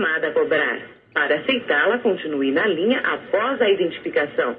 chamada 0.00 0.28
a 0.28 0.32
cobrar. 0.32 0.80
Para 1.12 1.40
aceitá-la, 1.40 1.98
continue 1.98 2.50
na 2.52 2.66
linha 2.66 3.00
após 3.00 3.60
a 3.60 3.68
identificação. 3.68 4.56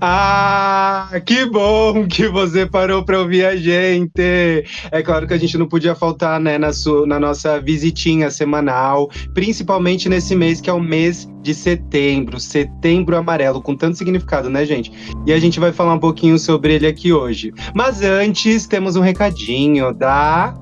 Ah, 0.00 1.10
que 1.26 1.44
bom 1.44 2.08
que 2.08 2.26
você 2.26 2.66
parou 2.66 3.04
para 3.04 3.20
ouvir 3.20 3.44
a 3.44 3.54
gente. 3.54 4.64
É 4.90 5.02
claro 5.02 5.28
que 5.28 5.34
a 5.34 5.38
gente 5.38 5.58
não 5.58 5.68
podia 5.68 5.94
faltar, 5.94 6.40
né, 6.40 6.58
na, 6.58 6.72
sua, 6.72 7.06
na 7.06 7.20
nossa 7.20 7.60
visitinha 7.60 8.30
semanal, 8.30 9.10
principalmente 9.32 10.08
nesse 10.08 10.34
mês 10.34 10.60
que 10.60 10.70
é 10.70 10.72
o 10.72 10.80
mês 10.80 11.28
de 11.42 11.54
setembro, 11.54 12.40
setembro 12.40 13.16
amarelo, 13.16 13.60
com 13.60 13.76
tanto 13.76 13.98
significado, 13.98 14.48
né, 14.48 14.64
gente? 14.64 14.90
E 15.26 15.32
a 15.32 15.38
gente 15.38 15.60
vai 15.60 15.72
falar 15.72 15.94
um 15.94 16.00
pouquinho 16.00 16.38
sobre 16.38 16.74
ele 16.74 16.86
aqui 16.86 17.12
hoje. 17.12 17.52
Mas 17.74 18.02
antes, 18.02 18.66
temos 18.66 18.96
um 18.96 19.02
recadinho 19.02 19.92
da 19.92 20.54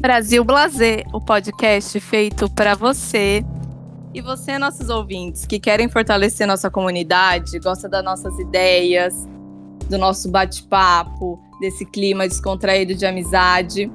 Brasil 0.00 0.42
Blazer, 0.42 1.04
o 1.12 1.20
podcast 1.20 2.00
feito 2.00 2.50
para 2.50 2.74
você 2.74 3.44
e 4.14 4.22
você, 4.22 4.58
nossos 4.58 4.88
ouvintes, 4.88 5.44
que 5.44 5.60
querem 5.60 5.90
fortalecer 5.90 6.46
nossa 6.46 6.70
comunidade, 6.70 7.58
gosta 7.58 7.86
das 7.86 8.02
nossas 8.02 8.38
ideias, 8.38 9.28
do 9.90 9.98
nosso 9.98 10.30
bate-papo, 10.30 11.38
desse 11.60 11.84
clima 11.84 12.26
descontraído 12.26 12.94
de 12.94 13.04
amizade. 13.04 13.92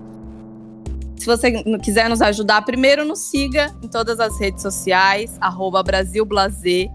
Se 1.18 1.26
você 1.26 1.64
quiser 1.80 2.08
nos 2.08 2.22
ajudar, 2.22 2.62
primeiro 2.62 3.04
nos 3.04 3.32
siga 3.32 3.76
em 3.82 3.88
todas 3.88 4.20
as 4.20 4.40
redes 4.40 4.62
sociais, 4.62 5.36
arroba 5.42 5.82
Brasil 5.82 6.24
Blazer, 6.24 6.88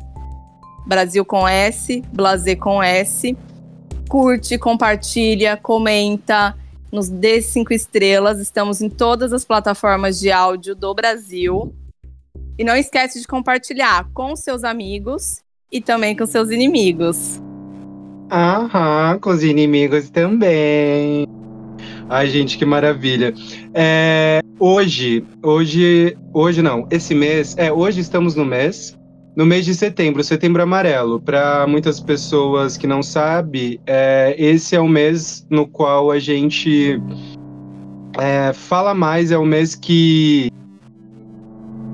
Brasil 0.87 1.25
com 1.25 1.49
S, 1.49 2.01
Blazer 2.13 2.57
com 2.57 2.81
S. 2.81 3.37
Curte, 4.09 4.57
compartilha, 4.57 5.57
comenta, 5.57 6.57
nos 6.93 7.09
dê 7.09 7.41
cinco 7.41 7.73
estrelas. 7.73 8.41
Estamos 8.41 8.81
em 8.81 8.89
todas 8.89 9.33
as 9.33 9.45
plataformas 9.45 10.19
de 10.19 10.31
áudio 10.31 10.75
do 10.75 10.95
Brasil. 10.95 11.75
E 12.59 12.65
não 12.65 12.77
esquece 12.77 13.21
de 13.21 13.27
compartilhar 13.27 14.09
com 14.13 14.37
seus 14.37 14.65
amigos 14.65 15.41
e 15.73 15.81
também 15.81 16.17
com 16.17 16.27
seus 16.27 16.51
inimigos. 16.51 17.41
Aham, 18.31 19.19
com 19.19 19.31
os 19.31 19.43
inimigos 19.43 20.11
também. 20.11 21.27
Ai, 22.09 22.29
gente, 22.29 22.59
que 22.59 22.65
maravilha. 22.65 23.33
É, 23.73 24.41
hoje, 24.59 25.25
hoje, 25.43 26.17
hoje 26.35 26.61
não, 26.61 26.87
esse 26.91 27.15
mês, 27.15 27.57
é, 27.57 27.73
hoje 27.73 28.01
estamos 28.01 28.35
no 28.35 28.45
mês, 28.45 28.99
no 29.35 29.47
mês 29.47 29.65
de 29.65 29.75
setembro, 29.75 30.23
setembro 30.23 30.63
amarelo. 30.63 31.21
Para 31.21 31.67
muitas 31.67 32.01
pessoas 32.01 32.77
que 32.77 32.87
não 32.87 33.03
sabem, 33.03 33.81
é, 33.87 34.35
esse 34.39 34.75
é 34.75 34.81
o 34.81 34.89
mês 34.89 35.47
no 35.49 35.67
qual 35.67 36.11
a 36.11 36.19
gente 36.19 37.01
é, 38.19 38.53
fala 38.53 38.95
mais, 38.95 39.31
é 39.31 39.39
o 39.39 39.45
mês 39.45 39.75
que 39.75 40.51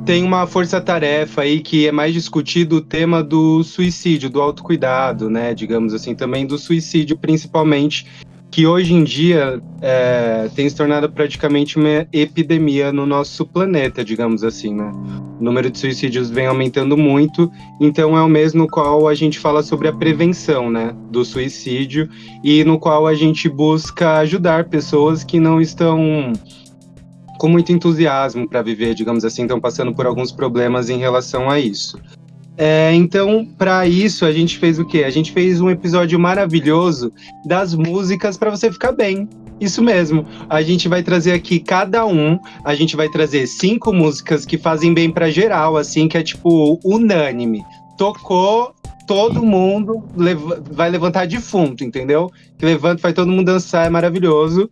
tem 0.05 0.23
uma 0.23 0.47
força-tarefa 0.47 1.43
aí 1.43 1.61
que 1.61 1.89
é 1.89 1.93
mais 1.93 2.15
discutido 2.15 2.77
o 2.77 2.81
tema 2.81 3.25
do 3.25 3.65
suicídio, 3.65 4.31
do 4.31 4.41
autocuidado, 4.41 5.29
né? 5.29 5.53
Digamos 5.53 5.93
assim, 5.93 6.15
também 6.15 6.47
do 6.47 6.57
suicídio, 6.57 7.19
principalmente, 7.19 8.07
que 8.51 8.67
hoje 8.67 8.95
em 8.95 9.03
dia 9.03 9.61
é, 9.83 10.49
tem 10.55 10.69
se 10.69 10.77
tornado 10.77 11.11
praticamente 11.11 11.77
uma 11.77 12.07
epidemia 12.13 12.93
no 12.93 13.05
nosso 13.05 13.45
planeta, 13.45 14.05
digamos 14.05 14.45
assim, 14.45 14.75
né? 14.75 14.93
O 15.39 15.45
número 15.45 15.71
de 15.71 15.79
suicídios 15.79 16.31
vem 16.31 16.47
aumentando 16.47 16.97
muito, 16.97 17.51
então 17.81 18.17
é 18.17 18.23
o 18.23 18.29
mês 18.29 18.55
no 18.55 18.67
qual 18.67 19.07
a 19.07 19.15
gente 19.15 19.39
fala 19.39 19.63
sobre 19.63 19.87
a 19.89 19.93
prevenção, 19.93 20.71
né, 20.71 20.95
do 21.11 21.25
suicídio 21.25 22.09
e 22.43 22.65
no 22.65 22.79
qual 22.79 23.07
a 23.07 23.15
gente 23.15 23.49
busca 23.49 24.19
ajudar 24.19 24.65
pessoas 24.65 25.23
que 25.23 25.39
não 25.39 25.61
estão 25.61 26.33
com 27.39 27.49
muito 27.49 27.71
entusiasmo 27.71 28.49
para 28.49 28.63
viver, 28.63 28.95
digamos 28.95 29.25
assim, 29.25 29.43
estão 29.43 29.61
passando 29.61 29.95
por 29.95 30.07
alguns 30.07 30.33
problemas 30.33 30.89
em 30.89 30.99
relação 30.99 31.51
a 31.51 31.61
isso. 31.61 31.99
É, 32.57 32.95
então, 32.95 33.47
para 33.59 33.87
isso, 33.87 34.25
a 34.25 34.33
gente 34.33 34.59
fez 34.59 34.79
o 34.79 34.87
quê? 34.87 35.05
A 35.05 35.11
gente 35.11 35.33
fez 35.33 35.61
um 35.61 35.69
episódio 35.69 36.19
maravilhoso 36.19 37.13
das 37.45 37.75
músicas 37.75 38.39
para 38.39 38.51
você 38.51 38.73
ficar 38.73 38.93
bem. 38.93 39.29
Isso 39.61 39.83
mesmo. 39.83 40.27
A 40.49 40.63
gente 40.63 40.89
vai 40.89 41.03
trazer 41.03 41.33
aqui 41.33 41.59
cada 41.59 42.05
um, 42.05 42.39
a 42.65 42.75
gente 42.75 42.97
vai 42.97 43.09
trazer 43.09 43.47
cinco 43.47 43.93
músicas 43.93 44.45
que 44.45 44.59
fazem 44.59 44.93
bem 44.93 45.11
para 45.11 45.31
geral, 45.31 45.77
assim, 45.77 46.09
que 46.09 46.19
é 46.19 46.23
tipo 46.23 46.79
unânime. 46.85 47.65
Tocou, 47.97 48.75
todo 49.07 49.43
mundo 49.43 50.05
vai 50.71 50.91
levantar 50.91 51.27
defunto, 51.27 51.83
entendeu? 51.83 52.31
Que 52.59 52.67
levanta, 52.67 53.01
vai 53.01 53.13
todo 53.13 53.31
mundo 53.31 53.47
dançar, 53.47 53.87
é 53.87 53.91
maravilhoso 53.91 54.69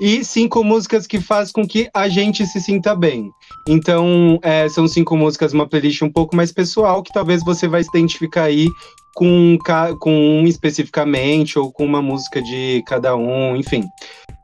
e 0.00 0.24
cinco 0.24 0.62
músicas 0.62 1.06
que 1.06 1.20
fazem 1.20 1.52
com 1.52 1.66
que 1.66 1.90
a 1.92 2.08
gente 2.08 2.46
se 2.46 2.60
sinta 2.60 2.94
bem. 2.94 3.32
Então, 3.68 4.38
é, 4.42 4.68
são 4.68 4.86
cinco 4.86 5.16
músicas, 5.16 5.52
uma 5.52 5.66
playlist 5.66 6.02
um 6.02 6.10
pouco 6.10 6.36
mais 6.36 6.52
pessoal, 6.52 7.02
que 7.02 7.12
talvez 7.12 7.42
você 7.44 7.66
vai 7.66 7.82
se 7.82 7.90
identificar 7.90 8.44
aí 8.44 8.68
com, 9.14 9.58
com 9.98 10.12
um 10.12 10.46
especificamente, 10.46 11.58
ou 11.58 11.72
com 11.72 11.84
uma 11.84 12.00
música 12.00 12.40
de 12.40 12.82
cada 12.86 13.16
um, 13.16 13.56
enfim. 13.56 13.84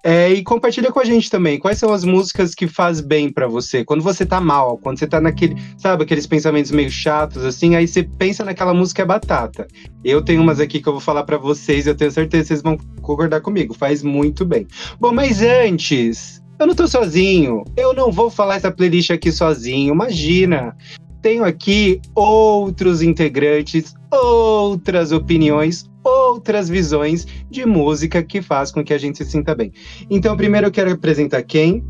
É, 0.07 0.31
e 0.31 0.43
compartilha 0.43 0.93
com 0.93 1.01
a 1.01 1.05
gente 1.05 1.31
também. 1.31 1.59
Quais 1.59 1.79
são 1.79 1.91
as 1.91 2.05
músicas 2.05 2.55
que 2.55 2.69
faz 2.69 3.01
bem 3.01 3.33
para 3.33 3.49
você? 3.49 3.83
Quando 3.83 4.03
você 4.03 4.27
tá 4.27 4.39
mal, 4.39 4.77
quando 4.77 4.99
você 4.99 5.07
tá 5.07 5.19
naquele, 5.19 5.57
sabe, 5.79 6.05
aqueles 6.05 6.27
pensamentos 6.27 6.71
meio 6.71 6.91
chatos, 6.91 7.43
assim, 7.43 7.75
aí 7.75 7.89
você 7.89 8.03
pensa 8.03 8.45
naquela 8.45 8.75
música 8.75 9.01
é 9.01 9.07
batata. 9.07 9.67
Eu 10.05 10.21
tenho 10.21 10.43
umas 10.43 10.61
aqui 10.61 10.79
que 10.79 10.87
eu 10.87 10.93
vou 10.93 11.01
falar 11.01 11.25
para 11.25 11.39
vocês, 11.39 11.87
eu 11.87 11.95
tenho 11.95 12.11
certeza 12.11 12.43
que 12.43 12.49
vocês 12.49 12.63
vão 12.63 12.77
concordar 13.01 13.41
comigo. 13.41 13.73
Faz 13.73 14.03
muito 14.03 14.45
bem. 14.45 14.67
Bom, 15.01 15.11
mas 15.11 15.41
antes, 15.41 16.43
eu 16.59 16.67
não 16.67 16.75
tô 16.75 16.87
sozinho. 16.87 17.65
Eu 17.75 17.95
não 17.95 18.13
vou 18.13 18.29
falar 18.29 18.57
essa 18.57 18.71
playlist 18.71 19.11
aqui 19.11 19.33
sozinho. 19.33 19.95
Imagina 19.95 20.77
tenho 21.25 21.43
aqui 21.43 22.03
outros 22.15 23.01
integrantes, 23.01 23.95
outras 24.11 25.11
opiniões, 25.11 25.91
outras 26.05 26.69
visões 26.69 27.27
de 27.51 27.65
música 27.65 28.23
que 28.23 28.43
faz 28.43 28.71
com 28.71 28.85
que 28.85 28.93
a 28.93 28.99
gente 28.99 29.17
se 29.17 29.25
sinta 29.25 29.55
bem. 29.55 29.73
Então, 30.11 30.37
primeiro 30.37 30.67
eu 30.67 30.71
quero 30.71 30.93
apresentar 30.93 31.43
quem? 31.43 31.83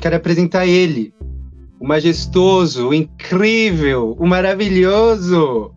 Quero 0.00 0.14
apresentar 0.14 0.68
ele, 0.68 1.12
o 1.80 1.84
majestoso, 1.88 2.90
o 2.90 2.94
incrível, 2.94 4.16
o 4.16 4.24
maravilhoso. 4.24 5.74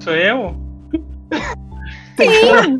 Sou 0.00 0.12
eu? 0.12 0.56
Sim! 2.16 2.78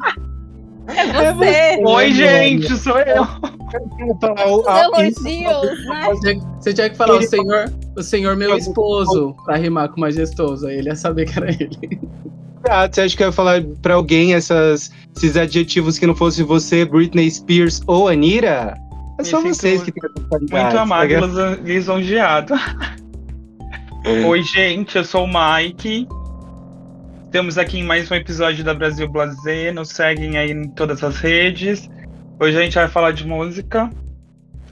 É 0.88 1.32
você! 1.32 1.82
Oi, 1.84 2.12
gente, 2.12 2.76
sou 2.76 2.98
eu! 2.98 3.26
Elogios, 4.84 5.84
né? 5.86 6.40
Você 6.58 6.72
tinha 6.72 6.88
que 6.88 6.96
falar 6.96 7.18
o 7.18 7.22
senhor, 7.22 7.72
o 7.96 8.02
senhor 8.02 8.36
meu 8.36 8.56
esposo, 8.56 9.36
pra 9.44 9.56
rimar 9.56 9.90
com 9.90 10.00
majestoso, 10.00 10.66
aí 10.66 10.78
ele 10.78 10.88
ia 10.88 10.96
saber 10.96 11.26
que 11.26 11.38
era 11.38 11.50
ele. 11.50 12.00
Ah, 12.68 12.88
você 12.90 13.02
acha 13.02 13.16
que 13.16 13.22
eu 13.22 13.28
ia 13.28 13.32
falar 13.32 13.62
pra 13.82 13.94
alguém 13.94 14.34
essas, 14.34 14.90
esses 15.16 15.36
adjetivos 15.36 15.98
que 15.98 16.06
não 16.06 16.14
fosse 16.14 16.42
você, 16.42 16.84
Britney 16.84 17.30
Spears 17.30 17.82
ou 17.86 18.08
Anira? 18.08 18.74
É 19.18 19.24
só 19.24 19.40
vocês 19.40 19.82
que 19.82 19.92
têm 19.92 20.02
essa 20.04 20.28
qualidade. 20.28 20.64
Muito 20.64 20.78
amado 20.78 21.10
e 21.64 21.72
lisonjeado. 21.72 22.54
Oi, 24.26 24.42
gente, 24.42 24.96
eu 24.96 25.04
sou 25.04 25.24
o 25.24 25.28
Mike. 25.28 26.08
Estamos 27.28 27.58
aqui 27.58 27.80
em 27.80 27.84
mais 27.84 28.10
um 28.10 28.14
episódio 28.14 28.64
da 28.64 28.72
Brasil 28.72 29.06
Blazer. 29.06 29.74
Nos 29.74 29.90
seguem 29.90 30.38
aí 30.38 30.50
em 30.50 30.66
todas 30.70 31.04
as 31.04 31.18
redes. 31.18 31.86
Hoje 32.40 32.56
a 32.56 32.62
gente 32.62 32.74
vai 32.74 32.88
falar 32.88 33.12
de 33.12 33.26
música. 33.26 33.90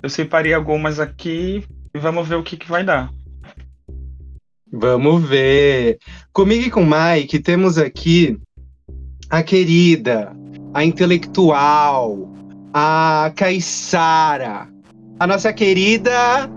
Eu 0.02 0.08
separei 0.08 0.54
algumas 0.54 0.98
aqui 0.98 1.62
e 1.94 1.98
vamos 1.98 2.26
ver 2.26 2.36
o 2.36 2.42
que, 2.42 2.56
que 2.56 2.66
vai 2.66 2.82
dar. 2.82 3.10
Vamos 4.72 5.28
ver. 5.28 5.98
Comigo 6.32 6.64
e 6.64 6.70
com 6.70 6.80
o 6.80 6.86
Mike 6.86 7.40
temos 7.40 7.76
aqui 7.76 8.40
a 9.28 9.42
querida, 9.42 10.34
a 10.72 10.82
intelectual, 10.82 12.32
a 12.72 13.30
Caissara, 13.36 14.66
a 15.20 15.26
nossa 15.26 15.52
querida 15.52 16.50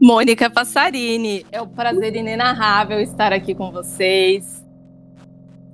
Mônica 0.00 0.50
Passarini. 0.50 1.46
É 1.50 1.60
um 1.62 1.68
prazer 1.68 2.14
inenarrável 2.16 3.00
estar 3.00 3.32
aqui 3.32 3.54
com 3.54 3.70
vocês 3.70 4.64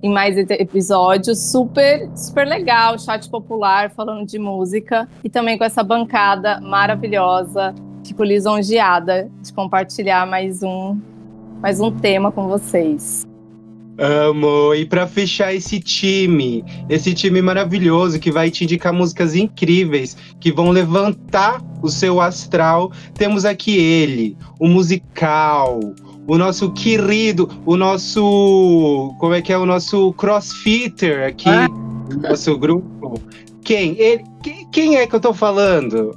em 0.02 0.10
mais 0.10 0.36
episódios. 0.36 1.50
Super, 1.50 2.08
super 2.16 2.46
legal, 2.46 2.98
chat 2.98 3.28
popular 3.28 3.90
falando 3.90 4.26
de 4.26 4.38
música 4.38 5.08
e 5.22 5.28
também 5.28 5.58
com 5.58 5.64
essa 5.64 5.82
bancada 5.82 6.60
maravilhosa. 6.60 7.74
Fico 8.04 8.24
lisonjeada 8.24 9.30
de 9.42 9.52
compartilhar 9.52 10.26
mais 10.26 10.62
um, 10.62 10.98
mais 11.60 11.80
um 11.80 11.90
tema 11.90 12.32
com 12.32 12.48
vocês. 12.48 13.29
Amo! 14.00 14.74
E 14.74 14.86
para 14.86 15.06
fechar 15.06 15.54
esse 15.54 15.78
time, 15.78 16.64
esse 16.88 17.12
time 17.12 17.42
maravilhoso 17.42 18.18
que 18.18 18.32
vai 18.32 18.50
te 18.50 18.64
indicar 18.64 18.94
músicas 18.94 19.34
incríveis 19.34 20.16
que 20.40 20.50
vão 20.50 20.70
levantar 20.70 21.62
o 21.82 21.88
seu 21.90 22.18
astral, 22.18 22.90
temos 23.12 23.44
aqui 23.44 23.76
ele, 23.76 24.38
o 24.58 24.66
musical, 24.66 25.80
o 26.26 26.38
nosso 26.38 26.72
querido, 26.72 27.50
o 27.66 27.76
nosso. 27.76 29.14
Como 29.20 29.34
é 29.34 29.42
que 29.42 29.52
é? 29.52 29.58
O 29.58 29.66
nosso 29.66 30.14
crossfitter 30.14 31.26
aqui, 31.28 31.50
Ah. 31.50 31.68
nosso 32.22 32.56
grupo. 32.56 33.20
Quem? 33.62 34.00
Ele, 34.00 34.24
quem, 34.72 34.96
é 34.96 35.06
que 35.06 35.14
eu 35.14 35.20
tô 35.20 35.34
falando? 35.34 36.16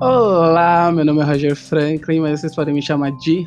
Olá, 0.00 0.92
meu 0.92 1.04
nome 1.04 1.20
é 1.20 1.24
Roger 1.24 1.56
Franklin, 1.56 2.20
mas 2.20 2.40
vocês 2.40 2.54
podem 2.54 2.72
me 2.72 2.80
chamar 2.80 3.10
de 3.18 3.44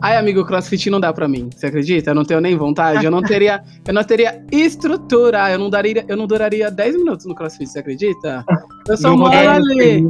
Ai, 0.00 0.16
amigo, 0.16 0.44
crossfit 0.44 0.88
não 0.88 0.98
dá 0.98 1.12
pra 1.12 1.28
mim. 1.28 1.50
Você 1.54 1.66
acredita? 1.66 2.10
Eu 2.10 2.14
não 2.14 2.24
tenho 2.24 2.40
nem 2.40 2.56
vontade. 2.56 3.04
Eu 3.04 3.10
não 3.10 3.20
teria, 3.22 3.62
eu 3.86 3.92
não 3.92 4.02
teria 4.02 4.42
estrutura. 4.50 5.50
Eu 5.50 5.58
não 5.58 5.68
daria, 5.68 6.04
eu 6.08 6.16
não 6.16 6.26
duraria 6.26 6.70
10 6.70 6.96
minutos 6.96 7.26
no 7.26 7.34
crossfit, 7.34 7.68
você 7.68 7.80
acredita? 7.80 8.44
Eu 8.88 8.96
sou 8.96 9.16
mole. 9.16 9.36
rodaria 9.36 10.00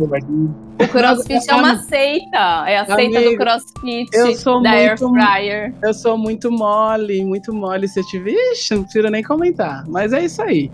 O 0.80 0.88
CrossFit 0.88 1.50
é 1.50 1.54
uma 1.54 1.76
seita. 1.82 2.64
É 2.66 2.78
a 2.78 2.86
seita 2.86 3.18
Amigo, 3.18 3.30
do 3.32 3.36
CrossFit, 3.36 4.08
eu 4.14 4.34
sou 4.34 4.62
da 4.62 4.70
Air 4.70 4.96
muito- 5.00 5.14
Fryer. 5.14 5.74
Eu 5.82 5.92
sou 5.92 6.16
muito 6.16 6.50
mole, 6.50 7.24
muito 7.24 7.52
mole. 7.52 7.88
Se 7.88 8.00
eu 8.00 8.06
te 8.06 8.18
Ixi, 8.18 8.74
não 8.74 8.84
preciso 8.84 9.08
nem 9.08 9.22
comentar. 9.22 9.84
Mas 9.88 10.12
é 10.12 10.24
isso 10.24 10.40
aí. 10.40 10.70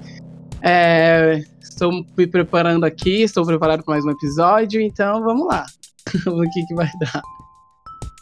É, 0.63 1.43
estou 1.61 1.91
me 2.17 2.27
preparando 2.27 2.85
aqui, 2.85 3.23
estou 3.23 3.45
preparado 3.45 3.83
para 3.83 3.95
mais 3.95 4.05
um 4.05 4.11
episódio, 4.11 4.81
então 4.81 5.23
vamos 5.23 5.47
lá. 5.47 5.67
o 6.27 6.43
que, 6.51 6.67
que 6.67 6.75
vai 6.75 6.91
dar? 7.01 7.23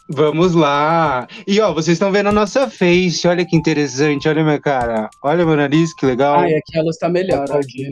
Vamos 0.07 0.53
lá. 0.53 1.27
E 1.47 1.59
ó, 1.59 1.73
vocês 1.73 1.95
estão 1.95 2.11
vendo 2.11 2.29
a 2.29 2.31
nossa 2.31 2.69
face. 2.69 3.27
Olha 3.27 3.45
que 3.45 3.55
interessante. 3.55 4.29
Olha 4.29 4.43
minha 4.43 4.59
cara. 4.59 5.09
Olha 5.23 5.45
meu 5.45 5.55
nariz, 5.55 5.93
que 5.95 6.05
legal. 6.05 6.39
Ai, 6.39 6.53
aqui 6.53 6.77
a 6.77 6.83
luz 6.83 6.97
tá 6.97 7.09
melhor. 7.09 7.45
ó, 7.49 7.57
aqui. 7.57 7.91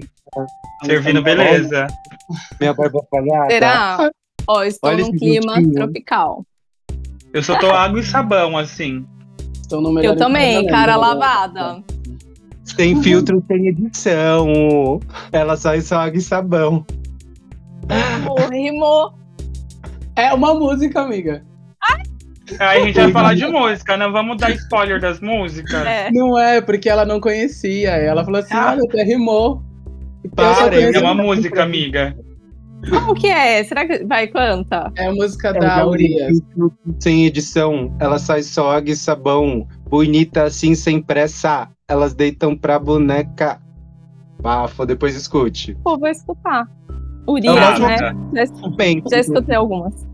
Servindo 0.86 1.24
beleza. 1.24 1.88
Minha 2.60 2.74
barba 2.74 3.00
falhada. 3.10 3.50
Será? 3.50 4.12
Ó, 4.48 4.64
estou 4.64 4.90
Olha 4.90 5.04
num 5.04 5.12
clima 5.12 5.56
tropical. 5.74 6.46
Eu 7.34 7.42
só 7.42 7.58
tô 7.58 7.72
água 7.72 8.00
e 8.00 8.04
sabão, 8.04 8.58
assim. 8.58 9.06
Estou 9.54 9.82
no 9.82 9.92
melhor 9.92 10.14
Eu 10.14 10.18
também, 10.18 10.68
cara 10.68 10.92
né? 10.92 10.98
lavada. 10.98 11.84
Sem 12.64 13.02
filtro, 13.02 13.44
sem 13.48 13.68
edição. 13.68 15.00
Ela 15.32 15.58
sai 15.58 15.82
só 15.82 15.98
água 15.98 16.18
e 16.18 16.22
sabão. 16.22 16.86
Rimou. 18.52 19.14
É 20.16 20.32
uma 20.32 20.54
música, 20.54 21.02
amiga. 21.02 21.44
Aí 22.60 22.82
a 22.82 22.86
gente 22.86 22.96
vai 22.96 23.12
falar 23.12 23.36
de 23.36 23.46
música, 23.48 23.96
não 23.96 24.12
vamos 24.12 24.38
dar 24.38 24.52
spoiler 24.52 25.00
das 25.00 25.20
músicas. 25.20 25.86
É. 25.86 26.12
Não 26.12 26.38
é, 26.38 26.62
porque 26.62 26.90
ela 26.90 27.06
não 27.06 27.20
conhecia. 27.20 27.92
Ela 27.92 28.24
falou 28.24 28.42
assim: 28.42 28.54
Ah. 28.54 28.72
olha, 28.72 28.82
até 28.88 29.04
rimou. 29.04 29.62
Para, 30.36 30.76
Eu 30.76 30.94
só 30.94 31.00
É 31.00 31.02
uma 31.02 31.14
música, 31.14 31.64
amiga. 31.64 32.16
Como 32.90 33.14
que 33.14 33.28
é? 33.28 33.64
Será 33.64 33.86
que 33.88 34.04
vai 34.06 34.28
canta? 34.28 34.92
É 34.98 35.08
a 35.08 35.14
música 35.14 35.50
Ela 35.50 35.60
da 35.60 35.88
Urias. 35.88 36.38
Sem 37.00 37.26
edição. 37.26 37.96
Ela 38.00 38.20
sai 38.20 38.44
só 38.44 38.72
água 38.72 38.92
e 38.92 38.96
sabão. 38.96 39.68
Bonita 39.90 40.44
assim, 40.44 40.76
sem 40.76 41.02
pressa. 41.02 41.70
Elas 41.88 42.14
deitam 42.14 42.58
pra 42.58 42.78
boneca. 42.78 43.62
Bafo, 44.42 44.86
depois 44.86 45.16
escute. 45.16 45.78
Pô, 45.84 45.98
vou 45.98 46.10
escutar. 46.10 46.68
É 46.90 47.32
Urias, 47.32 47.80
uma 47.80 47.88
né? 47.88 47.98
Já, 47.98 48.16
já 49.12 49.20
escutei 49.20 49.56
algumas. 49.56 50.06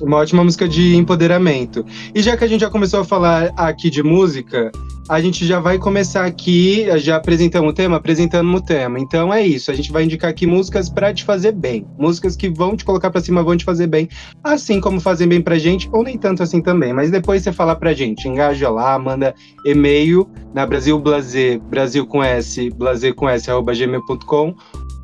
Uma 0.00 0.18
ótima 0.18 0.44
música 0.44 0.68
de 0.68 0.94
empoderamento. 0.96 1.84
E 2.14 2.22
já 2.22 2.36
que 2.36 2.44
a 2.44 2.46
gente 2.46 2.60
já 2.60 2.70
começou 2.70 3.00
a 3.00 3.04
falar 3.04 3.52
aqui 3.56 3.90
de 3.90 4.02
música, 4.02 4.70
a 5.08 5.20
gente 5.20 5.46
já 5.46 5.58
vai 5.58 5.78
começar 5.78 6.24
aqui, 6.26 6.86
já 6.98 7.16
apresentamos 7.16 7.70
o 7.70 7.72
tema, 7.72 7.96
apresentando 7.96 8.54
o 8.54 8.60
tema. 8.60 9.00
Então 9.00 9.32
é 9.32 9.44
isso, 9.44 9.70
a 9.70 9.74
gente 9.74 9.90
vai 9.90 10.04
indicar 10.04 10.30
aqui 10.30 10.46
músicas 10.46 10.90
pra 10.90 11.12
te 11.14 11.24
fazer 11.24 11.52
bem. 11.52 11.86
Músicas 11.98 12.36
que 12.36 12.48
vão 12.48 12.76
te 12.76 12.84
colocar 12.84 13.10
pra 13.10 13.20
cima, 13.20 13.42
vão 13.42 13.56
te 13.56 13.64
fazer 13.64 13.86
bem, 13.86 14.08
assim 14.44 14.80
como 14.80 15.00
fazem 15.00 15.26
bem 15.26 15.40
pra 15.40 15.58
gente, 15.58 15.88
ou 15.92 16.04
nem 16.04 16.18
tanto 16.18 16.42
assim 16.42 16.60
também. 16.60 16.92
Mas 16.92 17.10
depois 17.10 17.42
você 17.42 17.52
fala 17.52 17.74
pra 17.74 17.94
gente, 17.94 18.28
engaja 18.28 18.68
lá, 18.68 18.98
manda 18.98 19.34
e-mail 19.64 20.28
na 20.54 20.66
Brasil 20.66 20.98
Blazer, 20.98 21.58
Brasil 21.58 22.06
com 22.06 22.22
S, 22.22 22.70
blazer 22.70 23.14
com 23.14 23.28
S, 23.28 23.50
arroba 23.50 23.72
gmail.com 23.74 24.54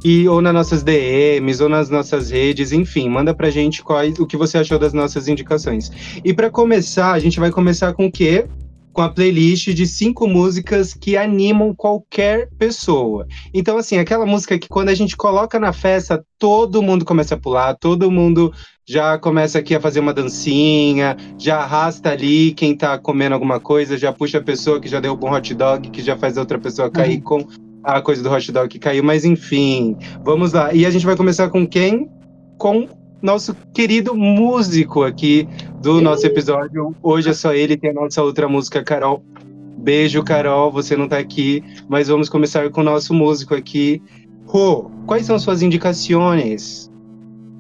e 0.05 0.29
ou 0.29 0.43
nas 0.43 0.53
nossas 0.53 0.83
DMs, 0.83 1.63
ou 1.63 1.69
nas 1.69 1.89
nossas 1.89 2.31
redes, 2.31 2.73
enfim, 2.73 3.09
manda 3.09 3.35
pra 3.35 3.49
gente 3.49 3.83
quais, 3.83 4.19
o 4.19 4.27
que 4.27 4.37
você 4.37 4.59
achou 4.59 4.79
das 4.79 4.93
nossas 4.93 5.27
indicações. 5.27 5.91
E 6.23 6.35
pra 6.35 6.51
começar, 6.51 7.13
a 7.13 7.19
gente 7.19 7.41
vai 7.41 7.51
começar 7.51 7.95
com 7.95 8.07
o 8.07 8.13
quê? 8.13 8.47
Com 8.93 9.01
a 9.01 9.09
playlist 9.09 9.69
de 9.73 9.87
cinco 9.87 10.29
músicas 10.29 10.93
que 10.93 11.17
animam 11.17 11.75
qualquer 11.75 12.51
pessoa. 12.59 13.27
Então, 13.53 13.79
assim, 13.79 13.97
aquela 13.97 14.27
música 14.27 14.59
que 14.59 14.69
quando 14.69 14.91
a 14.91 14.95
gente 14.95 15.17
coloca 15.17 15.59
na 15.59 15.73
festa, 15.73 16.23
todo 16.39 16.83
mundo 16.83 17.05
começa 17.05 17.35
a 17.35 17.39
pular, 17.39 17.75
todo 17.75 18.11
mundo 18.11 18.53
já 18.87 19.19
começa 19.19 19.59
aqui 19.59 19.75
a 19.75 19.81
fazer 19.81 20.01
uma 20.01 20.13
dancinha, 20.13 21.17
já 21.39 21.57
arrasta 21.57 22.11
ali 22.11 22.53
quem 22.53 22.77
tá 22.77 22.99
comendo 22.99 23.35
alguma 23.35 23.59
coisa, 23.59 23.97
já 23.97 24.13
puxa 24.13 24.37
a 24.37 24.43
pessoa 24.43 24.79
que 24.79 24.87
já 24.87 25.01
derrubou 25.01 25.31
um 25.31 25.33
hot 25.33 25.55
dog, 25.55 25.89
que 25.89 26.03
já 26.03 26.17
faz 26.17 26.37
a 26.37 26.43
outra 26.43 26.59
pessoa 26.59 26.91
cair 26.91 27.23
com 27.23 27.47
a 27.85 28.01
coisa 28.01 28.23
do 28.23 28.31
hot 28.31 28.51
dog 28.51 28.69
que 28.69 28.79
caiu, 28.79 29.05
mas 29.05 29.25
enfim, 29.25 29.97
vamos 30.25 30.53
lá. 30.53 30.73
E 30.73 30.87
a 30.87 30.91
gente 30.91 31.05
vai 31.05 31.17
começar 31.17 31.51
com 31.51 31.67
quem? 31.67 32.11
Com 32.59 32.89
nosso 33.23 33.55
querido 33.73 34.15
músico 34.15 35.03
aqui 35.03 35.49
do 35.81 36.01
nosso 36.01 36.27
episódio. 36.27 36.95
Hoje 37.03 37.31
é 37.31 37.35
só 37.35 37.53
ele, 37.53 37.77
tem 37.77 37.91
a 37.91 37.95
nossa 37.95 38.23
outra 38.23 38.49
música, 38.49 38.83
Carol. 38.83 39.23
Beijo, 39.79 40.23
Carol, 40.23 40.73
você 40.73 40.97
não 40.97 41.07
tá 41.09 41.19
aqui, 41.19 41.63
mas 41.89 42.09
vamos 42.09 42.29
começar 42.29 42.71
com 42.71 42.81
o 42.81 42.85
nosso 42.85 43.13
músico 43.13 43.55
aqui. 43.55 44.03
Rô, 44.47 44.91
quais 45.07 45.27
são 45.27 45.39
suas 45.39 45.63
indicações? 45.63 46.91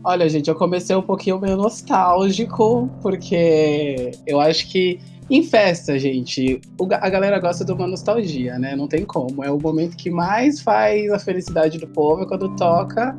Olha, 0.07 0.29
gente, 0.29 0.49
eu 0.49 0.55
comecei 0.55 0.95
um 0.95 1.03
pouquinho 1.03 1.41
meio 1.41 1.57
nostálgico, 1.57 2.91
porque 3.01 4.11
eu 4.27 4.39
acho 4.39 4.71
que 4.71 5.01
em 5.31 5.43
festa, 5.43 5.99
gente, 5.99 6.61
a 7.01 7.09
galera 7.09 7.39
gosta 7.39 7.65
de 7.65 7.73
uma 7.73 7.87
nostalgia, 7.87 8.59
né? 8.59 8.77
Não 8.77 8.87
tem 8.87 9.05
como. 9.05 9.43
É 9.43 9.51
o 9.51 9.59
momento 9.59 9.97
que 9.97 10.11
mais 10.11 10.61
faz 10.61 11.11
a 11.11 11.19
felicidade 11.19 11.79
do 11.79 11.87
povo 11.87 12.23
é 12.23 12.27
quando 12.27 12.55
toca 12.57 13.17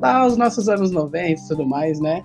lá 0.00 0.26
os 0.26 0.36
nossos 0.36 0.68
anos 0.68 0.90
90 0.90 1.28
e 1.28 1.48
tudo 1.48 1.66
mais, 1.66 1.98
né? 1.98 2.22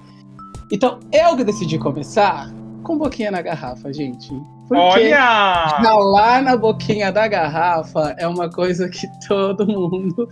Então, 0.72 1.00
eu 1.12 1.36
que 1.38 1.44
decidi 1.44 1.78
começar 1.78 2.52
com 2.84 2.98
boquinha 2.98 3.32
na 3.32 3.42
garrafa, 3.42 3.94
gente. 3.94 4.30
Porque 4.68 4.80
Olha! 4.82 5.20
ralar 5.20 6.42
na 6.42 6.56
boquinha 6.56 7.12
da 7.12 7.28
garrafa 7.28 8.16
é 8.18 8.28
uma 8.28 8.50
coisa 8.50 8.90
que 8.90 9.08
todo 9.28 9.66
mundo, 9.66 10.28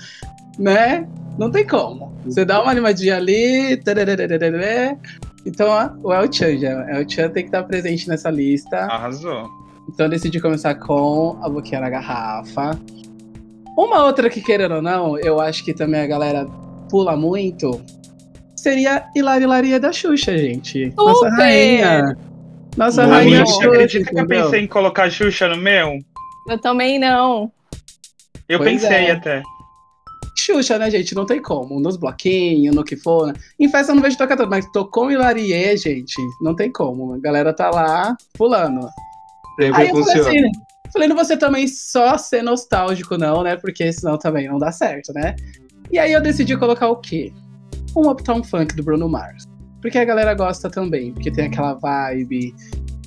né? 0.58 1.08
Não 1.38 1.50
tem 1.50 1.66
como. 1.66 2.14
Você 2.26 2.44
dá 2.44 2.62
uma 2.62 2.72
animadinha 2.72 3.16
ali. 3.16 3.78
Então, 5.46 5.68
ó, 5.68 5.90
o 6.04 6.14
El 6.14 6.32
Chan 6.32 6.58
já. 6.58 6.90
El 6.90 7.10
Chan 7.10 7.30
tem 7.30 7.44
que 7.44 7.50
estar 7.50 7.64
presente 7.64 8.08
nessa 8.08 8.30
lista. 8.30 8.78
Arrasou. 8.78 9.50
Então, 9.88 10.06
eu 10.06 10.10
decidi 10.10 10.40
começar 10.40 10.76
com 10.76 11.40
a 11.42 11.50
boquinha 11.50 11.82
na 11.82 11.90
garrafa. 11.90 12.80
Uma 13.78 14.04
outra 14.04 14.30
que, 14.30 14.42
querendo 14.42 14.76
ou 14.76 14.82
não, 14.82 15.18
eu 15.18 15.40
acho 15.40 15.64
que 15.64 15.74
também 15.74 16.02
a 16.02 16.08
galera 16.08 16.46
pula 16.90 17.16
muito. 17.16 17.82
Seria 18.56 19.06
Hilari 19.16 19.44
Hilaria 19.44 19.80
da 19.80 19.92
Xuxa, 19.94 20.38
gente. 20.38 20.94
Nossa 20.98 21.30
Super! 21.30 21.42
rainha. 21.42 22.18
Nossa 22.76 23.02
Muito 23.04 23.14
rainha 23.14 23.46
Xuxa, 23.46 23.68
acredita 23.68 24.10
que 24.10 24.20
eu 24.20 24.28
pensei 24.28 24.62
em 24.62 24.68
colocar 24.68 25.10
Xuxa 25.10 25.48
no 25.48 25.58
meu? 25.58 25.98
Eu 26.48 26.58
também 26.60 27.00
não. 27.00 27.52
Eu 28.48 28.60
Pois 28.60 28.82
pensei 28.82 29.06
é. 29.06 29.12
até. 29.12 29.42
Xuxa, 30.50 30.80
né, 30.80 30.90
gente? 30.90 31.14
Não 31.14 31.26
tem 31.26 31.42
como. 31.42 31.80
Nos 31.80 31.96
bloquinhos, 31.96 32.76
no 32.76 32.84
que 32.84 32.96
for. 32.96 33.28
né? 33.28 33.34
Em 33.60 33.70
festa 33.70 33.92
eu 33.92 33.96
não 33.96 34.02
vejo 34.02 34.18
tocar 34.18 34.36
tanto, 34.36 34.50
mas 34.50 34.66
tocou 34.72 35.10
em 35.10 35.14
Hilarie, 35.14 35.78
gente, 35.78 36.16
não 36.42 36.56
tem 36.56 36.72
como. 36.72 37.14
A 37.14 37.20
galera 37.20 37.54
tá 37.54 37.70
lá 37.70 38.16
pulando. 38.34 38.88
Sempre 39.60 39.82
Aí 39.82 39.90
eu 39.90 39.96
falei 39.96 40.04
funciona. 40.04 40.30
assim, 40.30 40.52
falei, 40.92 41.08
não 41.08 41.24
ser 41.24 41.38
também 41.38 41.68
só 41.68 42.18
ser 42.18 42.42
nostálgico, 42.42 43.18
não, 43.18 43.44
né? 43.44 43.56
Porque 43.58 43.92
senão 43.94 44.18
também 44.18 44.48
não 44.48 44.58
dá 44.58 44.72
certo, 44.72 45.14
né? 45.14 45.36
E 45.92 46.00
aí 46.00 46.12
eu 46.12 46.22
decidi 46.22 46.58
colocar 46.58 46.88
o 46.90 46.96
quê? 46.96 47.32
Um 47.96 48.10
Uptown 48.10 48.44
Funk 48.44 48.76
do 48.76 48.84
Bruno 48.84 49.08
Mars. 49.08 49.44
Porque 49.82 49.98
a 49.98 50.06
galera 50.06 50.34
gosta 50.34 50.70
também, 50.70 51.14
porque 51.14 51.32
tem 51.32 51.46
aquela 51.46 51.74
vibe, 51.74 52.54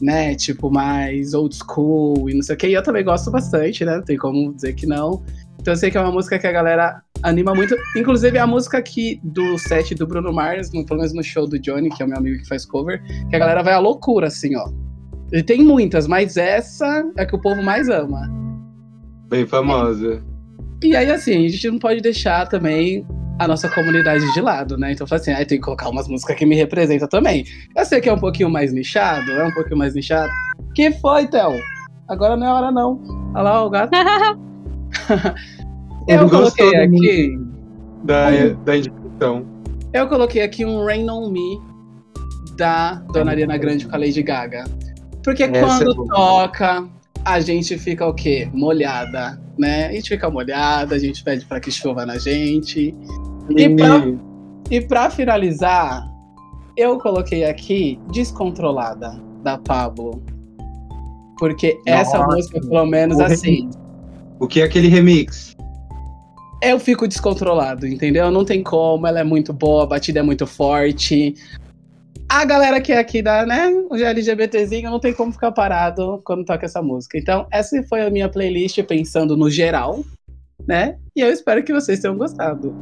né? 0.01 0.35
Tipo, 0.35 0.71
mais 0.71 1.35
old 1.35 1.55
school 1.55 2.31
e 2.31 2.35
não 2.35 2.43
sei 2.43 2.55
o 2.55 2.59
quê. 2.59 2.69
E 2.69 2.75
eu 2.75 2.83
também 2.83 3.05
gosto 3.05 3.31
bastante, 3.31 3.85
né? 3.85 3.97
Não 3.97 4.05
tem 4.05 4.17
como 4.17 4.53
dizer 4.55 4.75
que 4.75 4.87
não. 4.87 5.23
Então 5.63 5.75
eu 5.75 5.77
sei 5.77 5.93
que 5.93 5.97
é 5.97 6.01
uma 6.01 6.11
música 6.11 6.41
que 6.41 6.47
a 6.47 6.51
galera 6.51 7.01
anima 7.23 7.55
muito. 7.55 7.77
Inclusive, 7.97 8.37
é 8.37 8.41
a 8.41 8.47
música 8.49 8.79
aqui 8.79 9.21
do 9.23 9.57
set 9.57 9.95
do 9.95 10.05
Bruno 10.09 10.33
Mars, 10.33 10.73
no, 10.73 10.85
pelo 10.85 10.99
menos 10.99 11.15
no 11.15 11.23
show 11.23 11.47
do 11.47 11.57
Johnny, 11.57 11.89
que 11.89 12.03
é 12.03 12.05
o 12.07 12.09
meu 12.09 12.19
amigo 12.19 12.43
que 12.43 12.49
faz 12.49 12.67
cover, 12.67 13.01
que 13.31 13.37
a 13.37 13.39
galera 13.39 13.63
vai 13.63 13.73
à 13.73 13.79
loucura, 13.79 14.27
assim, 14.27 14.57
ó. 14.57 14.69
Ele 15.31 15.45
tem 15.45 15.63
muitas, 15.63 16.09
mas 16.09 16.37
essa 16.37 17.05
é 17.17 17.23
a 17.23 17.27
que 17.27 17.37
o 17.37 17.41
povo 17.41 17.63
mais 17.63 17.89
ama. 17.89 18.29
Bem 19.29 19.47
famosa. 19.47 20.21
E 20.83 20.97
aí, 20.97 21.09
assim, 21.13 21.47
a 21.47 21.49
gente 21.49 21.71
não 21.71 21.79
pode 21.79 22.01
deixar 22.01 22.49
também 22.49 23.07
a 23.39 23.47
nossa 23.47 23.69
comunidade 23.69 24.31
de 24.35 24.41
lado, 24.41 24.77
né? 24.77 24.93
Então, 24.93 25.07
assim, 25.09 25.31
ah, 25.31 25.37
tem 25.37 25.59
que 25.59 25.65
colocar 25.65 25.91
umas 25.91 26.09
músicas 26.09 26.37
que 26.37 26.45
me 26.45 26.57
representam 26.57 27.07
também. 27.07 27.45
Eu 27.77 27.85
sei 27.85 28.01
que 28.01 28.09
é 28.09 28.13
um 28.13 28.19
pouquinho 28.19 28.51
mais 28.51 28.73
nichado, 28.73 29.31
é 29.31 29.47
um 29.47 29.53
pouquinho 29.53 29.79
mais 29.79 29.95
nichado. 29.95 30.31
Que 30.75 30.91
foi, 30.91 31.29
Théo? 31.29 31.55
Agora 32.09 32.37
não 32.37 32.47
é 32.49 32.53
hora, 32.53 32.73
não. 32.73 33.01
Olha 33.33 33.43
lá 33.43 33.65
o 33.65 33.71
gato. 33.71 33.93
Eu 36.09 36.29
coloquei 36.29 36.77
aqui. 36.77 37.39
Da, 38.05 38.31
da 38.65 38.77
indicação. 38.77 39.47
Eu 39.93 40.09
coloquei 40.09 40.43
aqui 40.43 40.65
um 40.65 40.85
Rain 40.85 41.09
on 41.09 41.31
Me 41.31 41.61
da 42.57 42.95
Dona 43.13 43.31
Ariana 43.31 43.57
Grande 43.57 43.87
com 43.87 43.95
a 43.95 43.99
Lady 43.99 44.23
Gaga. 44.23 44.65
Porque 45.23 45.45
Essa 45.45 45.61
quando 45.61 46.05
é 46.05 46.09
toca, 46.09 46.89
a 47.25 47.41
gente 47.41 47.79
fica 47.79 48.07
o 48.07 48.15
quê? 48.15 48.49
Molhada, 48.53 49.41
né? 49.59 49.89
A 49.89 49.93
gente 49.93 50.09
fica 50.09 50.29
molhada, 50.29 50.95
a 50.95 50.99
gente 50.99 51.23
pede 51.23 51.45
pra 51.47 51.61
que 51.61 51.71
chova 51.71 52.05
na 52.05 52.19
gente. 52.19 52.95
E 53.57 53.69
pra, 53.69 54.03
e 54.71 54.81
pra 54.81 55.11
finalizar, 55.11 56.09
eu 56.77 56.99
coloquei 56.99 57.45
aqui 57.45 58.01
Descontrolada, 58.13 59.21
da 59.43 59.59
Pablo. 59.59 60.23
Porque 61.39 61.79
essa 61.87 62.19
Nossa, 62.19 62.37
música, 62.37 62.61
pelo 62.61 62.87
menos 62.87 63.19
assim, 63.21 63.71
O 64.43 64.49
que 64.49 64.61
é 64.61 64.65
aquele 64.65 64.89
remix? 64.89 65.55
eu 66.63 66.79
fico 66.79 67.09
descontrolado, 67.09 67.87
entendeu? 67.87 68.31
Não 68.31 68.45
tem 68.45 68.63
como, 68.63 69.07
ela 69.07 69.19
é 69.19 69.25
muito 69.25 69.53
boa, 69.53 69.83
a 69.83 69.87
batida 69.87 70.21
é 70.21 70.23
muito 70.23 70.47
forte. 70.47 71.35
A 72.29 72.45
galera 72.45 72.81
que 72.81 72.93
é 72.93 72.99
aqui 72.99 73.21
da, 73.21 73.45
né, 73.45 73.69
o 73.91 73.97
LGBTzinho, 73.97 74.89
não 74.89 75.01
tem 75.01 75.13
como 75.13 75.33
ficar 75.33 75.51
parado 75.51 76.21
quando 76.25 76.45
toca 76.45 76.65
essa 76.65 76.81
música. 76.81 77.19
Então, 77.19 77.47
essa 77.51 77.83
foi 77.85 78.03
a 78.03 78.11
minha 78.11 78.29
playlist 78.29 78.81
pensando 78.85 79.37
no 79.37 79.51
geral, 79.51 80.05
né? 80.67 80.97
E 81.17 81.21
eu 81.21 81.33
espero 81.33 81.65
que 81.65 81.73
vocês 81.73 81.99
tenham 81.99 82.17
gostado. 82.17 82.75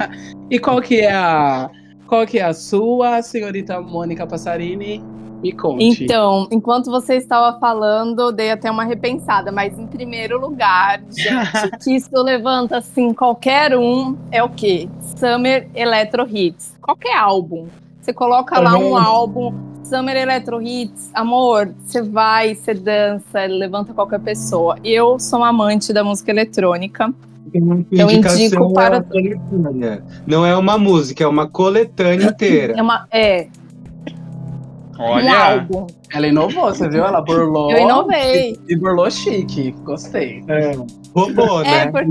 e 0.50 0.58
qual 0.58 0.80
que 0.82 1.00
é 1.00 1.12
a 1.12 1.70
qual 2.06 2.26
que 2.26 2.38
é 2.38 2.42
a 2.42 2.52
sua, 2.52 3.22
senhorita 3.22 3.80
Mônica 3.80 4.26
Passarini? 4.26 5.02
Me 5.42 5.52
conte. 5.52 6.04
Então, 6.04 6.46
enquanto 6.52 6.90
você 6.90 7.16
estava 7.16 7.58
falando, 7.58 8.30
dei 8.30 8.50
até 8.52 8.70
uma 8.70 8.84
repensada, 8.84 9.50
mas 9.50 9.76
em 9.78 9.86
primeiro 9.86 10.40
lugar, 10.40 11.02
gente, 11.10 11.78
que 11.82 11.96
isso 11.96 12.10
levanta 12.22 12.76
assim 12.78 13.12
qualquer 13.12 13.76
um 13.76 14.16
é 14.30 14.42
o 14.42 14.48
quê? 14.48 14.88
Summer 15.16 15.68
Electro 15.74 16.26
Hits. 16.30 16.76
Qualquer 16.80 17.16
álbum. 17.16 17.66
Você 18.00 18.12
coloca 18.12 18.58
lá 18.60 18.76
um 18.78 18.90
Uhum. 18.90 18.96
álbum, 18.96 19.54
Summer 19.84 20.16
Electro 20.16 20.62
Hits, 20.62 21.10
amor, 21.12 21.74
você 21.84 22.00
vai, 22.02 22.54
você 22.54 22.72
dança, 22.74 23.44
levanta 23.46 23.92
qualquer 23.92 24.20
pessoa. 24.20 24.76
Eu 24.82 25.18
sou 25.18 25.40
uma 25.40 25.48
amante 25.48 25.92
da 25.92 26.02
música 26.04 26.30
eletrônica. 26.30 27.12
Eu 27.52 28.10
indico 28.10 28.72
para- 28.72 29.04
é. 29.82 30.00
Não 30.26 30.46
é 30.46 30.56
uma 30.56 30.78
música, 30.78 31.22
é 31.22 31.26
uma 31.26 31.46
coletânea 31.46 32.26
inteira. 32.30 32.74
É, 32.78 32.82
uma, 32.82 33.06
é 33.10 33.48
Olha, 34.98 35.52
álbum. 35.60 35.86
Ela 36.12 36.26
inovou, 36.28 36.66
você 36.66 36.88
viu? 36.88 37.04
Ela 37.04 37.20
burlou. 37.20 37.70
Eu 37.72 37.78
inovei. 37.82 38.58
E 38.68 38.76
burlou 38.76 39.10
chique. 39.10 39.72
Gostei. 39.84 40.44
É. 40.48 40.72
Roubou, 41.14 41.62
É, 41.62 41.86
né? 41.86 41.90
por- 41.90 42.04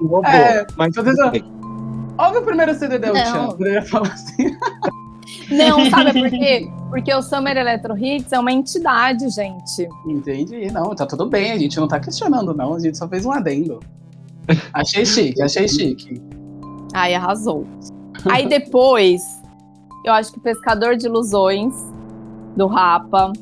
Roubou. 0.00 0.24
É, 0.24 0.66
mas 0.76 0.94
tô 0.94 1.02
dizendo- 1.02 1.58
Ouve 2.18 2.38
o 2.38 2.42
primeiro 2.42 2.74
CD 2.74 2.98
da 2.98 3.12
Não. 3.12 3.48
Uchan. 3.50 3.56
Ele 3.64 3.82
fala 3.82 4.08
assim. 4.08 4.56
Não, 5.50 5.88
sabe 5.90 6.12
por 6.20 6.30
quê? 6.30 6.68
Porque 6.90 7.12
o 7.14 7.22
Summer 7.22 7.56
Electro 7.56 7.96
Hits 7.96 8.32
é 8.32 8.38
uma 8.38 8.50
entidade, 8.52 9.28
gente. 9.30 9.88
Entendi. 10.06 10.70
Não, 10.72 10.94
tá 10.94 11.06
tudo 11.06 11.26
bem. 11.28 11.52
A 11.52 11.58
gente 11.58 11.78
não 11.78 11.86
tá 11.86 12.00
questionando, 12.00 12.54
não. 12.54 12.74
A 12.74 12.78
gente 12.78 12.96
só 12.96 13.06
fez 13.08 13.24
um 13.26 13.32
adendo. 13.32 13.78
Achei 14.72 15.04
chique, 15.06 15.40
achei 15.42 15.68
chique. 15.68 16.20
Ai, 16.94 17.14
arrasou. 17.14 17.66
Aí 18.30 18.48
depois, 18.48 19.22
eu 20.04 20.12
acho 20.12 20.32
que 20.32 20.40
Pescador 20.40 20.96
de 20.96 21.06
Ilusões, 21.06 21.74
do 22.56 22.66
Rapa. 22.66 23.32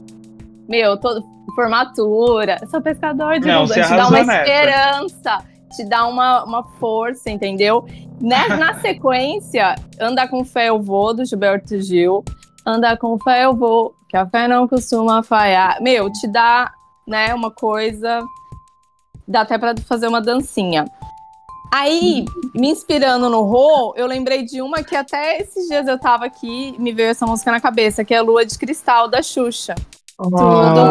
Meu, 0.69 0.97
todo, 0.97 1.25
formatura. 1.55 2.59
Sou 2.69 2.81
pescador 2.81 3.39
de 3.39 3.47
Não, 3.47 3.67
você 3.67 3.83
Te 3.83 3.89
dá 3.89 4.09
uma 4.09 4.11
nessa. 4.11 4.43
esperança, 4.43 5.39
te 5.75 5.85
dá 5.89 6.07
uma, 6.07 6.45
uma 6.45 6.65
força, 6.79 7.31
entendeu? 7.31 7.85
Na, 8.21 8.49
na 8.57 8.75
sequência, 8.81 9.75
Anda 10.01 10.27
com 10.29 10.45
Fé 10.45 10.69
Eu 10.69 10.81
Vou, 10.81 11.15
do 11.15 11.25
Gilberto 11.25 11.81
Gil. 11.81 12.25
Anda 12.67 12.97
com 12.97 13.17
fé 13.17 13.45
eu 13.45 13.55
vou, 13.55 13.95
que 14.09 14.17
a 14.17 14.27
fé 14.27 14.49
não 14.49 14.67
costuma 14.67 15.23
falhar. 15.23 15.81
Meu, 15.81 16.11
te 16.11 16.27
dá, 16.27 16.73
né, 17.07 17.33
uma 17.33 17.49
coisa. 17.49 18.25
Dá 19.27 19.43
até 19.43 19.57
pra 19.57 19.73
fazer 19.87 20.09
uma 20.09 20.21
dancinha. 20.21 20.85
Aí, 21.73 22.25
me 22.55 22.69
inspirando 22.71 23.29
no 23.29 23.43
Rô, 23.43 23.95
eu 23.97 24.07
lembrei 24.07 24.45
de 24.45 24.63
uma 24.63 24.83
que 24.83 24.95
até 24.97 25.41
esses 25.41 25.69
dias 25.69 25.87
eu 25.87 25.99
tava 25.99 26.25
aqui 26.25 26.75
e 26.77 26.81
me 26.81 26.93
veio 26.93 27.11
essa 27.11 27.27
música 27.27 27.51
na 27.51 27.61
cabeça, 27.61 28.05
que 28.05 28.15
é 28.15 28.21
Lua 28.21 28.45
de 28.47 28.57
Cristal, 28.59 29.09
da 29.09 29.23
Xuxa. 29.23 29.75
Tudo 30.17 30.31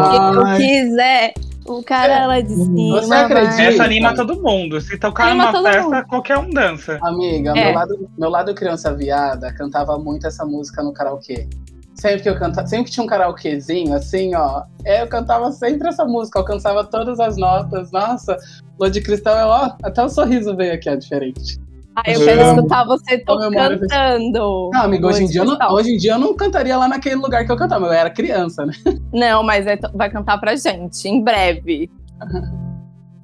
que 0.09 0.37
eu 0.37 0.57
quiser, 0.57 1.33
o 1.65 1.81
cara 1.81 2.27
lá 2.27 2.41
de 2.41 2.53
cima. 2.53 3.01
Você 3.01 3.13
acredita? 3.13 3.61
essa 3.63 3.83
anima 3.83 4.13
todo 4.13 4.39
mundo. 4.39 4.79
Se 4.79 4.99
tocar 4.99 5.29
Anima 5.29 5.45
numa 5.45 5.53
todo 5.53 5.63
festa, 5.65 5.89
mundo. 5.89 6.07
qualquer 6.07 6.37
um 6.37 6.49
dança. 6.51 6.99
Amiga, 7.01 7.51
É. 7.57 7.65
meu, 7.65 7.73
lado, 7.73 8.09
meu 8.17 8.29
lado 8.29 8.53
criança 8.53 8.93
viada 8.93 9.51
cantava 9.53 9.97
muito 9.97 10.27
essa 10.27 10.45
música 10.45 10.83
no 10.83 10.93
karaokê. 10.93 11.47
Sempre 11.95 12.23
que 12.23 12.29
eu 12.29 12.37
cantava, 12.37 12.67
sempre 12.67 12.85
que 12.85 12.91
tinha 12.91 13.03
um 13.03 13.07
karaokezinho, 13.07 13.93
assim, 13.93 14.35
ó, 14.35 14.63
eu 14.85 15.07
cantava 15.07 15.51
sempre 15.51 15.87
essa 15.87 16.03
música, 16.03 16.39
alcançava 16.39 16.83
todas 16.83 17.19
as 17.19 17.37
notas. 17.37 17.89
Nossa, 17.91 18.37
Lua 18.77 18.89
de 18.91 18.99
Cristal 19.01 19.37
é 19.37 19.45
ó, 19.45 19.71
até 19.81 20.03
o 20.03 20.09
sorriso 20.09 20.55
veio 20.55 20.73
aqui, 20.73 20.89
ó, 20.89 20.95
diferente. 20.95 21.57
Ai, 21.95 22.13
eu 22.13 22.25
quero 22.25 22.41
escutar 22.41 22.85
você 22.85 23.19
cantando. 23.19 24.69
Não, 24.73 24.81
amiga, 24.81 25.07
hoje 25.07 25.23
em, 25.23 25.27
dia 25.27 25.41
eu 25.41 25.45
não, 25.45 25.71
hoje 25.71 25.93
em 25.93 25.97
dia 25.97 26.11
eu 26.11 26.19
não 26.19 26.35
cantaria 26.35 26.77
lá 26.77 26.89
naquele 26.89 27.15
lugar 27.15 27.45
que 27.45 27.51
eu 27.51 27.55
cantava, 27.55 27.85
eu 27.85 27.93
era 27.93 28.09
criança, 28.09 28.65
né? 28.65 28.73
Não, 29.13 29.41
mas 29.41 29.65
é- 29.65 29.79
vai 29.93 30.09
cantar 30.09 30.37
pra 30.37 30.53
gente, 30.57 31.07
em 31.07 31.23
breve. 31.23 31.89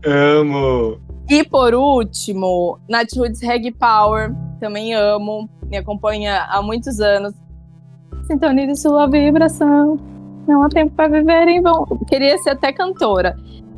Amo. 0.06 1.00
E 1.30 1.44
por 1.44 1.74
último, 1.74 2.80
Nat 2.90 3.08
Roots 3.16 3.42
Reg 3.42 3.72
Power, 3.74 4.34
também 4.60 4.94
amo, 4.94 5.50
me 5.66 5.78
acompanha 5.78 6.46
há 6.50 6.62
muitos 6.62 7.02
anos. 7.02 7.34
Sintonize 8.32 8.82
sua 8.82 9.08
vibração, 9.08 10.00
não 10.48 10.64
há 10.64 10.70
tempo 10.70 10.94
para 10.96 11.10
viver 11.10 11.50
em 11.50 11.62
vão. 11.62 11.86
Queria 12.08 12.38
ser 12.38 12.52
até 12.52 12.72
cantora, 12.72 13.36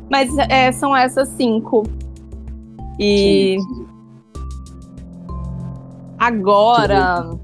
mas 0.08 0.30
é, 0.48 0.70
são 0.70 0.94
essas 0.94 1.28
cinco. 1.30 1.82
E 3.00 3.56
agora, 6.16 7.36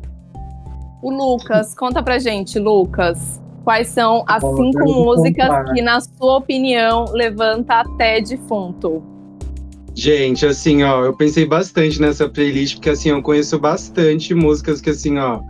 o 1.03 1.11
Lucas, 1.11 1.75
conta 1.75 2.01
pra 2.01 2.21
gente, 2.21 2.61
Lucas, 2.61 3.43
quais 3.65 3.89
são 3.89 4.23
as 4.29 4.41
Bom, 4.41 4.57
cinco 4.57 4.79
eu 4.79 4.95
músicas 4.95 5.49
contar. 5.49 5.75
que, 5.75 5.83
na 5.83 6.01
sua 6.01 6.37
opinião, 6.39 7.07
levanta 7.11 7.81
até 7.81 8.21
defunto? 8.21 9.03
Gente, 9.97 10.47
assim, 10.47 10.85
ó, 10.85 11.05
eu 11.05 11.13
pensei 11.13 11.45
bastante 11.45 12.01
nessa 12.01 12.29
playlist, 12.29 12.77
porque 12.77 12.91
assim, 12.91 13.09
eu 13.09 13.21
conheço 13.21 13.59
bastante 13.59 14.33
músicas 14.33 14.81
que, 14.81 14.91
assim, 14.91 15.19
ó, 15.19 15.41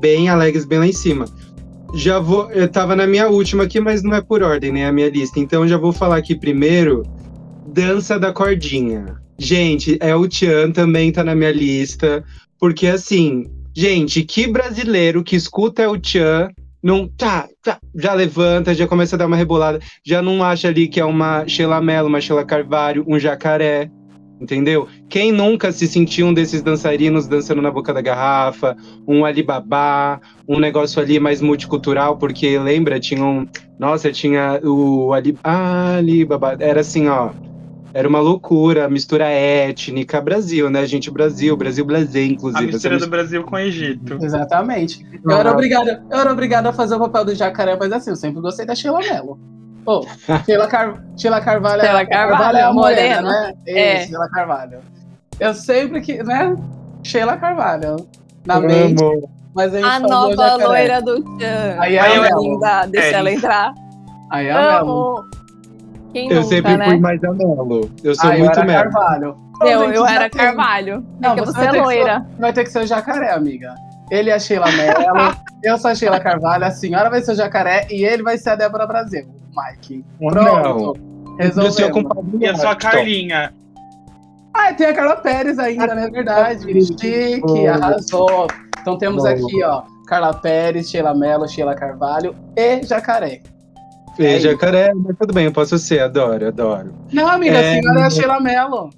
bem 0.00 0.28
alegres, 0.28 0.64
bem 0.64 0.78
lá 0.78 0.86
em 0.86 0.92
cima. 0.92 1.26
Já 1.94 2.18
vou. 2.18 2.50
Eu 2.50 2.68
tava 2.68 2.96
na 2.96 3.06
minha 3.06 3.28
última 3.28 3.64
aqui, 3.64 3.80
mas 3.80 4.02
não 4.02 4.14
é 4.14 4.20
por 4.20 4.42
ordem, 4.42 4.72
né? 4.72 4.86
A 4.86 4.92
minha 4.92 5.08
lista. 5.08 5.38
Então 5.38 5.66
já 5.66 5.76
vou 5.76 5.92
falar 5.92 6.16
aqui 6.16 6.34
primeiro. 6.34 7.02
Dança 7.66 8.18
da 8.18 8.32
Cordinha. 8.32 9.16
Gente, 9.38 9.96
é 10.00 10.14
o 10.14 10.28
Tchan 10.28 10.70
também 10.70 11.12
tá 11.12 11.22
na 11.22 11.34
minha 11.34 11.52
lista. 11.52 12.24
Porque 12.58 12.86
assim, 12.86 13.44
gente, 13.74 14.22
que 14.22 14.46
brasileiro 14.46 15.22
que 15.22 15.36
escuta 15.36 15.88
o 15.88 15.98
Tchan, 15.98 16.50
não. 16.82 17.08
Tá, 17.08 17.48
tá, 17.62 17.78
já 17.94 18.12
levanta, 18.12 18.74
já 18.74 18.86
começa 18.86 19.16
a 19.16 19.18
dar 19.18 19.26
uma 19.26 19.36
rebolada 19.36 19.80
já 20.04 20.20
não 20.20 20.42
acha 20.42 20.68
ali 20.68 20.88
que 20.88 21.00
é 21.00 21.04
uma 21.04 21.46
Sheila 21.46 21.80
Mello, 21.80 22.08
uma 22.08 22.20
Sheila 22.20 22.44
Carvalho, 22.44 23.04
um 23.06 23.18
jacaré, 23.18 23.90
entendeu? 24.40 24.86
Quem 25.08 25.32
nunca 25.32 25.72
se 25.72 25.86
sentiu 25.86 26.26
um 26.26 26.34
desses 26.34 26.62
dançarinos 26.62 27.26
dançando 27.26 27.62
na 27.62 27.70
boca 27.70 27.92
da 27.92 28.00
garrafa, 28.00 28.76
um 29.06 29.24
Alibaba, 29.24 30.20
um 30.48 30.58
negócio 30.58 31.00
ali 31.00 31.18
mais 31.18 31.40
multicultural, 31.40 32.16
porque 32.16 32.58
lembra, 32.58 33.00
tinha 33.00 33.24
um. 33.24 33.46
Nossa, 33.78 34.12
tinha 34.12 34.60
o 34.62 35.12
Ali, 35.12 35.36
ah, 35.42 35.96
Alibaba, 35.96 36.56
era 36.58 36.80
assim, 36.80 37.08
ó. 37.08 37.30
Era 37.92 38.08
uma 38.08 38.18
loucura, 38.18 38.88
mistura 38.88 39.26
étnica, 39.28 40.20
Brasil, 40.20 40.68
né, 40.68 40.84
gente? 40.84 41.08
Brasil, 41.12 41.56
Brasil 41.56 41.84
Blazer, 41.84 42.24
A 42.24 42.26
inclusive. 42.26 42.66
mistura 42.66 42.96
essa 42.96 43.06
do 43.06 43.10
Brasil 43.10 43.44
com 43.44 43.54
o 43.54 43.58
Egito. 43.58 44.18
Exatamente. 44.20 45.06
Eu 45.24 45.30
era, 45.30 45.52
obrigada, 45.52 46.04
eu 46.10 46.18
era 46.18 46.32
obrigada 46.32 46.70
a 46.70 46.72
fazer 46.72 46.96
o 46.96 46.98
papel 46.98 47.26
do 47.26 47.34
jacaré, 47.36 47.76
mas 47.78 47.92
assim, 47.92 48.10
eu 48.10 48.16
sempre 48.16 48.40
gostei 48.40 48.66
da 48.66 48.74
Sheila 48.74 48.98
Mello. 48.98 49.38
Pô, 49.84 50.06
Sheila, 50.46 50.66
Car... 50.66 50.94
Sheila 51.16 51.40
Carvalho, 51.40 51.82
Sheila 51.82 52.00
é- 52.00 52.06
Carvalho, 52.06 52.58
é 52.58 52.62
a 52.62 52.72
morena, 52.72 53.22
morena. 53.22 53.30
né? 53.48 53.54
É. 53.66 53.98
Isso, 53.98 54.08
Sheila 54.08 54.28
Carvalho. 54.30 54.78
Eu 55.40 55.54
sempre 55.54 56.00
que, 56.00 56.22
né? 56.22 56.56
Sheila 57.02 57.36
Carvalho. 57.36 57.96
Na 58.46 58.60
mente, 58.60 59.02
mas 59.54 59.74
a 59.74 59.78
gente 59.78 59.86
A 59.86 59.98
nova 60.00 60.34
jacaré. 60.36 60.64
loira 60.66 61.02
do 61.02 61.22
Tchan. 61.22 61.76
Aí 61.78 61.96
é 61.96 62.00
Ai, 62.00 62.16
a 62.16 62.20
Mel. 62.20 62.38
linda, 62.40 62.86
deixa 62.86 63.06
É. 63.08 63.12
ela 63.14 63.32
entrar. 63.32 63.74
Aí 64.30 64.46
é. 64.46 64.52
Amo. 64.52 65.24
Quem 66.12 66.28
Eu 66.30 66.36
nunca, 66.36 66.48
sempre 66.48 66.76
né? 66.76 66.84
fui 66.86 66.98
mais 66.98 67.24
a 67.24 67.32
Melo. 67.32 67.90
Eu 68.04 68.14
sou 68.14 68.30
Ah, 68.30 68.34
eu 68.34 68.44
muito 68.44 68.58
era 68.58 68.64
Melo. 68.66 68.82
Carvalho. 68.92 69.36
Eu, 69.62 69.92
eu 69.92 70.06
era 70.06 70.28
tem. 70.30 70.40
Carvalho. 70.40 71.04
Não, 71.20 71.34
porque 71.34 71.50
você 71.52 71.58
você 71.70 71.76
é 71.76 71.82
loira. 71.82 72.26
Vai 72.38 72.52
ter 72.52 72.64
que 72.64 72.70
ser 72.70 72.80
o 72.80 72.86
jacaré, 72.86 73.32
amiga. 73.32 73.74
Ele 74.10 74.30
é 74.30 74.34
a 74.34 74.38
Sheila 74.38 74.66
Mello, 74.70 75.34
eu 75.64 75.78
sou 75.78 75.90
a 75.90 75.94
Sheila 75.94 76.20
Carvalho, 76.20 76.64
a 76.64 76.70
senhora 76.70 77.08
vai 77.10 77.22
ser 77.22 77.32
o 77.32 77.34
jacaré 77.34 77.86
e 77.90 78.04
ele 78.04 78.22
vai 78.22 78.36
ser 78.36 78.50
a 78.50 78.56
Débora 78.56 78.86
Brasil, 78.86 79.26
o 79.26 79.60
Mike. 79.62 80.04
Pronto. 80.18 80.78
Sou 80.78 80.96
Resolvemos. 81.38 81.78
E 82.40 82.44
eu 82.44 82.56
sou 82.56 82.66
a 82.66 82.68
Washington. 82.68 82.76
Carlinha. 82.78 83.54
Ah, 84.52 84.72
tem 84.72 84.86
a 84.86 84.94
Carla 84.94 85.16
Pérez 85.16 85.58
ainda, 85.58 85.94
não 85.94 86.02
é 86.04 86.10
verdade? 86.10 86.64
Chique, 86.86 87.40
Boa. 87.40 87.70
arrasou. 87.72 88.46
Então 88.80 88.96
temos 88.98 89.24
Boa. 89.24 89.34
aqui, 89.34 89.64
ó, 89.64 89.82
Carla 90.06 90.32
Pérez, 90.34 90.90
Sheila 90.90 91.12
Mello, 91.14 91.48
Sheila 91.48 91.74
Carvalho 91.74 92.36
e 92.56 92.82
Jacaré. 92.84 93.40
E 94.16 94.24
É 94.26 94.38
jacaré, 94.38 94.92
mas 94.94 95.16
tudo 95.18 95.32
bem, 95.34 95.46
eu 95.46 95.52
posso 95.52 95.76
ser, 95.76 95.98
adoro, 96.00 96.46
adoro. 96.46 96.94
Não, 97.12 97.26
amiga, 97.26 97.56
É. 97.58 97.58
a 97.58 97.80
senhora 97.80 98.00
é 98.00 98.04
a 98.04 98.10
Sheila 98.10 98.38
Mello. 98.40 98.90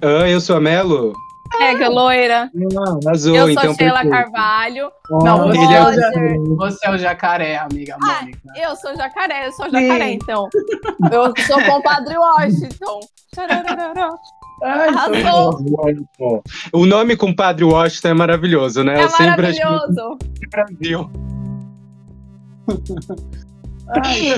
Ah, 0.00 0.28
eu 0.28 0.40
sou 0.40 0.56
a 0.56 0.60
Melo? 0.60 1.12
Pega, 1.58 1.88
loira. 1.88 2.50
Não, 2.54 2.98
arrasou, 3.04 3.34
Eu 3.34 3.42
sou 3.42 3.50
então. 3.50 3.74
Sheila 3.74 4.00
perfeito. 4.02 4.10
Carvalho. 4.10 4.92
Não, 5.10 5.46
Olha, 5.46 5.54
você 5.54 6.18
é, 6.18 6.32
o 6.38 6.56
você 6.56 6.86
é 6.86 6.90
o 6.90 6.98
jacaré, 6.98 7.56
amiga 7.58 7.96
Ah, 8.02 8.20
Mônica. 8.20 8.38
Eu 8.56 8.76
sou 8.76 8.96
jacaré, 8.96 9.46
eu 9.46 9.52
sou 9.52 9.70
jacaré, 9.70 10.12
então. 10.12 10.48
Eu 11.12 11.32
sou 11.46 11.62
compadre 11.64 12.16
Washington. 12.16 13.00
Tchararará. 13.32 14.10
Ai, 14.64 14.88
Arrasou. 14.88 15.58
Bom, 16.18 16.42
O 16.72 16.86
nome 16.86 17.16
compadre 17.16 17.64
Washington 17.64 18.08
é 18.08 18.14
maravilhoso, 18.14 18.84
né? 18.84 19.00
É 19.00 19.04
eu 19.04 19.10
maravilhoso. 19.10 20.18
Brasil. 20.50 21.10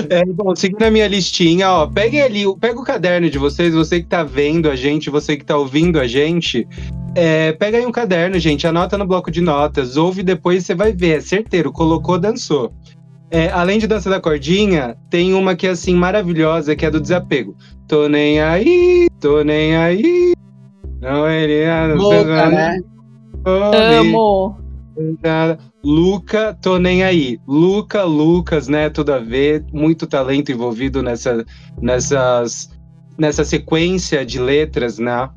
É, 0.09 0.25
bom, 0.25 0.55
seguindo 0.55 0.83
a 0.83 0.91
minha 0.91 1.07
listinha, 1.07 1.71
ó, 1.71 1.87
peguem 1.87 2.21
ali, 2.21 2.43
pega 2.59 2.79
o 2.79 2.83
caderno 2.83 3.29
de 3.29 3.37
vocês, 3.37 3.73
você 3.73 4.01
que 4.01 4.07
tá 4.07 4.23
vendo 4.23 4.69
a 4.69 4.75
gente, 4.75 5.09
você 5.09 5.37
que 5.37 5.45
tá 5.45 5.57
ouvindo 5.57 5.99
a 5.99 6.07
gente, 6.07 6.67
é, 7.15 7.53
pega 7.53 7.77
aí 7.77 7.85
um 7.85 7.91
caderno, 7.91 8.37
gente, 8.37 8.67
anota 8.67 8.97
no 8.97 9.05
bloco 9.05 9.31
de 9.31 9.41
notas, 9.41 9.95
ouve 9.97 10.21
depois 10.21 10.65
você 10.65 10.75
vai 10.75 10.91
ver, 10.91 11.17
é 11.17 11.21
certeiro, 11.21 11.71
colocou, 11.71 12.19
dançou. 12.19 12.73
É, 13.31 13.49
além 13.49 13.79
de 13.79 13.87
dança 13.87 14.09
da 14.09 14.19
cordinha, 14.19 14.95
tem 15.09 15.33
uma 15.33 15.55
que 15.55 15.67
é 15.67 15.71
assim 15.71 15.95
maravilhosa, 15.95 16.75
que 16.75 16.85
é 16.85 16.91
do 16.91 17.01
desapego. 17.01 17.55
Tô 17.87 18.07
nem 18.07 18.39
aí, 18.39 19.07
tô 19.19 19.43
nem 19.43 19.75
aí. 19.75 20.33
Não 21.01 21.29
ele 21.29 21.65
lá, 21.65 22.49
né? 22.49 22.79
Amo. 23.45 24.57
Nada. 25.21 25.57
Luca, 25.83 26.57
tô 26.61 26.77
nem 26.77 27.03
aí. 27.03 27.39
Luca, 27.47 28.03
Lucas, 28.03 28.67
né? 28.67 28.89
Tudo 28.89 29.13
a 29.13 29.19
ver. 29.19 29.63
Muito 29.71 30.07
talento 30.07 30.51
envolvido 30.51 31.03
nessa, 31.03 31.45
nessas, 31.81 32.69
nessa 33.17 33.43
sequência 33.43 34.25
de 34.25 34.39
letras, 34.39 34.97
né? 34.97 35.29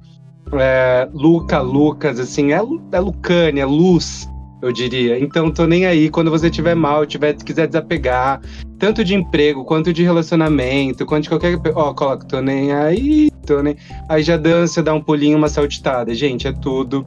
É, 0.53 1.09
Luca, 1.13 1.61
Lucas, 1.61 2.19
assim, 2.19 2.53
é, 2.53 2.61
é 2.93 3.01
Lucânia, 3.01 3.67
luz, 3.67 4.27
eu 4.63 4.73
diria. 4.73 5.19
Então, 5.19 5.51
tô 5.51 5.67
nem 5.67 5.85
aí. 5.87 6.09
Quando 6.09 6.31
você 6.31 6.49
tiver 6.49 6.75
mal, 6.75 7.05
tiver, 7.05 7.35
quiser 7.35 7.67
desapegar, 7.67 8.41
tanto 8.79 9.05
de 9.05 9.15
emprego, 9.15 9.65
quanto 9.65 9.93
de 9.93 10.03
relacionamento, 10.03 11.05
quanto 11.05 11.25
de 11.25 11.29
qualquer. 11.29 11.59
Ó, 11.75 11.93
coloca, 11.93 12.27
tô 12.27 12.41
nem 12.41 12.73
aí, 12.73 13.31
tô 13.45 13.63
nem. 13.63 13.77
Aí 14.09 14.23
já 14.23 14.37
dança, 14.37 14.83
dá 14.83 14.95
um 14.95 15.03
pulinho, 15.03 15.37
uma 15.37 15.49
saltitada. 15.49 16.15
Gente, 16.15 16.47
é 16.47 16.53
tudo. 16.53 17.07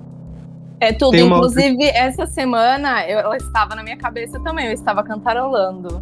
É 0.82 0.92
tudo. 0.92 1.12
Tem 1.12 1.26
Inclusive, 1.26 1.84
essa 1.90 2.26
semana 2.26 3.08
eu- 3.08 3.20
ela 3.20 3.38
estava 3.38 3.76
na 3.76 3.84
minha 3.84 3.96
cabeça 3.98 4.40
também. 4.40 4.66
Eu 4.66 4.74
estava 4.74 5.04
cantarolando. 5.04 6.02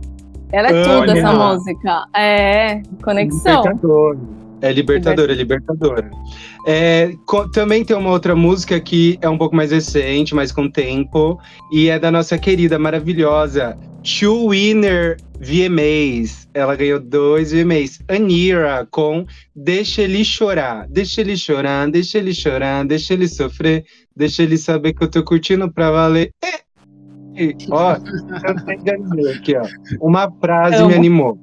Ela 0.52 0.70
é 0.70 0.84
tudo, 0.84 1.00
Olha. 1.02 1.20
essa 1.20 1.34
música. 1.34 2.06
É, 2.16 2.82
conexão. 3.04 3.62
Libertador. 3.62 4.18
É 4.62 4.72
libertador, 4.74 5.30
é 5.30 5.34
libertador. 5.34 6.04
É, 6.68 7.12
também 7.54 7.86
tem 7.86 7.96
uma 7.96 8.10
outra 8.10 8.36
música 8.36 8.78
que 8.80 9.18
é 9.22 9.30
um 9.30 9.38
pouco 9.38 9.56
mais 9.56 9.72
recente, 9.72 10.36
mais 10.36 10.52
com 10.52 10.70
tempo, 10.70 11.40
e 11.72 11.88
é 11.90 11.98
da 11.98 12.12
nossa 12.12 12.38
querida, 12.38 12.78
maravilhosa 12.78 13.78
Two 14.04 14.50
Winner 14.50 15.18
VMAs. 15.40 16.48
Ela 16.54 16.76
ganhou 16.76 17.00
dois 17.00 17.52
VMAs. 17.52 18.00
Anira 18.08 18.88
com 18.92 19.26
Deixa 19.56 20.02
Ele 20.02 20.24
Chorar. 20.24 20.88
Deixa 20.90 21.22
ele 21.22 21.38
chorar, 21.38 21.90
deixa 21.90 22.18
ele 22.18 22.34
chorar, 22.34 22.86
deixa 22.86 23.14
ele 23.14 23.28
sofrer, 23.28 23.86
deixa 24.16 24.44
ele 24.44 24.58
saber 24.58 24.94
que 24.94 25.04
eu 25.04 25.10
tô 25.10 25.24
curtindo 25.24 25.72
pra 25.72 25.92
valer. 25.92 26.32
É. 26.44 26.60
E, 27.42 27.56
Ó, 27.70 27.92
aqui, 29.38 29.56
ó. 29.56 29.66
Uma 30.02 30.30
frase 30.42 30.76
Amo. 30.76 30.90
me 30.90 30.96
animou. 30.96 31.40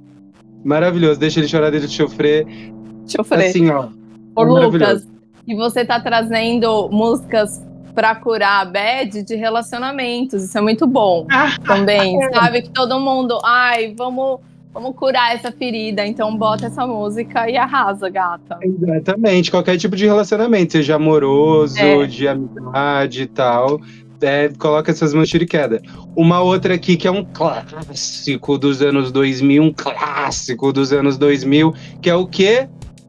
Maravilhoso, 0.65 1.19
deixa 1.19 1.41
ele 1.41 1.49
chorar, 1.49 1.71
deixa 1.71 1.87
ele 1.87 1.95
sofrer. 1.95 2.45
Deixa 2.45 3.19
eu 3.19 3.25
falar. 3.25 3.45
Assim, 3.45 3.71
ó. 3.71 3.89
Ô. 4.35 4.43
Lucas, 4.43 5.07
e 5.47 5.55
você 5.55 5.85
tá 5.85 6.01
trazendo 6.01 6.89
músicas 6.91 7.63
pra 7.97 8.15
curar 8.15 8.61
a 8.61 8.65
bad 8.67 9.23
de 9.23 9.35
relacionamentos. 9.35 10.45
Isso 10.45 10.57
é 10.57 10.61
muito 10.61 10.87
bom 10.87 11.27
também. 11.65 12.19
Sabe 12.33 12.61
que 12.63 12.69
todo 12.71 13.01
mundo, 13.01 13.39
ai, 13.43 13.95
vamos, 13.97 14.39
vamos 14.73 14.95
curar 14.95 15.35
essa 15.35 15.51
ferida. 15.51 16.07
Então 16.07 16.37
bota 16.37 16.67
essa 16.67 16.87
música 16.87 17.49
e 17.51 17.57
arrasa, 17.57 18.11
gata. 18.11 18.59
Exatamente, 18.63 19.51
qualquer 19.51 19.79
tipo 19.79 19.97
de 19.97 20.05
relacionamento, 20.05 20.73
seja 20.73 20.97
amoroso, 20.97 21.79
É. 21.79 22.07
de 22.07 22.29
amizade 22.29 23.23
e 23.23 23.27
tal. 23.27 23.81
É, 24.21 24.51
coloca 24.59 24.91
essas 24.91 25.13
mãos 25.15 25.29
tiro 25.29 25.45
e 25.45 25.47
queda. 25.47 25.81
Uma 26.15 26.41
outra 26.41 26.75
aqui 26.75 26.97
que 26.97 27.09
é 27.09 27.11
um 27.11 27.25
clássico 27.25 28.59
dos 28.59 28.81
anos 28.83 29.11
2000, 29.11 29.63
um 29.63 29.73
clássico 29.73 30.73
dos 30.73 30.93
anos 30.93 31.17
2000, 31.19 31.75
que 32.01 32.11
é 32.11 32.15
o 32.15 32.27
quê? 32.27 32.69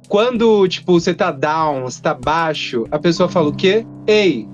Quando, 0.09 0.65
tipo, 0.69 0.93
você 0.99 1.13
tá 1.13 1.31
down, 1.31 1.83
você 1.83 2.01
tá 2.01 2.13
baixo, 2.13 2.85
a 2.91 2.97
pessoa 2.99 3.27
fala 3.27 3.49
o 3.49 3.53
quê? 3.53 3.85
Ei, 4.05 4.47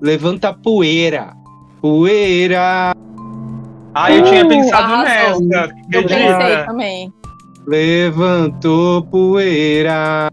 levanta 0.00 0.48
a 0.48 0.52
poeira. 0.54 1.34
Poeira. 1.80 2.94
Ah, 3.94 4.12
eu 4.12 4.22
tinha 4.24 4.44
Uh, 4.44 4.48
pensado 4.48 4.92
arrasou. 4.92 5.42
nessa. 5.44 5.74
Eu 5.92 6.02
pensei 6.04 6.64
também. 6.66 7.12
Levantou 7.66 9.02
poeira. 9.02 10.30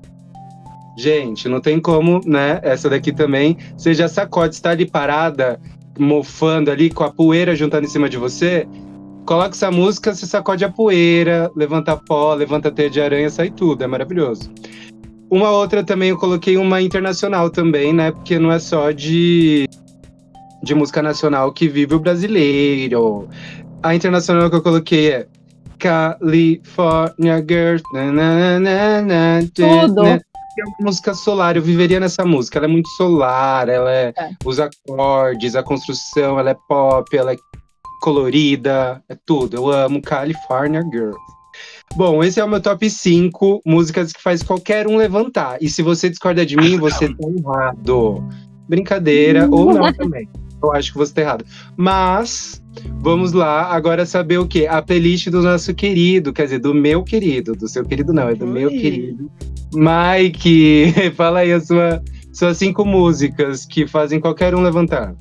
Gente, 0.97 1.49
não 1.49 1.59
tem 1.59 1.79
como, 1.79 2.21
né? 2.25 2.59
Essa 2.63 2.89
daqui 2.89 3.11
também. 3.11 3.57
Você 3.77 3.93
já 3.93 4.07
sacode, 4.07 4.55
está 4.55 4.69
ali 4.71 4.89
parada, 4.89 5.59
mofando 5.99 6.71
ali, 6.71 6.89
com 6.89 7.03
a 7.03 7.11
poeira 7.11 7.55
juntando 7.55 7.85
em 7.85 7.89
cima 7.89 8.07
de 8.07 8.17
você. 8.17 8.67
Coloca 9.25 9.49
essa 9.49 9.71
música, 9.71 10.13
você 10.13 10.25
sacode 10.25 10.63
a 10.63 10.69
poeira, 10.69 11.51
levanta 11.55 11.97
pó, 11.97 12.33
levanta 12.33 12.71
teia 12.71 12.89
de 12.89 13.01
aranha, 13.01 13.29
sai 13.29 13.49
tudo. 13.49 13.83
É 13.83 13.87
maravilhoso. 13.87 14.51
Uma 15.29 15.51
outra 15.51 15.83
também, 15.83 16.09
eu 16.09 16.17
coloquei 16.17 16.57
uma 16.57 16.81
internacional 16.81 17.49
também, 17.49 17.93
né? 17.93 18.11
Porque 18.11 18.37
não 18.37 18.51
é 18.51 18.59
só 18.59 18.91
de, 18.91 19.67
de 20.61 20.75
música 20.75 21.01
nacional 21.01 21.51
que 21.51 21.67
vive 21.67 21.95
o 21.95 21.99
brasileiro. 21.99 23.27
A 23.81 23.95
internacional 23.95 24.49
que 24.49 24.55
eu 24.55 24.61
coloquei 24.61 25.11
é 25.11 25.27
California 25.79 27.37
Girls. 27.47 27.83
Tudo. 29.53 30.03
na. 30.03 30.19
É 30.57 30.63
uma 30.63 30.85
música 30.85 31.13
solar, 31.13 31.57
eu 31.57 31.61
viveria 31.61 31.99
nessa 31.99 32.23
música. 32.23 32.59
Ela 32.59 32.65
é 32.67 32.69
muito 32.69 32.87
solar, 32.91 33.67
ela 33.67 33.91
é, 33.91 34.13
É. 34.17 34.29
os 34.45 34.57
acordes, 34.57 35.53
a 35.53 35.61
construção, 35.61 36.39
ela 36.39 36.51
é 36.51 36.55
pop, 36.69 37.15
ela 37.15 37.33
é 37.33 37.37
colorida, 38.01 39.03
é 39.09 39.17
tudo. 39.25 39.57
Eu 39.57 39.69
amo 39.69 40.01
California 40.01 40.81
Girls. 40.81 41.19
Bom, 41.95 42.21
esse 42.21 42.41
é 42.41 42.43
o 42.43 42.49
meu 42.49 42.59
top 42.59 42.89
5 42.89 43.61
músicas 43.65 44.11
que 44.11 44.21
faz 44.21 44.43
qualquer 44.43 44.85
um 44.85 44.97
levantar. 44.97 45.57
E 45.61 45.69
se 45.69 45.81
você 45.81 46.09
discorda 46.09 46.45
de 46.45 46.57
mim, 46.57 46.77
você 46.77 47.07
tá 47.07 47.27
errado. 47.27 48.21
Brincadeira, 48.67 49.47
ou 49.49 49.73
não 49.73 49.93
também. 49.93 50.27
Eu 50.61 50.73
acho 50.73 50.91
que 50.91 50.97
você 50.97 51.13
tá 51.13 51.21
errado. 51.21 51.45
Mas, 51.77 52.61
vamos 52.99 53.31
lá, 53.31 53.71
agora 53.73 54.05
saber 54.05 54.39
o 54.39 54.47
quê? 54.47 54.67
A 54.69 54.81
playlist 54.81 55.29
do 55.29 55.41
nosso 55.41 55.73
querido, 55.73 56.33
quer 56.33 56.43
dizer, 56.43 56.59
do 56.59 56.73
meu 56.73 57.01
querido, 57.01 57.53
do 57.53 57.67
seu 57.67 57.85
querido 57.85 58.11
não, 58.11 58.27
é 58.27 58.35
do 58.35 58.45
meu 58.45 58.69
Ui. 58.69 58.77
querido. 58.77 59.31
Mike, 59.73 60.93
fala 61.15 61.39
aí 61.39 61.53
as 61.53 61.67
sua, 61.67 62.03
suas 62.33 62.57
cinco 62.57 62.83
músicas 62.83 63.65
que 63.65 63.87
fazem 63.87 64.19
qualquer 64.19 64.53
um 64.53 64.61
levantar. 64.61 65.15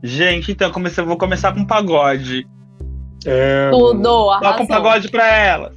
Gente, 0.00 0.52
então 0.52 0.70
comecei, 0.70 1.02
vou 1.02 1.16
começar 1.16 1.52
com 1.52 1.64
pagode. 1.64 2.46
É, 3.26 3.70
Tudo, 3.70 4.02
Toca 4.02 4.46
um 4.46 4.48
arrasou. 4.48 4.66
pagode 4.66 5.10
pra 5.10 5.26
elas. 5.26 5.72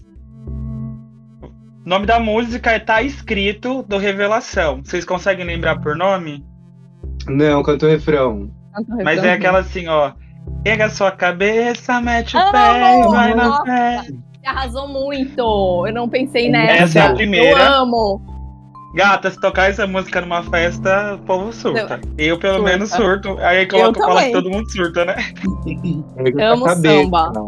O 1.86 1.90
nome 1.90 2.06
da 2.06 2.20
música 2.20 2.72
é 2.72 2.80
Tá 2.80 3.02
Escrito 3.02 3.82
do 3.84 3.98
Revelação. 3.98 4.82
Vocês 4.84 5.06
conseguem 5.06 5.46
lembrar 5.46 5.80
por 5.80 5.96
nome? 5.96 6.44
Não, 7.28 7.64
canta 7.64 7.86
o 7.86 7.90
refrão. 7.90 8.52
Mas 9.04 9.24
é 9.24 9.34
aquela 9.34 9.60
assim, 9.60 9.88
ó. 9.88 10.12
Pega 10.64 10.90
sua 10.90 11.12
cabeça, 11.12 12.00
mete 12.02 12.36
o 12.36 12.40
Amo! 12.40 12.52
pé 12.52 13.00
e 13.00 13.08
vai 13.08 13.34
na 13.34 13.64
fé. 13.64 14.02
Arrasou 14.46 14.88
muito. 14.88 15.86
Eu 15.88 15.94
não 15.94 16.08
pensei 16.08 16.50
nessa. 16.50 16.84
Essa 16.84 17.00
é 17.00 17.02
a 17.08 17.14
primeira. 17.14 17.60
Eu 17.60 17.74
amo. 17.82 18.22
Gata, 18.98 19.30
se 19.30 19.40
tocar 19.40 19.70
essa 19.70 19.86
música 19.86 20.20
numa 20.22 20.42
festa, 20.42 21.14
o 21.14 21.20
povo 21.20 21.54
surta. 21.54 22.02
Eu, 22.18 22.40
pelo 22.40 22.56
Surta. 22.56 22.70
menos, 22.72 22.90
surto. 22.90 23.38
Aí 23.42 23.68
coloca 23.68 24.00
Eu 24.00 24.06
fala 24.08 24.24
que 24.24 24.32
todo 24.32 24.50
mundo 24.50 24.68
surta, 24.72 25.06
né? 25.06 25.16
Pega 26.16 26.54
Amo 26.54 26.66
cabeça. 26.66 27.04
samba. 27.04 27.48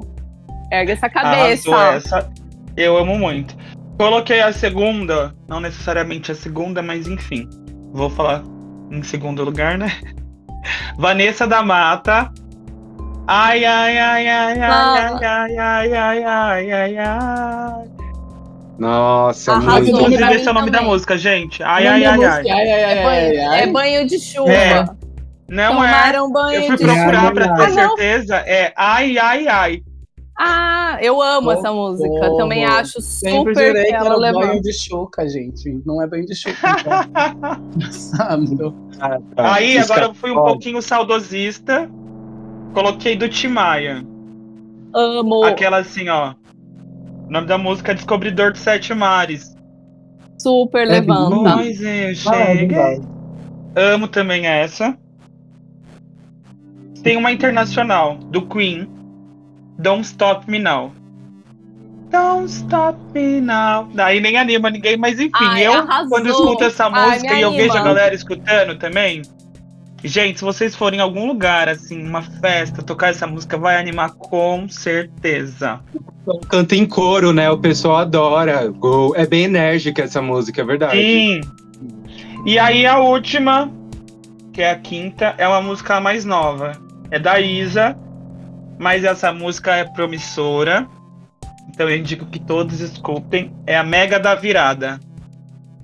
Ergue 0.71 0.91
essa 0.91 1.09
cabeça. 1.09 1.71
Arrasou 1.75 1.95
essa. 1.95 2.29
Eu 2.77 2.95
amo 2.95 3.17
muito. 3.17 3.57
Coloquei 3.97 4.41
a 4.41 4.53
segunda, 4.53 5.33
não 5.47 5.59
necessariamente 5.59 6.31
a 6.31 6.35
segunda, 6.35 6.83
mas 6.83 7.07
enfim. 7.07 7.49
Vou 7.93 8.11
falar 8.11 8.43
em 8.91 9.01
segundo 9.01 9.43
lugar, 9.43 9.75
né? 9.75 9.91
Vanessa 10.99 11.47
da 11.47 11.63
Mata. 11.63 12.31
Ai, 13.25 13.65
ai, 13.65 13.97
ai, 13.97 14.27
ai, 14.27 14.59
ai, 14.59 14.69
ai, 14.69 15.23
ai, 15.25 15.57
ai, 15.57 15.93
ai, 15.93 16.23
ai, 16.23 16.71
ai, 16.71 16.97
ai. 16.99 17.98
Nossa, 18.79 19.51
Arrasou. 19.51 19.71
muito. 19.81 19.89
Inclusive, 19.89 20.35
esse 20.35 20.47
é 20.47 20.51
o 20.51 20.53
nome 20.53 20.71
da 20.71 20.81
música, 20.81 21.17
gente. 21.17 21.61
Ai, 21.61 21.85
ai, 21.87 22.05
ai, 22.05 22.23
ai. 22.25 22.47
É 22.49 23.03
banho, 23.03 23.49
ai. 23.51 23.61
é 23.61 23.67
banho 23.67 24.07
de 24.07 24.19
chuva. 24.19 24.51
É. 24.51 24.85
Não 25.49 25.83
é. 25.83 25.87
Tomaram 25.91 26.31
banho 26.31 26.61
Eu 26.61 26.67
fui 26.67 26.77
de 26.77 26.83
procurar 26.85 27.19
chuva. 27.21 27.31
pra 27.33 27.53
ter 27.55 27.63
Ah, 27.63 27.69
certeza. 27.71 28.35
É 28.37 28.73
ai, 28.77 29.17
ai, 29.17 29.47
ai. 29.47 29.81
Ah, 30.41 30.97
eu 31.01 31.21
amo 31.21 31.51
essa 31.51 31.69
música. 31.73 32.07
Socorro. 32.07 32.37
Também 32.37 32.63
acho 32.63 33.01
Sempre 33.01 33.53
super 33.53 33.67
jurei 33.67 33.83
que 33.83 33.89
que 33.89 33.95
era 33.95 34.15
levanta. 34.15 34.47
banho 34.47 34.61
de 34.61 34.71
chuca, 34.73 35.27
gente. 35.27 35.81
Não 35.85 36.01
é 36.01 36.07
banho 36.07 36.25
de 36.25 36.33
chuca. 36.35 36.55
Então. 37.75 37.91
Sabe? 37.91 38.55
Tá, 39.35 39.53
Aí, 39.55 39.77
agora 39.77 40.05
eu 40.05 40.13
fui 40.13 40.31
um 40.31 40.35
pouquinho 40.35 40.81
saudosista. 40.81 41.89
Coloquei 42.73 43.15
do 43.17 43.27
Timaya. 43.27 44.05
Amo. 44.93 45.43
Aquela 45.43 45.77
assim, 45.79 46.07
ó. 46.09 46.33
O 47.29 47.31
nome 47.31 47.45
da 47.45 47.59
música 47.59 47.91
é 47.91 47.95
Descobridor 47.95 48.51
dos 48.51 48.61
Sete 48.61 48.91
Mares. 48.91 49.55
Super 50.39 50.87
levanta. 50.87 51.53
Pois 51.57 51.79
eu 51.79 51.87
é 51.87 52.13
cheguei. 52.15 52.67
verdade. 52.67 53.07
Amo 53.75 54.07
também 54.07 54.47
essa. 54.47 54.97
Tem 57.03 57.15
uma 57.15 57.31
internacional, 57.31 58.15
do 58.15 58.47
Queen. 58.47 58.89
Don't 59.77 60.01
Stop 60.01 60.49
Me 60.49 60.57
Now. 60.57 60.91
Don't 62.09 62.49
Stop 62.49 62.97
Me 63.13 63.39
Now. 63.39 63.87
Daí 63.93 64.19
nem 64.19 64.35
anima 64.35 64.71
ninguém, 64.71 64.97
mas 64.97 65.19
enfim, 65.19 65.31
Ai, 65.35 65.67
eu, 65.67 65.73
arrasou. 65.73 66.09
quando 66.09 66.29
escuto 66.29 66.63
essa 66.63 66.87
Ai, 66.87 67.11
música 67.11 67.33
me 67.33 67.39
e 67.39 67.43
eu 67.43 67.51
vejo 67.51 67.69
a 67.69 67.75
anima. 67.75 67.85
galera 67.85 68.15
escutando 68.15 68.75
também. 68.79 69.21
Gente, 70.03 70.39
se 70.39 70.45
vocês 70.45 70.75
forem 70.75 70.99
em 70.99 71.03
algum 71.03 71.27
lugar, 71.27 71.69
assim, 71.69 72.01
uma 72.01 72.23
festa, 72.23 72.81
tocar 72.81 73.09
essa 73.09 73.27
música, 73.27 73.55
vai 73.55 73.77
animar 73.77 74.11
com 74.15 74.67
certeza. 74.67 75.79
Canta 76.49 76.75
em 76.75 76.85
coro, 76.85 77.31
né? 77.33 77.49
O 77.49 77.57
pessoal 77.57 77.97
adora. 77.97 78.67
Go- 78.69 79.13
É 79.15 79.25
bem 79.25 79.43
enérgica 79.43 80.03
essa 80.03 80.21
música, 80.21 80.61
é 80.61 80.65
verdade. 80.65 80.97
Sim. 81.01 81.41
E 82.45 82.57
aí 82.57 82.85
a 82.85 82.99
última, 82.99 83.71
que 84.53 84.61
é 84.61 84.71
a 84.71 84.75
quinta, 84.75 85.33
é 85.37 85.47
uma 85.47 85.61
música 85.61 85.99
mais 85.99 86.23
nova. 86.25 86.71
É 87.11 87.17
da 87.19 87.39
Isa, 87.39 87.97
mas 88.77 89.03
essa 89.03 89.31
música 89.33 89.75
é 89.75 89.83
promissora. 89.83 90.87
Então 91.69 91.89
eu 91.89 91.97
indico 91.97 92.25
que 92.25 92.39
todos 92.39 92.79
escutem. 92.81 93.51
É 93.65 93.77
a 93.77 93.83
Mega 93.83 94.19
da 94.19 94.35
Virada. 94.35 94.99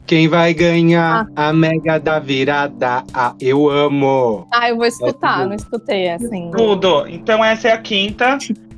Quem 0.08 0.28
vai 0.28 0.54
ganhar 0.54 1.26
a 1.36 1.52
Mega 1.52 2.00
da 2.00 2.20
Virada? 2.20 3.04
Ah, 3.14 3.34
eu 3.42 3.68
amo. 3.70 4.48
Ah, 4.52 4.70
eu 4.70 4.76
vou 4.78 4.86
escutar, 4.86 5.38
tudo. 5.40 5.48
não 5.50 5.56
escutei 5.56 6.10
assim. 6.12 6.52
Tudo. 6.56 7.08
Então 7.08 7.44
essa 7.44 7.70
é 7.70 7.72
a 7.72 7.78
quinta. 7.80 8.38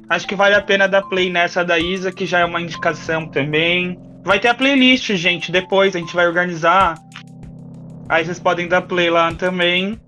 Acho 0.10 0.28
que 0.28 0.36
vale 0.36 0.56
a 0.56 0.62
pena 0.62 0.88
dar 0.88 1.02
play 1.04 1.30
nessa 1.30 1.64
da 1.66 1.78
Isa, 1.78 2.12
que 2.12 2.26
já 2.26 2.40
é 2.40 2.46
uma 2.46 2.62
indicação 2.62 3.28
também. 3.28 4.00
Vai 4.24 4.40
ter 4.40 4.48
a 4.48 4.54
playlist, 4.54 5.12
gente. 5.16 5.52
Depois 5.52 5.96
a 5.96 6.00
gente 6.00 6.16
vai 6.16 6.28
organizar. 6.28 6.96
Aí 8.08 8.24
vocês 8.26 8.40
podem 8.40 8.68
dar 8.68 8.82
play 8.84 9.10
lá 9.10 9.34
também 9.34 10.00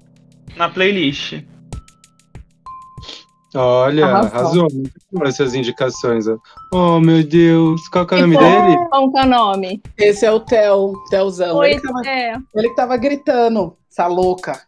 na 0.55 0.69
playlist. 0.69 1.41
Olha, 3.55 4.05
Arrasou. 4.05 4.67
arrasou. 4.67 4.67
Essas 5.25 5.55
indicações. 5.55 6.27
ó. 6.27 6.37
Oh, 6.71 6.99
meu 6.99 7.23
Deus. 7.23 7.87
Qual 7.89 8.05
que 8.05 8.13
é 8.13 8.17
o 8.17 8.21
nome 8.21 8.37
dele? 8.37 8.77
Qual 8.89 9.11
que 9.11 9.17
é 9.17 9.23
o 9.23 9.27
nome? 9.27 9.81
Esse 9.97 10.25
é 10.25 10.31
o 10.31 10.39
Theo, 10.39 10.93
Theozão. 11.09 11.57
Oi, 11.57 11.71
Ele 11.71 11.81
é. 12.07 12.33
ele 12.55 12.69
que 12.69 12.75
tava 12.75 12.95
gritando, 12.95 13.75
essa 13.91 14.05
louca. 14.05 14.61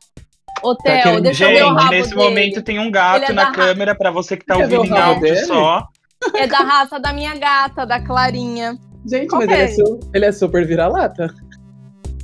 Ô, 0.63 0.76
Tá 0.76 1.19
deixa 1.19 1.45
eu 1.45 1.50
ver 1.50 1.63
o 1.63 1.67
Gente, 1.67 1.78
rabo 1.80 1.89
nesse 1.91 2.10
dele. 2.10 2.21
momento 2.21 2.62
tem 2.62 2.80
um 2.80 2.91
gato 2.91 3.32
é 3.32 3.34
na 3.34 3.52
câmera 3.52 3.95
pra 3.95 4.12
você 4.12 4.38
que 4.38 4.45
tá 4.45 4.56
ver 4.56 4.78
ouvindo 4.78 4.93
o 4.93 4.97
em 4.97 5.00
áudio 5.02 5.21
dele? 5.21 5.45
só. 5.45 5.88
É 6.36 6.45
da 6.47 6.58
raça 6.60 7.00
da 7.00 7.12
minha 7.12 7.36
gata, 7.36 7.86
da 7.86 8.00
Clarinha. 8.00 8.78
Gente, 9.06 9.28
Qual 9.28 9.41
mas 9.41 9.47
que 9.50 9.54
ele 9.56 9.62
é, 9.62 9.65
é? 9.65 9.67
su- 9.69 10.00
ele 10.13 10.26
é 10.26 10.32
super 10.32 10.65
vira-lata. 10.67 11.34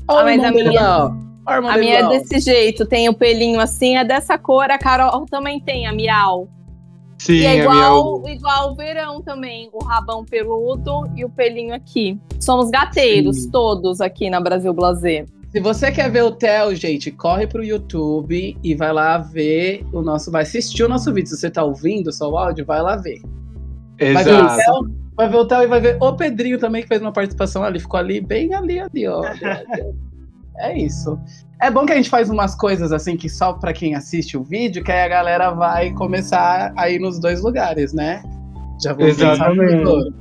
Olha 0.08 0.20
Ah, 0.20 0.24
mas 0.24 0.26
o 0.26 0.30
irmão 0.46 0.48
a 0.48 0.52
dele 0.52 0.70
minha- 0.70 0.82
lá, 0.82 1.16
A 1.48 1.78
minha 1.78 2.00
é 2.00 2.02
lá, 2.04 2.10
desse 2.10 2.40
jeito, 2.40 2.86
tem 2.86 3.10
o 3.10 3.14
pelinho 3.14 3.60
assim, 3.60 3.98
é 3.98 4.04
dessa 4.04 4.38
cor. 4.38 4.70
A 4.70 4.78
Carol 4.78 5.26
também 5.26 5.60
tem, 5.60 5.88
a 5.88 5.94
miau. 5.94 6.48
Sim, 7.18 7.34
e 7.34 7.46
é 7.46 7.48
a 7.48 7.52
minha. 7.54 7.64
igual, 7.64 8.28
igual 8.30 8.72
o 8.72 8.76
verão 8.76 9.22
também, 9.24 9.70
o 9.74 9.84
rabão 9.84 10.24
peludo 10.24 11.10
e 11.16 11.26
o 11.26 11.30
pelinho 11.30 11.74
aqui. 11.74 12.20
Somos 12.40 12.70
gateiros, 12.70 13.44
Sim. 13.44 13.52
todos 13.52 14.00
aqui 14.02 14.30
na 14.30 14.40
Brasil 14.40 14.72
Blazer. 14.74 15.26
Se 15.58 15.62
você 15.62 15.92
quer 15.92 16.12
ver 16.12 16.22
o 16.22 16.30
Theo, 16.30 16.76
gente, 16.76 17.10
corre 17.10 17.48
pro 17.48 17.64
YouTube 17.64 18.56
e 18.64 18.76
vai 18.76 18.94
lá 18.94 19.18
ver 19.18 19.84
o 19.92 20.04
nosso. 20.04 20.30
Vai 20.30 20.44
assistir 20.44 20.84
o 20.84 20.88
nosso 20.88 21.12
vídeo. 21.12 21.30
Se 21.30 21.38
você 21.38 21.50
tá 21.50 21.64
ouvindo 21.64 22.14
só 22.14 22.30
o 22.30 22.38
áudio, 22.38 22.64
vai 22.64 22.80
lá 22.80 22.96
ver. 22.96 23.20
Vai 24.14 24.24
ver 24.24 24.34
o 24.34 24.46
Exato. 24.46 24.56
Theo, 24.56 24.96
vai 25.16 25.30
ver 25.30 25.38
o 25.38 25.46
Theo 25.48 25.64
e 25.64 25.66
vai 25.66 25.82
ver 25.82 25.98
o 26.00 26.14
Pedrinho 26.14 26.60
também, 26.60 26.84
que 26.84 26.88
fez 26.88 27.02
uma 27.02 27.12
participação 27.12 27.64
ali. 27.64 27.80
Ficou 27.80 28.00
ali, 28.00 28.22
bem 28.22 28.54
ali, 28.54 28.80
ali, 28.80 29.08
ó. 29.08 29.24
É 30.60 30.78
isso. 30.78 31.20
É 31.60 31.72
bom 31.72 31.88
que 31.88 31.94
a 31.94 31.96
gente 31.96 32.10
faz 32.10 32.30
umas 32.30 32.54
coisas 32.54 32.92
assim 32.92 33.18
que 33.18 33.28
só 33.28 33.54
pra 33.54 33.74
quem 33.74 33.96
assiste 33.96 34.38
o 34.38 34.44
vídeo, 34.44 34.84
que 34.84 34.92
aí 34.92 35.02
a 35.02 35.08
galera 35.08 35.52
vai 35.52 35.92
começar 35.94 36.72
a 36.76 36.88
ir 36.88 37.00
nos 37.00 37.20
dois 37.20 37.42
lugares, 37.42 37.94
né? 37.94 38.22
Já 38.84 38.94
vou 38.94 39.08
Exatamente. 39.08 40.14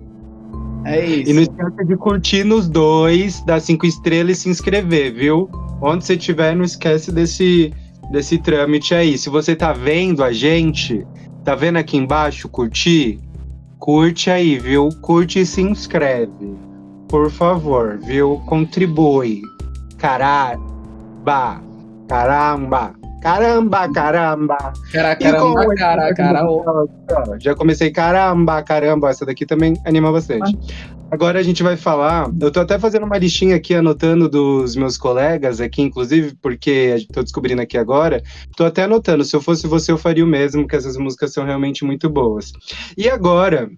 É 0.86 1.04
isso. 1.04 1.30
E 1.30 1.34
não 1.34 1.42
esqueça 1.42 1.84
de 1.84 1.96
curtir 1.96 2.44
nos 2.44 2.68
dois, 2.68 3.42
dar 3.44 3.60
cinco 3.60 3.86
estrelas 3.86 4.38
e 4.38 4.40
se 4.42 4.48
inscrever, 4.48 5.12
viu? 5.12 5.50
Onde 5.82 6.04
você 6.04 6.14
estiver, 6.14 6.54
não 6.54 6.64
esquece 6.64 7.10
desse, 7.10 7.72
desse 8.12 8.38
trâmite 8.38 8.94
aí. 8.94 9.18
Se 9.18 9.28
você 9.28 9.56
tá 9.56 9.72
vendo 9.72 10.22
a 10.22 10.32
gente, 10.32 11.04
tá 11.44 11.56
vendo 11.56 11.76
aqui 11.76 11.96
embaixo, 11.96 12.48
curtir? 12.48 13.18
Curte 13.78 14.30
aí, 14.30 14.58
viu? 14.58 14.88
Curte 15.02 15.40
e 15.40 15.46
se 15.46 15.60
inscreve. 15.60 16.54
Por 17.08 17.30
favor, 17.30 17.98
viu? 17.98 18.40
Contribui. 18.46 19.42
Caramba! 19.98 21.60
Caramba! 22.08 22.94
Caramba, 23.26 23.92
caramba! 23.92 24.56
Cara, 24.92 25.12
E 25.20 25.32
como 25.32 25.54
caramba, 25.56 25.72
é 25.72 25.76
cara, 25.76 26.08
que- 26.10 26.14
cara. 26.14 27.38
Já 27.40 27.56
comecei, 27.56 27.90
caramba, 27.90 28.62
caramba, 28.62 29.10
essa 29.10 29.26
daqui 29.26 29.44
também 29.44 29.74
anima 29.84 30.12
bastante. 30.12 30.56
Agora 31.10 31.40
a 31.40 31.42
gente 31.42 31.60
vai 31.60 31.76
falar. 31.76 32.30
Eu 32.40 32.52
tô 32.52 32.60
até 32.60 32.78
fazendo 32.78 33.04
uma 33.04 33.18
listinha 33.18 33.56
aqui, 33.56 33.74
anotando 33.74 34.28
dos 34.28 34.76
meus 34.76 34.96
colegas 34.96 35.60
aqui, 35.60 35.82
inclusive, 35.82 36.36
porque 36.40 37.04
tô 37.12 37.20
descobrindo 37.20 37.62
aqui 37.62 37.76
agora. 37.76 38.22
Tô 38.56 38.64
até 38.64 38.84
anotando. 38.84 39.24
Se 39.24 39.34
eu 39.34 39.40
fosse 39.40 39.66
você, 39.66 39.90
eu 39.90 39.98
faria 39.98 40.24
o 40.24 40.28
mesmo, 40.28 40.62
porque 40.62 40.76
essas 40.76 40.96
músicas 40.96 41.32
são 41.32 41.44
realmente 41.44 41.84
muito 41.84 42.08
boas. 42.08 42.52
E 42.96 43.08
agora. 43.08 43.68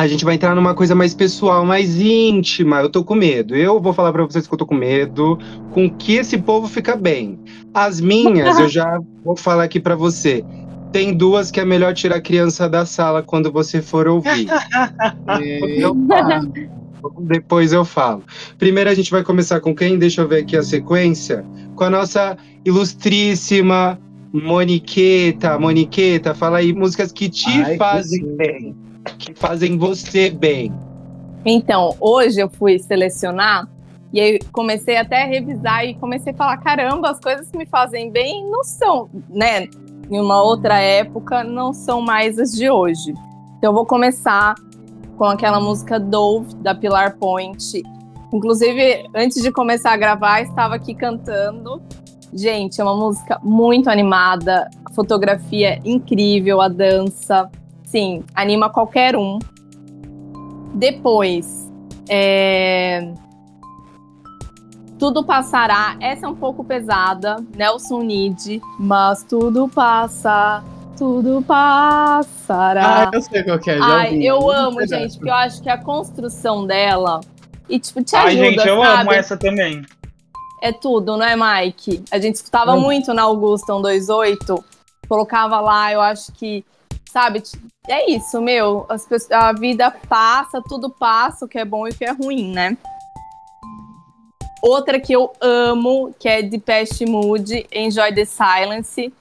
A 0.00 0.06
gente 0.06 0.24
vai 0.24 0.36
entrar 0.36 0.54
numa 0.54 0.72
coisa 0.74 0.94
mais 0.94 1.12
pessoal, 1.12 1.62
mais 1.62 2.00
íntima. 2.00 2.80
Eu 2.80 2.88
tô 2.88 3.04
com 3.04 3.14
medo. 3.14 3.54
Eu 3.54 3.78
vou 3.78 3.92
falar 3.92 4.10
pra 4.10 4.24
vocês 4.24 4.46
que 4.46 4.54
eu 4.54 4.56
tô 4.56 4.64
com 4.64 4.74
medo, 4.74 5.38
com 5.72 5.90
que 5.90 6.14
esse 6.14 6.38
povo 6.38 6.66
fica 6.68 6.96
bem. 6.96 7.38
As 7.74 8.00
minhas, 8.00 8.58
eu 8.58 8.66
já 8.66 8.98
vou 9.22 9.36
falar 9.36 9.64
aqui 9.64 9.78
pra 9.78 9.94
você. 9.94 10.42
Tem 10.90 11.12
duas 11.14 11.50
que 11.50 11.60
é 11.60 11.66
melhor 11.66 11.92
tirar 11.92 12.16
a 12.16 12.20
criança 12.22 12.66
da 12.66 12.86
sala 12.86 13.22
quando 13.22 13.52
você 13.52 13.82
for 13.82 14.08
ouvir. 14.08 14.46
Eu 15.76 15.94
falo. 16.08 16.52
Depois 17.20 17.74
eu 17.74 17.84
falo. 17.84 18.22
Primeiro 18.58 18.88
a 18.88 18.94
gente 18.94 19.10
vai 19.10 19.22
começar 19.22 19.60
com 19.60 19.74
quem? 19.74 19.98
Deixa 19.98 20.22
eu 20.22 20.28
ver 20.28 20.44
aqui 20.44 20.56
a 20.56 20.62
sequência. 20.62 21.44
Com 21.74 21.84
a 21.84 21.90
nossa 21.90 22.38
ilustríssima 22.64 23.98
Moniqueta. 24.32 25.58
Moniqueta, 25.58 26.34
fala 26.34 26.58
aí 26.58 26.72
músicas 26.72 27.12
que 27.12 27.28
te 27.28 27.50
Ai, 27.50 27.72
que 27.72 27.78
fazem 27.78 28.20
sim. 28.20 28.36
bem. 28.36 28.89
Que 29.18 29.34
fazem 29.34 29.78
você 29.78 30.30
bem. 30.30 30.72
Então, 31.44 31.96
hoje 32.00 32.40
eu 32.40 32.50
fui 32.50 32.78
selecionar 32.78 33.68
e 34.12 34.20
aí 34.20 34.38
comecei 34.52 34.96
até 34.96 35.22
a 35.22 35.26
revisar 35.26 35.84
e 35.84 35.94
comecei 35.94 36.32
a 36.32 36.36
falar: 36.36 36.56
caramba, 36.58 37.10
as 37.10 37.20
coisas 37.20 37.50
que 37.50 37.56
me 37.56 37.66
fazem 37.66 38.10
bem 38.10 38.48
não 38.50 38.64
são, 38.64 39.08
né? 39.28 39.68
Em 40.10 40.20
uma 40.20 40.42
outra 40.42 40.78
época, 40.78 41.44
não 41.44 41.72
são 41.72 42.00
mais 42.00 42.38
as 42.38 42.52
de 42.52 42.68
hoje. 42.68 43.14
Então, 43.56 43.70
eu 43.70 43.74
vou 43.74 43.86
começar 43.86 44.54
com 45.16 45.24
aquela 45.24 45.60
música 45.60 46.00
Dove, 46.00 46.54
da 46.56 46.74
Pilar 46.74 47.16
Point. 47.16 47.82
Inclusive, 48.32 49.08
antes 49.14 49.42
de 49.42 49.52
começar 49.52 49.92
a 49.92 49.96
gravar, 49.96 50.40
estava 50.40 50.74
aqui 50.74 50.94
cantando. 50.94 51.80
Gente, 52.32 52.80
é 52.80 52.84
uma 52.84 52.96
música 52.96 53.38
muito 53.42 53.90
animada, 53.90 54.68
a 54.84 54.90
fotografia 54.92 55.74
é 55.74 55.80
incrível, 55.84 56.60
a 56.60 56.68
dança. 56.68 57.50
Sim, 57.90 58.22
anima 58.34 58.70
qualquer 58.70 59.16
um. 59.16 59.38
Depois, 60.74 61.68
é... 62.08 63.12
Tudo 64.98 65.24
passará. 65.24 65.96
Essa 65.98 66.26
é 66.26 66.28
um 66.28 66.34
pouco 66.36 66.62
pesada, 66.62 67.36
Nelson 67.56 68.02
Nid, 68.02 68.60
mas 68.78 69.24
tudo 69.24 69.66
passa, 69.68 70.62
tudo 70.96 71.42
passará. 71.42 73.08
Ah, 73.08 73.10
eu 73.12 73.22
sei 73.22 73.42
qual 73.42 73.58
que 73.58 73.70
é. 73.70 73.78
Ai, 73.80 74.12
ouvi. 74.12 74.26
eu 74.26 74.50
amo, 74.50 74.86
gente, 74.86 75.14
porque 75.16 75.30
eu 75.30 75.34
acho 75.34 75.62
que 75.62 75.70
a 75.70 75.78
construção 75.78 76.66
dela 76.66 77.20
e 77.68 77.78
tipo 77.80 78.02
te 78.04 78.14
Ai, 78.14 78.26
ajuda, 78.28 78.44
gente, 78.50 78.68
eu 78.68 78.82
sabe? 78.82 79.00
amo 79.00 79.12
essa 79.12 79.36
também. 79.36 79.82
É 80.62 80.70
tudo, 80.70 81.16
não 81.16 81.24
é, 81.24 81.34
Mike? 81.34 82.04
A 82.10 82.18
gente 82.18 82.34
escutava 82.34 82.74
Hum. 82.74 82.80
muito 82.82 83.14
na 83.14 83.22
Augusta 83.22 83.72
128, 83.72 84.62
colocava 85.08 85.58
lá, 85.60 85.90
eu 85.90 86.02
acho 86.02 86.30
que, 86.32 86.62
sabe, 87.10 87.42
é 87.88 88.10
isso, 88.10 88.40
meu. 88.40 88.86
As 88.88 89.06
pessoas, 89.06 89.32
a 89.32 89.52
vida 89.52 89.90
passa, 90.08 90.62
tudo 90.62 90.90
passa, 90.90 91.44
o 91.44 91.48
que 91.48 91.58
é 91.58 91.64
bom 91.64 91.86
e 91.86 91.90
o 91.90 91.94
que 91.94 92.04
é 92.04 92.12
ruim, 92.12 92.52
né? 92.52 92.76
Outra 94.62 95.00
que 95.00 95.12
eu 95.12 95.32
amo, 95.40 96.14
que 96.18 96.28
é 96.28 96.42
Depeche 96.42 97.06
Mood, 97.06 97.66
Enjoy 97.72 98.14
the 98.14 98.24
Silence. 98.24 99.12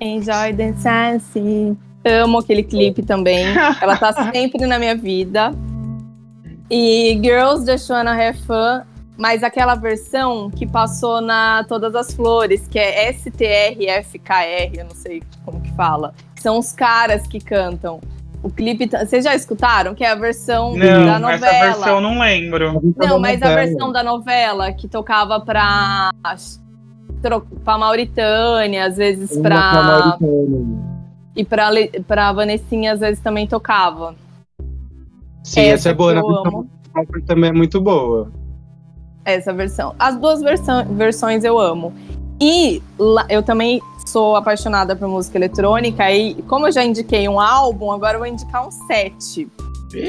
Enjoy 0.00 0.54
the 0.54 0.72
Silence. 0.74 1.76
Amo 2.04 2.38
aquele 2.38 2.62
clipe 2.62 3.02
também. 3.02 3.44
Ela 3.82 3.96
tá 3.96 4.30
sempre 4.32 4.66
na 4.66 4.78
minha 4.78 4.94
vida. 4.94 5.52
E 6.70 7.18
Girls 7.22 7.66
Just 7.70 7.90
Wanna 7.90 8.12
Have 8.12 8.38
Fun, 8.42 8.82
mas 9.16 9.42
aquela 9.42 9.74
versão 9.74 10.50
que 10.50 10.66
passou 10.66 11.20
na 11.20 11.64
Todas 11.64 11.94
as 11.94 12.14
Flores, 12.14 12.68
que 12.68 12.78
é 12.78 13.12
STRFKR, 13.12 14.78
eu 14.78 14.84
não 14.84 14.94
sei 14.94 15.22
como 15.44 15.60
que 15.60 15.72
fala. 15.72 16.14
Que 16.38 16.42
são 16.42 16.56
os 16.56 16.70
caras 16.70 17.26
que 17.26 17.40
cantam. 17.40 18.00
O 18.44 18.48
clipe, 18.48 18.86
tá- 18.86 19.04
vocês 19.04 19.24
já 19.24 19.34
escutaram? 19.34 19.92
Que 19.92 20.04
é 20.04 20.12
a 20.12 20.14
versão 20.14 20.78
da 20.78 21.18
Não, 21.18 21.18
novela. 21.18 21.46
essa 21.48 21.64
versão 21.66 21.94
eu 21.96 22.00
não 22.00 22.20
lembro. 22.20 22.80
Não, 22.96 23.18
mas 23.18 23.42
a 23.42 23.52
versão 23.56 23.90
da 23.90 24.04
novela 24.04 24.70
que 24.72 24.86
tocava 24.86 25.40
pra, 25.40 26.10
pra 27.64 27.76
Mauritânia, 27.76 28.86
às 28.86 28.96
vezes 28.96 29.36
pra. 29.38 30.16
E 31.34 31.44
pra, 31.44 31.70
pra 32.06 32.32
Vanessinha, 32.32 32.92
às 32.92 33.00
vezes 33.00 33.18
também 33.20 33.44
tocava. 33.48 34.14
Sim, 35.42 35.62
essa, 35.62 35.88
é 35.90 35.94
boa. 35.94 36.14
Na 36.14 36.20
eu 36.20 36.26
versão 36.44 36.66
também 37.26 37.50
é 37.50 37.52
muito 37.52 37.80
boa. 37.80 38.30
Essa 39.24 39.52
versão. 39.52 39.92
As 39.98 40.16
duas 40.16 40.40
versão- 40.40 40.84
versões 40.94 41.42
eu 41.42 41.58
amo. 41.58 41.92
E 42.40 42.80
lá- 42.96 43.26
eu 43.28 43.42
também 43.42 43.82
sou 44.08 44.36
apaixonada 44.36 44.96
por 44.96 45.06
música 45.08 45.38
eletrônica. 45.38 46.10
E 46.10 46.34
como 46.48 46.66
eu 46.66 46.72
já 46.72 46.82
indiquei 46.84 47.28
um 47.28 47.38
álbum, 47.40 47.92
agora 47.92 48.14
eu 48.14 48.18
vou 48.20 48.26
indicar 48.28 48.66
um 48.66 48.70
set. 48.70 49.48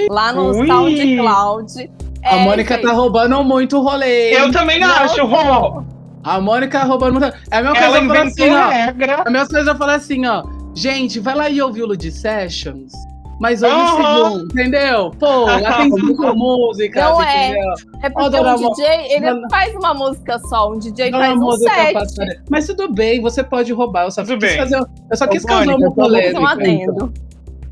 Lá 0.09 0.31
no 0.33 0.51
Ui. 0.57 0.67
SoundCloud. 0.67 1.89
A 2.23 2.35
É, 2.35 2.43
Mônica 2.43 2.77
tá 2.81 2.91
roubando 2.91 3.41
muito 3.43 3.77
o 3.77 3.81
rolê. 3.81 4.31
Eu 4.37 4.51
também 4.51 4.79
Não, 4.79 4.89
acho, 4.89 5.25
Rô. 5.25 5.83
A 6.23 6.39
Mônica 6.41 6.83
roubando 6.83 7.19
muito. 7.19 7.25
É 7.49 7.57
a 7.57 7.61
mesma 7.61 7.77
Ela 7.77 7.87
coisa 7.91 7.97
eu 7.97 8.07
falar 8.07 8.25
inventou 8.25 8.45
assim, 8.45 8.53
ó. 8.55 8.67
regra. 8.69 9.23
A 9.25 9.29
mesma 9.29 9.47
coisa 9.47 9.71
eu 9.71 9.75
falar 9.77 9.95
assim, 9.95 10.25
ó. 10.25 10.43
Gente, 10.75 11.19
vai 11.19 11.35
lá 11.35 11.49
e 11.49 11.61
ouve 11.61 11.81
o 11.81 11.85
Lud 11.87 12.11
Sessions. 12.11 12.91
Mas 13.39 13.61
o 13.61 13.67
Aham. 13.67 14.31
segundo, 14.31 14.43
entendeu? 14.51 15.11
Pô, 15.19 15.45
lá 15.61 15.77
tem 15.77 15.91
cinco 15.91 16.35
músicas, 16.35 17.03
Não 17.03 17.21
é. 17.23 17.49
entendeu? 17.51 17.73
É 18.03 18.09
porque 18.09 18.25
Ó, 18.25 18.29
dona 18.29 18.55
um 18.55 18.69
DJ, 18.73 18.85
ele 19.13 19.31
não 19.33 19.49
faz 19.49 19.73
uma 19.75 19.93
música 19.93 20.39
só, 20.39 20.71
um 20.71 20.77
DJ 20.77 21.09
Não 21.11 21.21
é 21.23 21.27
faz 21.27 21.37
um 21.39 21.41
música 21.43 21.73
set. 21.73 21.93
passada. 21.93 22.43
Mas 22.49 22.67
tudo 22.67 22.91
bem, 22.93 23.21
você 23.21 23.43
pode 23.43 23.71
roubar. 23.71 24.03
Eu 24.05 24.11
só 24.11 24.23
Tudo 24.23 24.39
quis 24.39 24.49
bem. 24.49 24.57
fazer. 24.57 24.77
Eu 25.09 25.17
só 25.17 25.25
quis 25.27 25.43
Ô, 25.43 25.47
causar 25.47 25.65
Mônica, 25.67 25.77
uma 25.79 25.89
um 25.89 25.95
polêmica. 25.95 26.49
adendo. 26.49 27.13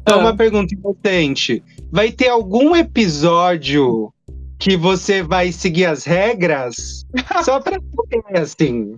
Então, 0.01 0.19
Ah. 0.19 0.21
uma 0.21 0.35
pergunta 0.37 0.73
importante. 0.73 1.61
Vai 1.91 2.11
ter 2.11 2.29
algum 2.29 2.73
episódio 2.75 4.13
que 4.57 4.77
você 4.77 5.21
vai 5.21 5.51
seguir 5.51 5.85
as 5.85 6.05
regras? 6.05 7.05
Só 7.43 7.59
pra 7.59 7.73
saber, 7.73 8.39
assim. 8.39 8.95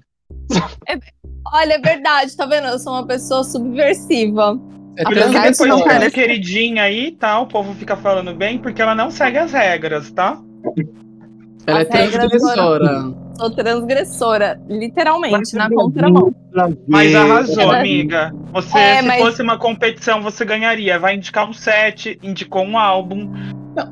Olha, 1.51 1.73
é 1.73 1.79
verdade, 1.79 2.35
tá 2.37 2.45
vendo? 2.45 2.67
Eu 2.67 2.77
sou 2.79 2.93
uma 2.93 3.05
pessoa 3.07 3.43
subversiva. 3.43 4.59
É 4.99 5.03
Por 5.03 5.13
isso 5.13 5.29
que 5.29 5.37
Apesar 5.37 5.43
de 5.45 5.51
depois 5.51 5.69
não 5.69 5.81
parecer- 5.87 6.11
queridinha 6.11 6.83
aí, 6.83 7.11
tá? 7.11 7.39
O 7.39 7.47
povo 7.47 7.73
fica 7.73 7.95
falando 7.95 8.33
bem, 8.35 8.57
porque 8.57 8.81
ela 8.81 8.93
não 8.93 9.09
segue 9.09 9.37
as 9.37 9.53
regras, 9.53 10.11
tá? 10.11 10.37
Ela 11.65 11.79
é 11.79 11.81
As 11.83 11.87
regras 11.89 12.27
transgressora. 12.29 13.13
Sou 13.37 13.49
transgressora, 13.51 14.59
literalmente, 14.67 15.31
Mas 15.37 15.53
na 15.53 15.65
é 15.67 15.69
contramão. 15.69 16.35
Mas 16.85 17.15
arrasou, 17.15 17.61
Ela- 17.63 17.79
amiga. 17.79 18.33
Você, 18.51 18.77
É, 18.77 19.01
se 19.01 19.07
mas- 19.07 19.21
fosse 19.21 19.41
uma 19.41 19.57
competição, 19.57 20.21
você 20.21 20.43
ganharia. 20.43 20.99
Vai 20.99 21.15
indicar 21.15 21.49
um 21.49 21.53
set, 21.53 22.19
indicou 22.21 22.63
um 22.65 22.77
álbum. 22.77 23.31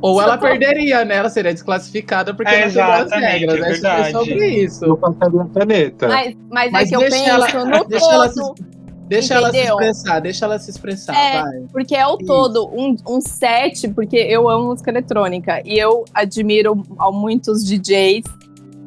Ou 0.01 0.21
ela 0.21 0.37
perderia, 0.37 1.05
né? 1.05 1.15
Ela 1.15 1.29
seria 1.29 1.53
desclassificada 1.53 2.33
porque 2.33 2.53
É, 2.53 2.63
não 2.63 2.69
seguiu 2.69 2.83
as 2.91 3.11
regras. 3.11 3.21
é 3.21 3.35
É, 3.35 3.39
sobre- 3.39 3.61
é 3.61 3.71
verdade. 3.71 4.11
sobre 4.11 4.47
isso. 4.49 4.83
Eu 4.85 4.97
passaria 4.97 5.41
a 5.41 5.45
caneta. 5.57 6.07
Mas, 6.09 6.35
mas, 6.51 6.71
Mas 6.73 6.83
é 6.83 6.89
que 6.89 6.95
eu 6.97 6.99
penso 6.99 7.29
ela- 7.29 7.47
no 7.65 7.85
deixa 7.87 8.11
ela 8.11 8.27
se- 8.27 8.41
Deixa 9.07 9.35
ela 9.35 9.49
se 9.51 9.57
Entendeu? 9.57 9.75
expressar, 9.75 10.19
deixa 10.19 10.45
ela 10.45 10.59
se 10.59 10.69
expressar, 10.69 11.15
É. 11.15 11.41
vai. 11.41 11.61
porque 11.71 11.95
é 11.95 12.05
o 12.05 12.17
todo, 12.17 12.67
um, 12.73 12.95
um 13.07 13.21
set, 13.21 13.87
porque 13.89 14.17
eu 14.17 14.49
amo 14.49 14.65
música 14.67 14.89
eletrônica 14.91 15.61
e 15.65 15.77
eu 15.79 16.03
admiro 16.13 16.83
a 16.99 17.11
muitos 17.11 17.63
DJs. 17.63 18.25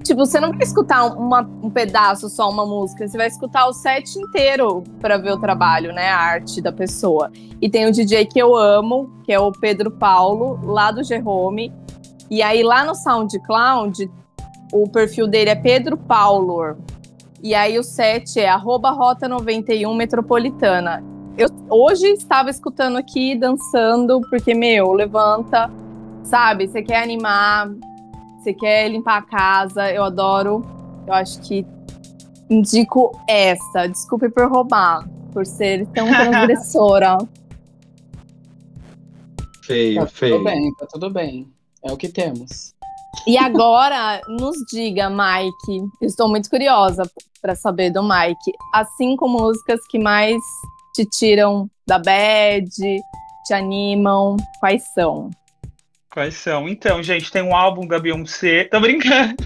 Tipo, 0.03 0.25
você 0.25 0.41
não 0.41 0.51
vai 0.51 0.63
escutar 0.63 1.05
uma- 1.15 1.49
um 1.63 1.69
pedaço 1.71 2.29
só, 2.31 2.49
uma 2.49 2.65
música, 2.67 3.07
você 3.07 3.17
vai 3.19 3.27
escutar 3.29 3.67
o 3.67 3.73
set 3.73 4.17
inteiro 4.19 4.83
pra 4.99 5.19
ver 5.19 5.33
o 5.33 5.39
trabalho, 5.39 5.93
né? 5.93 6.09
A 6.09 6.19
arte 6.19 6.61
da 6.61 6.73
pessoa. 6.73 7.31
E 7.61 7.69
tem 7.69 7.87
um 7.87 7.91
DJ 7.91 8.25
que 8.25 8.39
eu 8.39 8.57
amo, 8.57 9.11
que 9.25 9.33
é 9.33 9.39
o 9.39 9.53
Pedro 9.53 9.91
Paulo, 9.91 10.59
lá 10.65 10.91
do 10.91 11.03
Jerome. 11.05 11.71
E 12.31 12.43
aí 12.43 12.63
lá 12.63 12.83
no 12.85 12.95
SoundCloud, 12.95 14.11
o 14.73 14.89
perfil 14.89 15.27
dele 15.27 15.51
é 15.51 15.55
Pedro 15.55 15.97
Paulo. 15.99 16.77
E 17.43 17.55
aí 17.55 17.79
o 17.79 17.83
set 17.83 18.39
é 18.39 18.49
arroba 18.49 18.91
rota 18.91 19.27
91 19.29 19.95
metropolitana. 19.95 21.03
Eu 21.39 21.49
hoje 21.71 22.07
estava 22.09 22.51
escutando 22.51 22.99
aqui, 22.99 23.35
dançando, 23.35 24.21
porque, 24.29 24.53
meu, 24.53 24.93
levanta, 24.93 25.71
sabe? 26.23 26.69
Você 26.69 26.83
quer 26.83 27.03
animar, 27.03 27.71
você 28.39 28.53
quer 28.53 28.89
limpar 28.89 29.19
a 29.19 29.23
casa, 29.23 29.91
eu 29.91 30.05
adoro. 30.05 30.63
Eu 31.07 31.15
acho 31.15 31.41
que 31.41 31.67
indico 32.51 33.19
essa. 33.27 33.87
Desculpe 33.87 34.29
por 34.29 34.51
roubar, 34.51 35.09
por 35.33 35.47
ser 35.47 35.87
tão 35.89 36.07
transgressora. 36.13 37.17
Feio, 39.63 40.01
Tá 40.03 40.07
feio. 40.09 40.35
tudo 40.35 40.45
bem, 40.45 40.75
tá 40.75 40.87
tudo 40.87 41.11
bem. 41.11 41.49
É 41.83 41.91
o 41.91 41.97
que 41.97 42.09
temos. 42.09 42.75
E 43.27 43.37
agora, 43.37 44.21
nos 44.29 44.57
diga, 44.73 45.11
Mike. 45.11 45.89
Estou 46.01 46.29
muito 46.29 46.49
curiosa 46.49 47.03
para 47.43 47.55
saber 47.55 47.91
do 47.91 48.03
Mike. 48.03 48.53
As 48.73 48.89
cinco 48.97 49.29
músicas 49.29 49.81
que 49.89 49.99
mais 49.99 50.41
te 50.95 51.05
tiram 51.05 51.69
da 51.87 51.99
bad, 51.99 52.69
te 53.47 53.55
animam, 53.55 54.37
quais 54.59 54.85
são? 54.95 55.31
Quais 56.13 56.35
são? 56.35 56.69
Então, 56.69 57.03
gente, 57.03 57.31
tem 57.31 57.43
um 57.43 57.55
álbum 57.55 57.87
da 57.87 57.99
Beyoncé. 57.99 58.65
Tô 58.65 58.81
brincando. 58.81 59.37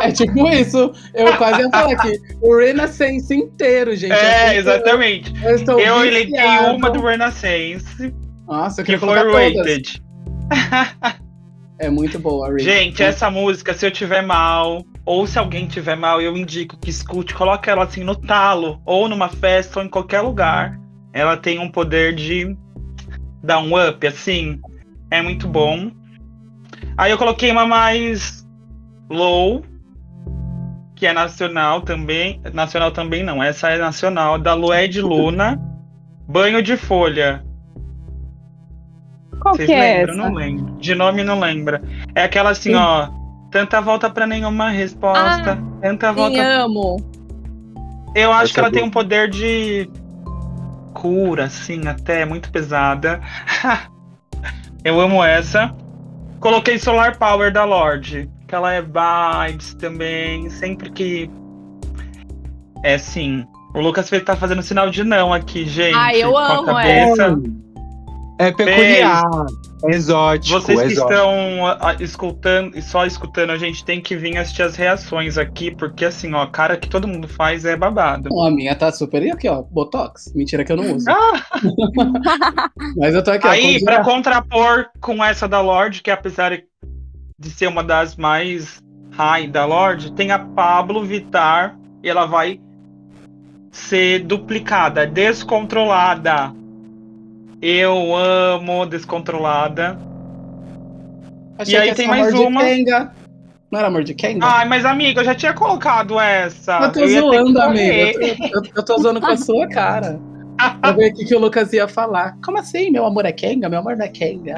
É 0.00 0.12
tipo 0.12 0.48
isso. 0.48 0.92
Eu 1.12 1.36
quase 1.36 1.62
ia 1.62 1.70
falar 1.70 1.92
aqui. 1.92 2.18
O 2.40 2.56
Renaissance 2.56 3.34
inteiro, 3.34 3.94
gente. 3.94 4.12
É, 4.12 4.54
Eu 4.54 4.60
exatamente. 4.60 5.32
Eu, 5.44 5.56
estou 5.56 5.78
Eu 5.78 6.04
eleitei 6.04 6.58
uma 6.74 6.90
do 6.90 7.02
Renaissance, 7.02 8.14
Nossa, 8.46 8.80
eu 8.80 8.84
que 8.84 8.96
foi. 8.96 9.54
Rated. 9.54 10.02
É 11.84 11.90
muito 11.90 12.18
boa. 12.18 12.58
Gente, 12.58 13.02
essa 13.02 13.30
música, 13.30 13.74
se 13.74 13.86
eu 13.86 13.90
tiver 13.90 14.22
mal, 14.22 14.82
ou 15.04 15.26
se 15.26 15.38
alguém 15.38 15.66
tiver 15.66 15.94
mal, 15.94 16.18
eu 16.20 16.34
indico 16.34 16.78
que 16.78 16.88
escute, 16.88 17.34
coloque 17.34 17.68
ela 17.68 17.84
assim 17.84 18.02
no 18.02 18.16
talo, 18.16 18.80
ou 18.86 19.06
numa 19.06 19.28
festa, 19.28 19.80
ou 19.80 19.84
em 19.84 19.88
qualquer 19.88 20.22
lugar. 20.22 20.80
Ela 21.12 21.36
tem 21.36 21.58
um 21.58 21.70
poder 21.70 22.14
de 22.14 22.56
dar 23.42 23.58
um 23.58 23.76
up, 23.76 24.06
assim. 24.06 24.58
É 25.10 25.20
muito 25.20 25.46
bom. 25.46 25.90
Aí 26.96 27.10
eu 27.10 27.18
coloquei 27.18 27.50
uma 27.50 27.66
mais 27.66 28.46
low, 29.10 29.62
que 30.96 31.06
é 31.06 31.12
nacional 31.12 31.82
também. 31.82 32.40
Nacional 32.54 32.92
também 32.92 33.22
não, 33.22 33.42
essa 33.42 33.68
é 33.68 33.76
nacional, 33.76 34.38
da 34.38 34.54
Lué 34.54 34.88
de 34.88 35.02
Luna. 35.02 35.60
Banho 36.26 36.62
de 36.62 36.78
folha. 36.78 37.44
Qual 39.44 39.54
Vocês 39.54 39.66
que 39.66 39.74
é 39.74 39.98
lembram? 39.98 40.14
essa? 40.14 40.22
Não 40.30 40.34
lembro. 40.34 40.74
De 40.78 40.94
nome 40.94 41.22
não 41.22 41.38
lembra. 41.38 41.82
É 42.14 42.24
aquela 42.24 42.48
assim, 42.50 42.74
ó. 42.74 43.10
Tanta 43.50 43.78
volta 43.78 44.08
pra 44.08 44.26
nenhuma 44.26 44.70
resposta. 44.70 45.58
tanta 45.82 46.08
Sim, 46.08 46.14
volta. 46.14 46.42
amo. 46.42 46.96
Eu 48.14 48.32
acho 48.32 48.44
Essa 48.44 48.54
que 48.54 48.60
ela 48.60 48.68
é 48.68 48.70
tem 48.72 48.80
boa. 48.80 48.88
um 48.88 48.90
poder 48.90 49.28
de 49.28 49.90
cura, 50.94 51.44
assim, 51.44 51.86
até 51.86 52.24
muito 52.24 52.50
pesada. 52.50 53.20
Eu 54.82 54.98
amo 54.98 55.22
essa. 55.22 55.74
Coloquei 56.40 56.78
Solar 56.78 57.18
Power 57.18 57.52
da 57.52 57.64
Lorde. 57.64 58.30
Que 58.48 58.54
ela 58.54 58.72
é 58.72 58.80
vibes 58.82 59.74
também. 59.74 60.48
Sempre 60.48 60.90
que. 60.90 61.30
É 62.82 62.94
assim. 62.94 63.44
O 63.74 63.80
Lucas 63.80 64.08
Feito 64.08 64.24
tá 64.24 64.36
fazendo 64.36 64.62
sinal 64.62 64.88
de 64.88 65.04
não 65.04 65.32
aqui, 65.34 65.66
gente. 65.66 65.94
Ai, 65.96 66.22
eu 66.22 66.32
com 66.32 66.38
a 66.38 66.52
amo 66.54 66.64
cabeça. 66.66 67.24
É 67.24 67.73
peculiar, 68.36 69.24
é 69.84 69.90
exótico. 69.90 70.60
Vocês 70.60 70.78
é 70.78 70.86
que 70.86 70.92
exótico. 70.92 71.12
estão 71.12 71.66
ah, 71.66 71.78
ah, 71.80 71.96
escutando 72.00 72.76
e 72.76 72.82
só 72.82 73.06
escutando, 73.06 73.50
a 73.50 73.58
gente 73.58 73.84
tem 73.84 74.00
que 74.00 74.16
vir 74.16 74.36
assistir 74.36 74.62
as 74.62 74.76
reações 74.76 75.38
aqui, 75.38 75.70
porque 75.70 76.04
assim, 76.04 76.32
ó, 76.34 76.42
a 76.42 76.50
cara 76.50 76.76
que 76.76 76.88
todo 76.88 77.06
mundo 77.06 77.28
faz 77.28 77.64
é 77.64 77.76
babado. 77.76 78.28
Bom, 78.28 78.46
a 78.46 78.50
minha 78.50 78.74
tá 78.74 78.90
super. 78.90 79.22
E 79.22 79.30
aqui, 79.30 79.48
ó, 79.48 79.62
Botox. 79.62 80.32
Mentira 80.34 80.64
que 80.64 80.72
eu 80.72 80.76
não 80.76 80.96
uso. 80.96 81.06
Ah! 81.08 81.44
Mas 82.96 83.14
eu 83.14 83.22
tô 83.22 83.30
aqui, 83.30 83.46
ó. 83.46 83.50
Aí, 83.50 83.78
com 83.78 83.84
pra 83.84 84.04
contrapor 84.04 84.86
com 85.00 85.24
essa 85.24 85.46
da 85.46 85.60
Lorde, 85.60 86.02
que 86.02 86.10
apesar 86.10 86.60
de 87.38 87.50
ser 87.50 87.68
uma 87.68 87.84
das 87.84 88.16
mais 88.16 88.82
high 89.12 89.46
da 89.46 89.64
Lorde, 89.64 90.12
tem 90.12 90.32
a 90.32 90.38
Pablo 90.38 91.04
Vittar, 91.04 91.78
e 92.02 92.08
ela 92.08 92.26
vai 92.26 92.60
ser 93.70 94.20
duplicada, 94.20 95.06
descontrolada. 95.06 96.52
Eu 97.66 98.14
amo 98.14 98.84
descontrolada. 98.84 99.98
Achei 101.58 101.74
e 101.74 101.76
aí 101.78 101.88
que 101.90 101.94
tem 101.94 102.06
mais 102.08 102.34
uma. 102.34 102.60
Tenga. 102.60 103.10
Não 103.70 103.78
era 103.78 103.88
amor 103.88 104.04
de 104.04 104.12
Kenga? 104.14 104.44
Ai, 104.46 104.68
mas 104.68 104.84
amiga, 104.84 105.22
eu 105.22 105.24
já 105.24 105.34
tinha 105.34 105.54
colocado 105.54 106.20
essa. 106.20 106.78
eu 106.82 106.92
tô 106.92 107.00
que 107.00 107.08
zoando, 107.20 107.60
amiga. 107.60 107.82
Eu, 107.94 108.12
tô- 108.12 108.20
eu- 108.58 108.62
eu 108.76 108.82
tô 108.84 108.98
zoando 108.98 109.20
com 109.20 109.26
a 109.28 109.36
sua 109.38 109.66
cara. 109.68 110.20
Pra 110.80 110.92
ver 110.92 111.10
o 111.10 111.14
que, 111.14 111.24
que 111.24 111.34
o 111.34 111.38
Lucas 111.38 111.72
ia 111.72 111.88
falar. 111.88 112.36
Como 112.44 112.58
assim? 112.58 112.90
Meu 112.90 113.06
amor 113.06 113.24
é 113.24 113.32
Kenga? 113.32 113.68
Meu 113.70 113.78
amor 113.80 113.96
não 113.96 114.04
é 114.04 114.08
Kenga. 114.08 114.56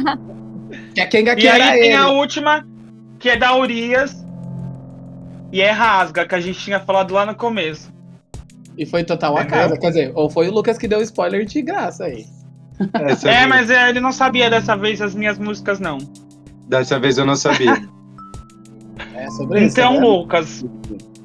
que 0.94 1.00
a 1.00 1.06
Kenga 1.08 1.34
que 1.34 1.44
E 1.44 1.48
era 1.48 1.64
aí 1.64 1.80
tem 1.80 1.88
ele. 1.88 1.94
a 1.96 2.08
última, 2.08 2.64
que 3.18 3.30
é 3.30 3.36
da 3.36 3.56
Urias. 3.56 4.24
E 5.50 5.62
é 5.62 5.70
rasga, 5.70 6.26
que 6.26 6.34
a 6.34 6.40
gente 6.40 6.58
tinha 6.60 6.78
falado 6.78 7.14
lá 7.14 7.24
no 7.24 7.34
começo. 7.34 7.90
E 8.78 8.86
foi 8.86 9.02
total 9.04 9.36
a 9.36 9.40
Entendeu? 9.42 9.58
casa. 9.58 9.76
Quer 9.76 9.88
dizer, 9.88 10.12
ou 10.14 10.30
foi 10.30 10.48
o 10.48 10.52
Lucas 10.52 10.78
que 10.78 10.86
deu 10.88 11.02
spoiler 11.02 11.44
de 11.44 11.60
graça 11.60 12.04
aí. 12.04 12.24
Essa 12.94 13.28
É, 13.28 13.38
vez- 13.44 13.48
mas 13.48 13.70
é, 13.70 13.88
ele 13.90 13.98
não 14.00 14.12
sabia 14.12 14.48
dessa 14.48 14.76
vez 14.76 15.02
as 15.02 15.14
minhas 15.14 15.36
músicas, 15.38 15.80
não. 15.80 15.98
Dessa 16.68 16.98
vez 17.00 17.18
eu 17.18 17.26
não 17.26 17.34
sabia. 17.34 17.76
É 19.14 19.28
sobre 19.30 19.64
isso. 19.64 19.72
Então, 19.80 19.94
né? 19.94 20.00
Lucas, 20.00 20.64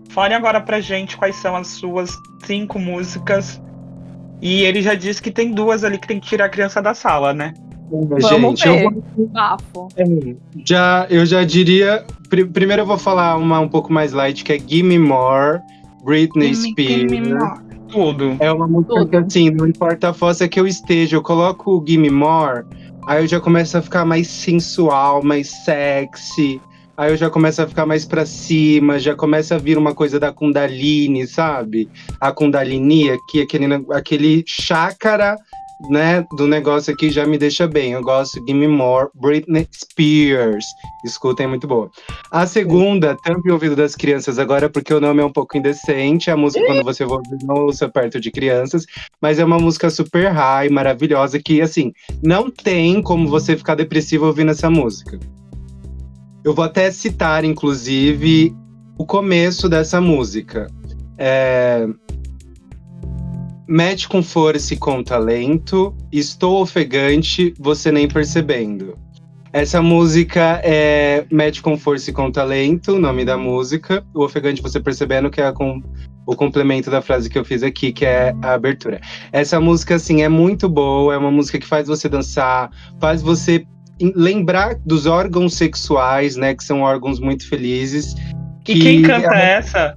fale 0.10 0.34
agora 0.34 0.60
pra 0.60 0.80
gente 0.82 1.16
quais 1.16 1.36
são 1.36 1.56
as 1.56 1.68
suas 1.68 2.12
cinco 2.44 2.80
músicas. 2.80 3.62
E 4.42 4.64
ele 4.64 4.82
já 4.82 4.94
disse 4.96 5.22
que 5.22 5.32
tem 5.32 5.52
duas 5.52 5.84
ali 5.84 5.98
que 5.98 6.08
tem 6.08 6.20
que 6.20 6.28
tirar 6.28 6.46
a 6.46 6.50
criança 6.50 6.82
da 6.82 6.94
sala, 6.94 7.34
né? 7.34 7.54
Gente, 8.20 8.66
eu 8.66 8.74
ver. 8.74 8.90
vou 9.16 9.28
Bafo. 9.28 9.88
Já, 10.66 11.06
eu 11.10 11.26
já 11.26 11.44
diria. 11.44 12.04
pri- 12.30 12.46
primeiro 12.46 12.82
eu 12.82 12.86
vou 12.86 12.98
falar 12.98 13.38
uma 13.38 13.60
um 13.60 13.70
pouco 13.70 13.94
mais 13.94 14.12
light, 14.12 14.44
que 14.44 14.52
é 14.54 14.58
Gimme 14.60 14.98
More, 14.98 15.60
Britney 16.04 16.54
Spears. 16.54 17.62
Tudo. 17.90 18.36
É 18.40 18.52
uma 18.52 18.68
música 18.68 18.96
Tudo. 18.96 19.10
que, 19.10 19.16
assim, 19.18 19.50
não 19.52 19.68
importa 19.68 20.10
a 20.10 20.14
fossa 20.14 20.48
que 20.48 20.60
eu 20.60 20.66
esteja, 20.66 21.16
eu 21.16 21.22
coloco 21.22 21.78
o 21.78 21.84
Gimme 21.86 22.10
More, 22.10 22.66
aí 23.08 23.24
eu 23.24 23.28
já 23.28 23.40
começo 23.40 23.78
a 23.78 23.82
ficar 23.82 24.04
mais 24.04 24.28
sensual, 24.28 25.24
mais 25.24 25.50
sexy. 25.50 26.60
Aí 26.96 27.12
eu 27.12 27.18
já 27.18 27.28
começo 27.28 27.62
a 27.62 27.68
ficar 27.68 27.88
mais 27.88 28.06
pra 28.06 28.24
cima, 28.24 29.00
já 29.00 29.16
começa 29.16 29.56
a 29.56 29.58
vir 29.58 29.80
uma 29.80 29.96
coisa 29.96 30.20
da 30.20 30.32
Kundalini, 30.32 31.26
sabe? 31.26 31.90
A 32.20 32.32
Kundalini 32.32 33.10
aqui, 33.10 33.42
aquele, 33.42 33.66
aquele 33.92 34.44
chácara, 34.46 35.36
né, 35.90 36.26
do 36.36 36.48
negócio 36.48 36.94
aqui 36.94 37.10
já 37.10 37.26
me 37.26 37.38
deixa 37.38 37.68
bem. 37.68 37.94
Eu 37.94 38.02
gosto 38.02 38.44
Gimme 38.48 38.68
More, 38.68 39.10
Britney 39.16 39.68
Spears. 39.74 40.66
Escutem, 41.06 41.46
é 41.46 41.50
muito 41.50 41.68
boa. 41.68 41.90
A 42.32 42.46
segunda, 42.46 43.16
tampe 43.24 43.50
o 43.50 43.54
ouvido 43.54 43.76
das 43.76 43.96
crianças 43.96 44.40
agora, 44.40 44.70
porque 44.70 44.94
o 44.94 45.02
nome 45.02 45.22
é 45.22 45.26
um 45.26 45.32
pouco 45.32 45.58
indecente. 45.58 46.32
A 46.32 46.38
música, 46.38 46.66
quando 46.66 46.84
você 46.84 47.04
ouvir, 47.04 47.38
não 47.44 47.66
ouça 47.66 47.90
perto 47.90 48.20
de 48.20 48.32
crianças. 48.32 48.86
Mas 49.22 49.40
é 49.40 49.46
uma 49.46 49.60
música 49.60 49.90
super 49.90 50.32
high, 50.32 50.70
maravilhosa, 50.70 51.40
que, 51.40 51.62
assim, 51.62 51.92
não 52.24 52.50
tem 52.50 53.02
como 53.02 53.28
você 53.28 53.56
ficar 53.58 53.76
depressivo 53.76 54.26
ouvindo 54.26 54.52
essa 54.52 54.70
música. 54.70 55.20
Eu 56.44 56.54
vou 56.54 56.66
até 56.66 56.92
citar, 56.92 57.46
inclusive, 57.46 58.54
o 58.98 59.06
começo 59.06 59.70
dessa 59.70 60.02
música. 60.02 60.68
É... 61.18 61.88
Mete 63.68 64.10
com 64.10 64.22
força 64.22 64.74
e 64.74 64.78
com 64.78 65.02
talento, 65.02 65.96
estou 66.12 66.62
ofegante, 66.62 67.54
você 67.58 67.92
nem 67.92 68.08
percebendo. 68.08 68.98
Essa 69.54 69.82
música 69.82 70.60
é 70.64 71.26
Mete 71.32 71.62
com 71.62 71.78
força 71.78 72.10
e 72.10 72.14
com 72.14 72.32
talento, 72.32 72.94
o 72.94 73.00
nome 73.00 73.24
da 73.24 73.38
música. 73.38 74.04
O 74.14 74.24
ofegante 74.24 74.62
você 74.62 74.80
percebendo 74.80 75.30
que 75.30 75.40
é 75.40 75.52
com 75.52 75.82
o 76.26 76.36
complemento 76.36 76.90
da 76.90 77.02
frase 77.02 77.30
que 77.30 77.38
eu 77.38 77.46
fiz 77.46 77.64
aqui, 77.64 77.92
que 77.92 78.06
é 78.06 78.34
a 78.42 78.54
abertura. 78.54 79.00
Essa 79.32 79.60
música, 79.60 79.96
assim, 79.96 80.24
é 80.24 80.30
muito 80.30 80.68
boa, 80.68 81.14
é 81.14 81.18
uma 81.18 81.32
música 81.32 81.60
que 81.60 81.68
faz 81.68 81.88
você 81.88 82.10
dançar, 82.10 82.70
faz 83.00 83.22
você 83.22 83.66
em- 84.00 84.14
lembrar 84.16 84.76
dos 84.86 85.06
órgãos 85.06 85.54
sexuais, 85.54 86.36
né, 86.36 86.56
que 86.56 86.64
são 86.64 86.82
órgãos 86.82 87.20
muito 87.20 87.48
felizes. 87.48 88.16
E 88.68 88.80
quem 88.80 89.02
que 89.02 89.08
canta 89.08 89.36
é- 89.36 89.54
essa? 89.58 89.96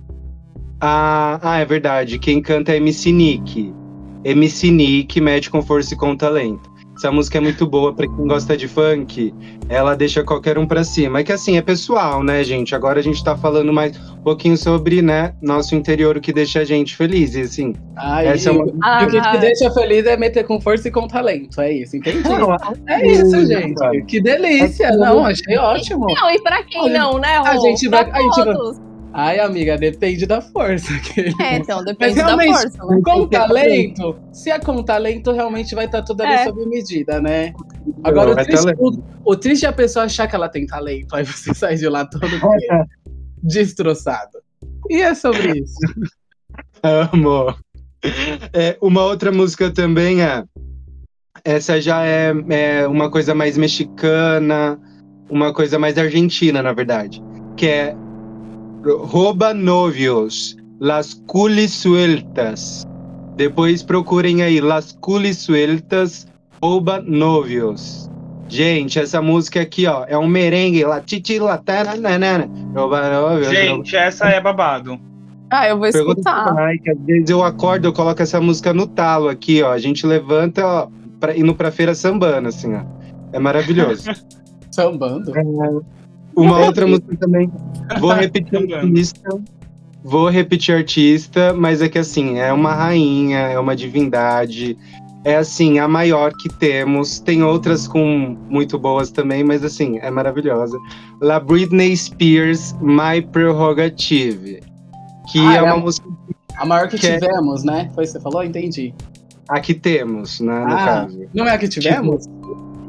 Ah, 0.81 1.39
ah, 1.43 1.59
é 1.59 1.65
verdade. 1.65 2.19
Quem 2.19 2.41
canta 2.43 2.73
é 2.73 2.77
MC 2.77 3.13
Nick. 3.13 3.73
MC 4.25 4.71
Nick 4.71 5.21
mete 5.21 5.51
com 5.51 5.63
força 5.63 5.95
e 5.95 5.97
com 5.97 6.17
talento. 6.17 6.75
Essa 6.97 7.13
música 7.13 7.37
é 7.37 7.41
muito 7.43 7.67
boa 7.67 7.93
pra 7.95 8.07
quem 8.07 8.27
gosta 8.27 8.57
de 8.57 8.67
funk. 8.67 9.33
Ela 9.69 9.95
deixa 9.95 10.25
qualquer 10.25 10.57
um 10.59 10.67
pra 10.67 10.83
cima. 10.83 11.21
É 11.21 11.25
que 11.25 11.31
assim, 11.31 11.59
é 11.59 11.61
pessoal, 11.63 12.23
né, 12.23 12.43
gente? 12.43 12.75
Agora 12.75 12.99
a 12.99 13.03
gente 13.03 13.23
tá 13.23 13.37
falando 13.37 13.71
mais 13.71 13.95
um 14.13 14.23
pouquinho 14.23 14.57
sobre, 14.57 15.03
né, 15.03 15.35
nosso 15.43 15.75
interior, 15.75 16.17
o 16.17 16.21
que 16.23 16.33
deixa 16.33 16.61
a 16.61 16.65
gente 16.65 16.97
feliz. 16.97 17.35
E 17.35 17.43
assim, 17.43 17.75
Aí, 17.97 18.29
essa 18.29 18.49
é 18.49 18.53
uma. 18.53 18.65
Ah, 18.83 19.05
o 19.05 19.11
que 19.11 19.21
te 19.21 19.39
deixa 19.39 19.71
feliz 19.73 20.07
é 20.07 20.17
meter 20.17 20.45
com 20.47 20.59
força 20.59 20.89
e 20.89 20.91
com 20.91 21.07
talento. 21.07 21.61
É 21.61 21.71
isso, 21.71 21.99
entendi. 21.99 22.23
É 22.89 23.07
isso, 23.07 23.27
isso, 23.27 23.47
gente. 23.47 24.03
Que 24.07 24.19
delícia. 24.19 24.91
Não, 24.93 25.27
achei 25.27 25.59
ótimo. 25.59 26.07
Não, 26.09 26.31
e 26.31 26.41
pra 26.41 26.63
quem 26.63 26.81
Olha, 26.81 26.99
não, 26.99 27.19
né, 27.19 27.37
Rô? 27.37 27.45
a 27.47 27.57
gente 27.59 27.91
Pra 27.91 28.05
vai- 28.05 28.11
a 28.13 28.23
gente 28.23 28.37
vai- 28.43 28.55
todos. 28.55 28.81
Ai, 29.19 29.39
amiga, 29.41 29.79
depende 29.79 30.27
da 30.27 30.43
força. 30.43 30.93
É, 31.41 31.57
então, 31.57 31.83
depende 31.83 32.17
da 32.17 32.37
força. 32.37 32.85
né? 32.85 33.01
Com 33.03 33.27
talento, 33.27 34.19
se 34.31 34.51
é 34.51 34.59
com 34.59 34.83
talento, 34.83 35.33
realmente 35.33 35.75
vai 35.75 35.87
estar 35.87 36.03
tudo 36.03 36.21
ali 36.21 36.35
É. 36.35 36.45
sob 36.45 36.67
medida, 36.67 37.19
né? 37.19 37.55
Agora, 38.05 38.33
o 38.33 38.35
Vai 38.35 38.45
triste, 38.45 38.75
o, 38.79 39.03
o 39.25 39.35
triste 39.35 39.65
é 39.65 39.71
a 39.71 39.73
pessoa 39.73 40.05
achar 40.05 40.27
que 40.29 40.37
ela 40.37 40.51
tem 40.51 40.67
talento, 40.67 41.17
aí 41.17 41.25
você 41.25 41.55
sai 41.57 41.77
de 41.77 41.89
lá 41.89 42.05
todo 42.05 42.27
destroçado. 43.43 44.39
E 44.91 45.01
é 45.01 45.15
sobre 45.15 45.61
isso. 45.61 45.79
Amo. 46.83 47.55
É, 48.53 48.77
uma 48.83 49.03
outra 49.03 49.33
música 49.33 49.71
também 49.71 50.21
é. 50.23 50.45
Essa 51.43 51.81
já 51.81 52.05
é, 52.05 52.35
é 52.51 52.87
uma 52.87 53.11
coisa 53.11 53.35
mais 53.35 53.57
mexicana, 53.57 54.79
uma 55.31 55.55
coisa 55.55 55.79
mais 55.79 55.97
argentina, 55.97 56.63
na 56.63 56.75
verdade. 56.75 57.23
Que 57.57 57.67
é 57.67 57.97
Rouba 58.95 59.53
Novios, 59.53 60.57
Las 60.81 61.15
Culis 61.27 61.73
Sueltas. 61.73 62.87
Depois 63.35 63.83
procurem 63.83 64.43
aí, 64.43 64.61
Las 64.61 64.97
Culis 65.01 65.39
Sueltas, 65.39 66.29
Rouba 66.63 67.03
Novios. 67.03 68.09
Gente, 68.49 69.01
essa 69.01 69.21
música 69.21 69.61
aqui, 69.61 69.87
ó, 69.89 70.05
é 70.07 70.17
um 70.17 70.29
merengue. 70.29 70.85
La 70.85 71.01
titi 71.01 71.39
la 71.41 71.59
tananana. 71.59 72.49
Rouba 72.75 73.11
Novios. 73.11 73.49
Gente, 73.49 73.97
essa 73.97 74.29
é 74.29 74.41
babado. 74.41 75.01
Ah, 75.51 75.69
eu 75.69 75.79
vou 75.79 75.89
escutar. 75.89 76.55
Pai, 76.55 76.79
que 76.79 76.91
às 76.91 76.99
vezes 77.01 77.31
eu 77.31 77.43
acordo, 77.43 77.89
eu 77.89 77.93
coloco 77.93 78.23
essa 78.23 78.41
música 78.41 78.73
no 78.73 78.87
talo 78.87 79.29
aqui, 79.29 79.63
ó. 79.63 79.73
A 79.73 79.79
gente 79.79 80.07
levanta, 80.07 80.65
ó, 80.65 80.89
pra, 81.19 81.37
indo 81.37 81.55
pra 81.55 81.73
feira 81.73 81.95
sambando, 81.95 82.49
assim, 82.49 82.73
ó. 82.73 82.83
É 83.33 83.39
maravilhoso. 83.41 84.11
Sambando. 84.71 85.33
Uma 86.37 86.59
outra 86.61 86.87
música 86.87 87.17
também. 87.17 87.51
Vou 88.01 88.13
repetir 88.15 88.51
Sambando. 88.61 88.75
artista. 88.77 89.39
Vou 90.05 90.29
repetir 90.29 90.75
artista, 90.77 91.53
mas 91.53 91.83
é 91.83 91.89
que 91.89 91.99
assim, 91.99 92.39
é 92.39 92.53
uma 92.53 92.73
rainha, 92.75 93.39
é 93.39 93.59
uma 93.59 93.75
divindade. 93.75 94.77
É 95.25 95.37
assim, 95.37 95.81
a 95.81 95.89
maior 95.89 96.33
que 96.33 96.49
temos. 96.49 97.19
Tem 97.19 97.43
outras 97.43 97.89
com 97.89 98.37
muito 98.49 98.79
boas 98.79 99.11
também, 99.11 99.43
mas 99.43 99.65
assim, 99.65 99.99
é 99.99 100.09
maravilhosa. 100.11 100.79
La 101.21 101.41
Britney 101.41 101.97
Spears, 101.97 102.77
My 102.81 103.21
Prerogative. 103.33 104.61
Que 105.33 105.41
Ah, 105.41 105.55
é 105.55 105.57
é 105.57 105.63
uma 105.63 105.73
a- 105.73 105.77
música 105.79 106.07
A 106.57 106.65
maior 106.65 106.89
que 106.89 106.97
Que 106.99 107.07
é- 107.09 107.19
tivemos, 107.19 107.65
né? 107.65 107.91
Foi 107.95 108.05
isso 108.05 108.13
que 108.13 108.19
você 108.19 108.23
falou? 108.23 108.45
Entendi. 108.45 108.95
a 109.49 109.61
que 109.61 109.75
temos, 109.75 110.41
né, 110.41 110.59
no 110.59 110.73
Ah, 110.75 110.85
caso. 110.85 111.21
Não 111.33 111.47
é 111.47 111.51
a 111.53 111.59
que 111.59 111.69
tivemos? 111.69 112.27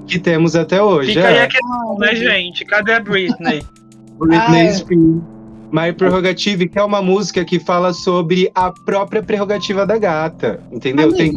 Que 0.08 0.20
temos 0.20 0.56
até 0.56 0.82
hoje. 0.82 1.14
Fica 1.14 1.28
aí 1.28 1.36
é. 1.36 1.44
a 1.44 1.48
questão, 1.48 1.98
né, 2.00 2.16
gente? 2.16 2.66
Cadê 2.66 2.94
a 2.94 3.00
Britney? 3.00 3.64
Britney 4.18 4.40
Ah, 4.40 4.58
é. 4.58 4.74
Spears. 4.74 5.22
My 5.72 5.92
Prerogative, 5.92 6.70
que 6.70 6.80
é 6.80 6.84
uma 6.84 7.02
música 7.02 7.44
que 7.44 7.60
fala 7.60 7.92
sobre 7.94 8.50
a 8.56 8.72
própria 8.72 9.22
prerrogativa 9.22 9.86
da 9.86 9.98
gata, 9.98 10.62
entendeu? 10.72 11.14
Tem, 11.14 11.34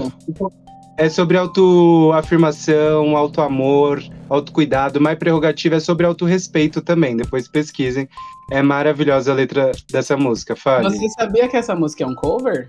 é 0.96 1.08
sobre 1.08 1.36
autoafirmação, 1.36 3.16
autoamor, 3.16 4.02
autocuidado. 4.28 5.00
My 5.00 5.16
Prerrogative 5.16 5.76
é 5.76 5.80
sobre 5.80 6.06
autorrespeito 6.06 6.80
também. 6.80 7.16
Depois 7.16 7.48
pesquisem. 7.48 8.08
É 8.52 8.62
maravilhosa 8.62 9.32
a 9.32 9.34
letra 9.34 9.72
dessa 9.90 10.16
música, 10.16 10.54
fale. 10.54 10.90
Você 10.90 11.08
sabia 11.10 11.48
que 11.48 11.56
essa 11.56 11.74
música 11.74 12.04
é 12.04 12.06
um 12.06 12.14
cover? 12.14 12.68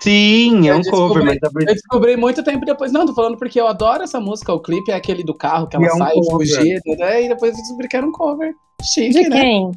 Sim, 0.00 0.68
é 0.68 0.72
Eu 0.72 0.78
um 0.78 0.82
cover, 0.82 1.24
mas 1.24 1.38
a 1.42 1.46
Eu 1.46 1.52
Britney 1.52 1.74
descobri 1.74 2.16
muito 2.16 2.42
tempo 2.44 2.64
depois. 2.66 2.92
Não, 2.92 3.06
tô 3.06 3.14
falando 3.14 3.38
porque 3.38 3.60
eu 3.60 3.66
adoro 3.66 4.02
essa 4.02 4.20
música. 4.20 4.52
O 4.52 4.60
clipe 4.60 4.90
é 4.90 4.94
aquele 4.94 5.24
do 5.24 5.34
carro 5.34 5.66
que 5.66 5.76
ela 5.76 5.86
é 5.86 5.92
um 5.92 5.98
sai 5.98 6.14
fugindo, 6.30 6.96
né? 6.98 7.24
E 7.24 7.28
depois 7.28 7.52
eu 7.52 7.58
descobri 7.58 7.88
que 7.88 7.96
era 7.96 8.06
um 8.06 8.12
cover. 8.12 8.54
Chique, 8.82 9.22
De 9.22 9.28
né? 9.28 9.40
quem? 9.40 9.72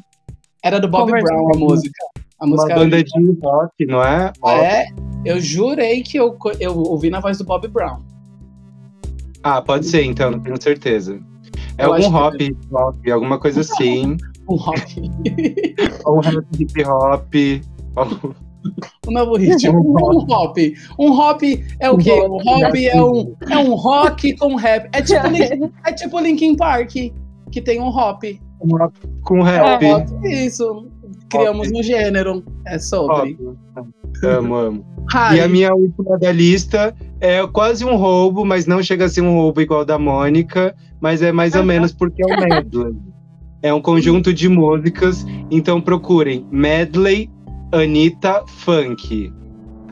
Era 0.62 0.78
do 0.78 0.88
Bob 0.88 1.06
Cover. 1.06 1.22
Brown 1.22 1.54
a 1.54 1.58
música. 1.58 2.04
A 2.38 2.44
uma 2.44 2.56
música 2.56 2.74
banda 2.74 3.02
de 3.02 3.38
rock, 3.42 3.86
não 3.86 4.02
é? 4.02 4.32
É, 4.46 4.86
eu 5.24 5.40
jurei 5.40 6.02
que 6.02 6.18
eu, 6.18 6.36
eu 6.58 6.76
ouvi 6.76 7.10
na 7.10 7.20
voz 7.20 7.38
do 7.38 7.44
Bob 7.44 7.66
Brown. 7.68 8.00
Ah, 9.42 9.62
pode 9.62 9.86
ser, 9.86 10.04
então, 10.04 10.30
não 10.30 10.40
tenho 10.40 10.60
certeza. 10.60 11.18
É 11.78 11.84
Eu 11.86 11.94
algum 11.94 12.14
hop, 12.14 12.34
hop, 12.72 13.08
alguma 13.08 13.38
coisa 13.38 13.60
assim. 13.62 14.16
Um 14.48 14.56
rock. 14.56 15.10
ou 16.04 16.18
um 16.18 16.20
rap 16.20 16.46
hip 16.58 16.84
hop. 16.84 17.34
um 19.08 19.12
novo 19.12 19.36
ritmo. 19.36 19.78
Um 19.80 20.32
hop. 20.32 20.56
Um 20.98 21.10
hop 21.12 21.42
é 21.78 21.90
o 21.90 21.96
quê? 21.96 22.12
Um 22.12 22.36
hop 22.36 22.74
é 22.76 23.02
um, 23.02 23.34
é 23.48 23.58
um 23.58 23.74
rock 23.74 24.36
com 24.36 24.54
rap. 24.56 24.88
É 24.92 25.02
tipo, 25.02 25.72
é 25.86 25.92
tipo 25.92 26.18
Linkin 26.20 26.56
Park, 26.56 26.90
que 27.50 27.60
tem 27.60 27.80
um 27.80 27.88
hop. 27.88 28.22
um 28.62 28.76
rap- 28.76 28.94
com 29.22 29.42
rap. 29.42 29.84
É, 29.84 30.44
isso. 30.44 30.86
Criamos 31.28 31.68
Pop. 31.68 31.78
um 31.78 31.82
gênero. 31.82 32.44
É 32.66 32.78
sobre. 32.78 33.14
Óbvio. 33.16 33.58
Amo, 34.24 34.54
amo. 34.54 34.84
Ai, 35.12 35.38
E 35.38 35.40
a 35.40 35.48
minha 35.48 35.72
última 35.74 36.18
da 36.18 36.30
lista 36.32 36.94
é 37.20 37.44
quase 37.46 37.84
um 37.84 37.96
roubo, 37.96 38.44
mas 38.44 38.66
não 38.66 38.82
chega 38.82 39.04
a 39.06 39.08
ser 39.08 39.22
um 39.22 39.34
roubo 39.34 39.60
igual 39.60 39.84
da 39.84 39.98
Mônica, 39.98 40.74
mas 41.00 41.22
é 41.22 41.32
mais 41.32 41.54
ou 41.54 41.64
menos 41.64 41.92
porque 41.92 42.22
é 42.22 42.26
um 42.26 42.40
medley. 42.40 42.94
É 43.62 43.74
um 43.74 43.80
conjunto 43.80 44.32
de 44.32 44.48
músicas, 44.48 45.24
então 45.50 45.80
procurem 45.80 46.46
Medley 46.50 47.28
Anitta 47.72 48.42
Funk. 48.46 49.32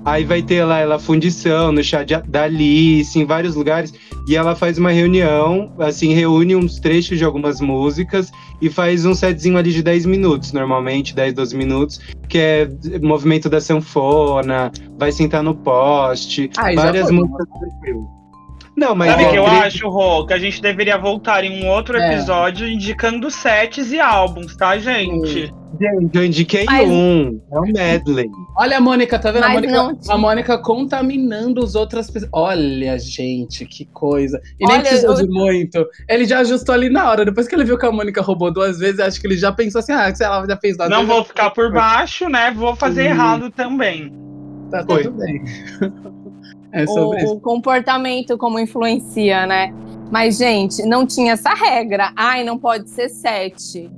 Aí 0.05 0.24
vai 0.24 0.41
ter 0.43 0.64
lá 0.64 0.79
ela 0.79 0.99
fundição 0.99 1.70
no 1.72 1.83
chá 1.83 2.03
de- 2.03 2.20
da 2.29 2.45
Alice, 2.45 3.18
em 3.18 3.24
vários 3.24 3.55
lugares, 3.55 3.93
e 4.26 4.37
ela 4.37 4.55
faz 4.55 4.79
uma 4.79 4.91
reunião, 4.91 5.72
assim, 5.79 6.12
reúne 6.14 6.57
uns 6.57 6.79
trechos 6.79 7.18
de 7.18 7.24
algumas 7.24 7.61
músicas 7.61 8.31
e 8.62 8.70
faz 8.70 9.05
um 9.05 9.14
setzinho 9.14 9.59
ali 9.59 9.70
de 9.72 9.83
10 9.83 10.07
minutos, 10.07 10.53
normalmente, 10.53 11.14
10, 11.14 11.35
12 11.35 11.57
minutos, 11.57 12.01
que 12.29 12.39
é 12.39 12.68
movimento 13.03 13.51
da 13.51 13.61
sanfona, 13.61 14.70
vai 14.97 15.12
sentar 15.12 15.43
no 15.43 15.55
poste, 15.55 16.49
Ai, 16.57 16.74
já 16.74 16.83
várias 16.85 17.11
músicas. 17.11 17.47
Não, 18.79 18.95
mas 18.95 19.11
Sabe 19.11 19.24
o 19.24 19.31
que 19.31 19.37
eu 19.37 19.47
acho, 19.47 19.89
Rô? 19.89 20.24
Que 20.24 20.35
a 20.35 20.39
gente 20.39 20.62
deveria 20.62 20.97
voltar 20.97 21.43
em 21.43 21.64
um 21.64 21.68
outro 21.68 21.99
É. 21.99 22.12
episódio 22.14 22.68
indicando 22.68 23.29
sets 23.31 23.91
e 23.91 23.99
álbuns, 23.99 24.55
tá, 24.57 24.79
gente? 24.79 25.53
Gente, 25.81 26.16
eu 26.16 26.24
indiquei 26.24 26.64
Mas- 26.64 26.89
um, 26.89 27.41
é 27.53 27.59
um 27.59 27.72
medley. 27.72 28.29
Olha 28.57 28.79
a 28.79 28.81
Mônica, 28.81 29.18
tá 29.18 29.31
vendo? 29.33 29.45
A 29.45 29.49
Mônica, 29.51 29.97
a 30.09 30.16
Mônica 30.18 30.59
contaminando 30.59 31.62
os 31.62 31.74
outras 31.74 32.09
pessoas. 32.11 32.31
Olha, 32.33 32.99
gente, 32.99 33.66
que 33.66 33.85
coisa. 33.87 34.41
E 34.59 34.64
nem 34.66 34.76
Olha, 34.76 34.83
precisou 34.85 35.11
eu- 35.18 35.26
de 35.26 35.29
muito. 35.29 35.85
Ele 36.09 36.24
já 36.24 36.39
ajustou 36.39 36.74
ali 36.74 36.89
na 36.89 37.11
hora. 37.11 37.24
Depois 37.24 37.47
que 37.49 37.55
ele 37.55 37.64
viu 37.64 37.76
que 37.76 37.85
a 37.87 37.93
Mônica 37.93 38.22
roubou 38.22 38.51
duas 38.53 38.79
vezes, 38.79 38.99
acho 39.01 39.20
que 39.20 39.26
ele 39.26 39.37
já 39.37 39.53
pensou 39.53 39.81
assim: 39.81 39.93
ah, 39.93 40.12
se 40.14 40.24
ela 40.24 40.47
já 40.47 40.57
fez 40.57 40.76
duas 40.76 40.89
Não 40.89 40.99
vezes. 41.01 41.12
vou 41.14 41.24
ficar 41.24 41.51
por 41.51 41.70
baixo, 41.72 42.29
né? 42.29 42.51
Vou 42.51 42.74
fazer 42.76 43.03
Sim. 43.03 43.09
errado 43.09 43.51
também. 43.51 44.12
Tá 44.70 44.85
Foi. 44.85 45.03
tudo 45.03 45.18
bem. 45.18 45.43
É 46.73 46.87
sobre 46.87 47.23
isso. 47.23 47.35
O, 47.35 47.37
o 47.37 47.41
comportamento 47.41 48.37
como 48.37 48.59
influencia, 48.59 49.47
né? 49.47 49.73
Mas, 50.11 50.37
gente, 50.39 50.83
não 50.87 51.07
tinha 51.07 51.33
essa 51.35 51.55
regra. 51.55 52.12
Ai, 52.16 52.45
não 52.45 52.59
pode 52.59 52.89
ser 52.91 53.09
sete. 53.09 53.91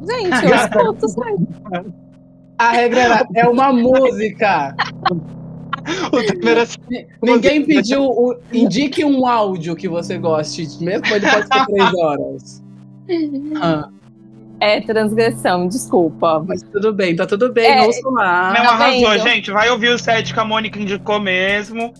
Gente, 0.00 0.44
eu 0.44 0.54
escuto 0.54 1.08
sete. 1.10 1.92
A 2.58 2.70
regra 2.72 3.00
era, 3.00 3.26
é 3.34 3.48
uma 3.48 3.72
música. 3.72 4.74
O 6.12 6.22
tema 6.22 6.50
era 6.50 6.62
assim, 6.64 6.78
Ninguém 7.22 7.64
pediu. 7.64 8.02
o- 8.04 8.36
indique 8.52 9.02
um 9.06 9.26
áudio 9.26 9.74
que 9.74 9.88
você 9.88 10.18
goste, 10.18 10.66
mesmo 10.84 11.06
ele 11.06 11.26
pode 11.26 11.46
ser 11.46 11.64
três 11.66 11.94
horas. 11.94 12.62
Ah, 13.62 13.88
É 14.60 14.82
transgressão, 14.82 15.66
desculpa. 15.66 16.44
mas 16.46 16.62
tudo 16.62 16.92
bem, 16.92 17.16
tá 17.16 17.24
tudo 17.26 17.50
bem, 17.50 17.64
É, 17.78 17.82
ouço 17.86 18.10
lá. 18.10 18.48
Não 18.52 18.62
tá 18.64 18.70
arrasou, 18.72 19.10
vendo? 19.12 19.22
gente. 19.22 19.50
Vai 19.50 19.70
ouvir 19.70 19.88
o 19.88 19.98
set 19.98 20.34
que 20.34 20.38
a 20.40 20.44
Mônica 20.44 20.78
indicou 20.78 21.18
mesmo. 21.18 21.94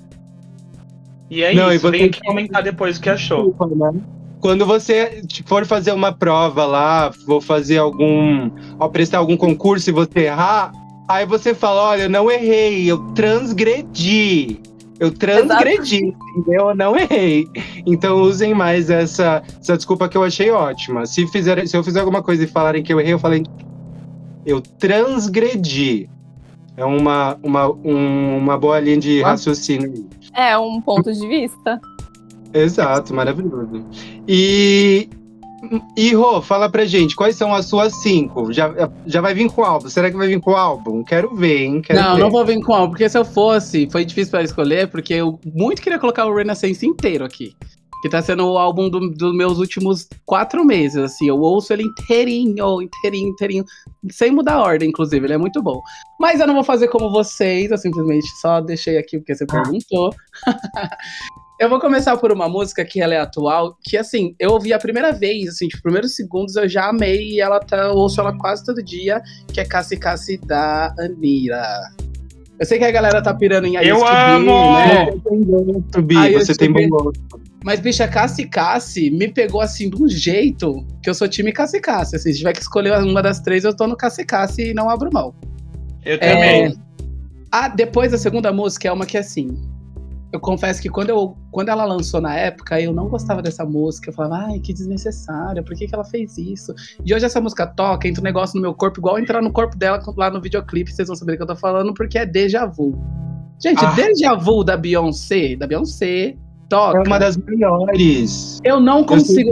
E 1.31 1.43
é 1.43 1.55
Não, 1.55 1.71
e 1.73 1.77
isso. 1.77 1.83
você- 1.87 1.99
Vem 1.99 2.07
aqui 2.07 2.21
comentar 2.23 2.63
depois 2.63 2.97
o 2.99 3.01
que 3.01 3.11
achou. 3.11 3.55
né? 3.77 3.93
Quando 4.41 4.65
você 4.65 5.23
for 5.47 5.67
fazer 5.67 5.93
uma 5.93 6.13
prova 6.13 6.65
lá, 6.65 7.11
vou 7.27 7.41
fazer 7.41 7.79
algum. 7.79 8.51
Ó, 8.79 8.89
prestar 8.89 9.19
algum 9.19 9.37
concurso 9.37 9.91
e 9.91 9.93
você 9.93 10.21
errar, 10.27 10.71
aí 11.09 11.27
você 11.27 11.55
fala: 11.55 11.83
olha, 11.91 12.03
eu 12.03 12.09
não 12.11 12.31
errei, 12.31 12.91
eu 12.91 12.99
transgredi. 13.15 14.61
Eu 15.01 15.13
transgredi, 15.13 16.13
entendeu? 16.37 16.71
Eu 16.71 16.75
não 16.75 16.97
errei. 16.97 17.47
Então 17.87 18.21
usem 18.21 18.53
mais 18.55 18.91
essa, 18.91 19.43
essa 19.61 19.77
desculpa 19.77 20.09
que 20.09 20.17
eu 20.17 20.25
achei 20.25 20.51
ótima. 20.51 21.07
Se, 21.07 21.25
fizer, 21.29 21.67
se 21.69 21.77
eu 21.77 21.85
fizer 21.85 22.01
alguma 22.01 22.21
coisa 22.23 22.43
e 22.43 22.47
falarem 22.49 22.83
que 22.83 22.93
eu 22.93 22.99
errei, 23.01 23.13
eu 23.13 23.19
falei. 23.19 23.45
Eu 24.47 24.61
transgredi. 24.61 26.09
É 26.79 26.85
uma, 26.85 27.37
uma, 27.43 27.69
um- 27.69 28.37
uma 28.39 28.57
boa 28.57 28.79
linha 28.79 28.99
de 28.99 29.21
raciocínio. 29.21 30.09
É 30.33 30.57
um 30.57 30.81
ponto 30.81 31.13
de 31.13 31.27
vista. 31.27 31.81
Exato, 32.55 33.13
maravilhoso. 33.13 33.85
E, 34.29 35.09
e 35.97 36.15
Rô, 36.15 36.41
fala 36.41 36.71
pra 36.71 36.85
gente, 36.85 37.17
quais 37.17 37.35
são 37.35 37.53
as 37.53 37.67
suas 37.67 37.93
cinco? 37.97 38.53
Já, 38.53 38.73
já 39.05 39.21
vai 39.21 39.35
vir 39.35 39.51
com 39.51 39.63
o 39.63 39.65
álbum? 39.65 39.89
Será 39.89 40.09
que 40.09 40.17
vai 40.17 40.29
vir 40.29 40.41
com 40.41 40.53
o 40.53 40.57
álbum? 40.57 41.03
Quero 41.03 41.35
ver, 41.35 41.65
hein? 41.65 41.83
Quero 41.83 42.01
Não, 42.01 42.15
ver. 42.15 42.21
não 42.23 42.31
vou 42.31 42.47
vir 42.47 42.61
com 42.63 42.73
álbum, 42.73 42.91
porque 42.91 43.09
se 43.09 43.19
eu 43.19 43.25
fosse, 43.25 43.89
foi 43.91 44.05
difícil 44.05 44.31
pra 44.31 44.43
escolher, 44.45 44.89
porque 44.89 45.15
eu 45.15 45.39
muito 45.55 45.83
queria 45.83 45.99
colocar 45.99 46.27
o 46.27 46.35
Renaissance 46.35 46.87
inteiro 46.87 47.25
aqui. 47.25 47.55
Que 48.03 48.09
tá 48.09 48.23
sendo 48.23 48.47
o 48.47 48.57
álbum 48.57 48.89
do- 48.89 49.11
dos 49.11 49.35
meus 49.35 49.59
últimos 49.59 50.07
quatro 50.25 50.65
meses, 50.65 50.97
assim. 50.97 51.29
Eu 51.29 51.41
ouço 51.41 51.73
ele 51.73 51.83
inteirinho, 51.83 52.81
inteirinho, 52.81 53.29
inteirinho. 53.31 53.65
Sem 54.11 54.31
mudar 54.31 54.55
a 54.55 54.63
ordem, 54.63 54.89
inclusive, 54.89 55.27
ele 55.27 55.33
é 55.35 55.39
muito 55.39 55.61
bom. 55.63 55.81
Mas 56.21 56.39
eu 56.41 56.47
não 56.47 56.55
vou 56.55 56.63
fazer 56.65 56.89
como 56.89 57.11
vocês, 57.11 57.71
eu 57.71 57.79
simplesmente 57.79 58.27
só 58.41 58.61
deixei 58.61 58.99
aqui 58.99 59.19
porque 59.19 59.35
você 59.35 59.45
perguntou. 59.47 60.11
eu 61.61 61.69
vou 61.69 61.81
começar 61.81 62.17
por 62.17 62.31
uma 62.31 62.49
música 62.49 62.85
que 62.85 63.01
ela 63.01 63.15
é 63.15 63.19
atual, 63.19 63.77
que 63.83 63.97
assim, 63.97 64.33
eu 64.39 64.53
ouvi 64.53 64.73
a 64.73 64.79
primeira 64.79 65.13
vez, 65.13 65.49
assim, 65.49 65.67
tipo, 65.67 65.83
primeiros 65.83 66.15
segundos 66.15 66.55
eu 66.55 66.69
já 66.69 66.89
amei 66.89 67.31
e 67.33 67.41
ela 67.41 67.59
tá, 67.59 67.89
eu 67.89 67.95
ouço 67.95 68.21
ela 68.21 68.37
quase 68.39 68.65
todo 68.65 68.81
dia, 68.83 69.21
que 69.53 69.61
é 69.61 69.65
Cassi 69.65 69.97
Cassi 69.97 70.39
da 70.39 70.95
Anira. 71.01 71.65
Eu 72.59 72.67
sei 72.67 72.79
que 72.79 72.85
a 72.85 72.91
galera 72.91 73.23
tá 73.23 73.33
pirando 73.33 73.67
em 73.67 73.77
Eu 73.77 74.05
amo! 74.07 74.73
né? 74.73 75.07
Você 75.13 75.21
tem 75.29 75.43
gosto, 75.45 76.03
Bi, 76.03 76.33
você 76.33 76.55
tem 76.55 76.73
bom 76.73 76.89
gosto. 76.89 77.21
Mas, 77.65 77.81
bicha, 77.81 78.07
Cassi 78.09 78.49
Cassi 78.49 79.11
me 79.11 79.29
pegou 79.29 79.61
assim 79.61 79.91
de 79.91 80.03
um 80.03 80.09
jeito 80.09 80.85
que 81.03 81.09
eu 81.11 81.15
sou 81.15 81.29
time 81.29 81.53
Cassi 81.53 81.81
Cassi. 81.81 82.17
Assim, 82.17 82.33
se 82.33 82.39
tiver 82.39 82.53
que 82.53 82.61
escolher 82.61 82.93
uma 83.03 83.23
das 83.23 83.41
três, 83.41 83.65
eu 83.65 83.75
tô 83.75 83.87
no 83.87 83.97
Cassi 83.97 84.25
Cassi 84.25 84.71
e 84.71 84.75
não 84.75 84.89
abro 84.91 85.11
mão. 85.13 85.35
Eu 86.05 86.15
É, 86.15 86.19
também. 86.19 86.77
Ah, 87.51 87.69
depois 87.69 88.13
a 88.13 88.19
segunda 88.19 88.53
música 88.53 88.89
é 88.89 88.93
uma 88.93 89.07
que 89.07 89.17
assim. 89.17 89.49
Eu 90.31 90.41
confesso 90.41 90.83
que 90.83 90.91
quando, 90.91 91.09
eu, 91.09 91.37
quando 91.51 91.71
ela 91.71 91.85
lançou 91.85 92.21
na 92.21 92.35
época, 92.35 92.79
eu 92.81 92.93
não 92.93 93.09
gostava 93.09 93.41
dessa 93.41 93.65
música. 93.65 94.11
Eu 94.11 94.15
falava, 94.15 94.47
ai, 94.47 94.59
que 94.59 94.75
desnecessária, 94.75 95.63
por 95.63 95.75
que, 95.75 95.87
que 95.87 95.95
ela 95.95 96.05
fez 96.05 96.37
isso? 96.37 96.75
E 97.05 97.15
hoje 97.15 97.25
essa 97.25 97.41
música 97.41 97.67
toca, 97.67 98.07
entra 98.07 98.21
um 98.21 98.25
negócio 98.25 98.57
no 98.57 98.63
meu 98.63 98.75
corpo, 98.75 99.01
igual 99.01 99.19
entrar 99.19 99.41
no 99.41 99.51
corpo 99.51 99.77
dela 99.77 100.03
lá 100.17 100.31
no 100.31 100.41
videoclipe, 100.41 100.93
vocês 100.93 101.09
vão 101.09 101.17
saber 101.17 101.33
do 101.33 101.37
que 101.39 101.43
eu 101.45 101.47
tô 101.47 101.57
falando, 101.57 101.95
porque 101.95 102.19
é 102.19 102.27
déjà 102.27 102.67
vu. 102.67 102.99
Gente, 103.63 103.85
Ah. 103.85 103.93
déjà 103.93 104.35
vu 104.35 104.63
da 104.63 104.77
Beyoncé, 104.77 105.57
da 105.57 105.67
Beyoncé, 105.67 106.37
toca. 106.69 106.99
É 106.99 107.03
uma 107.03 107.19
das 107.19 107.37
melhores. 107.37 108.61
Eu 108.63 108.81
não 108.81 109.05
consigo. 109.05 109.51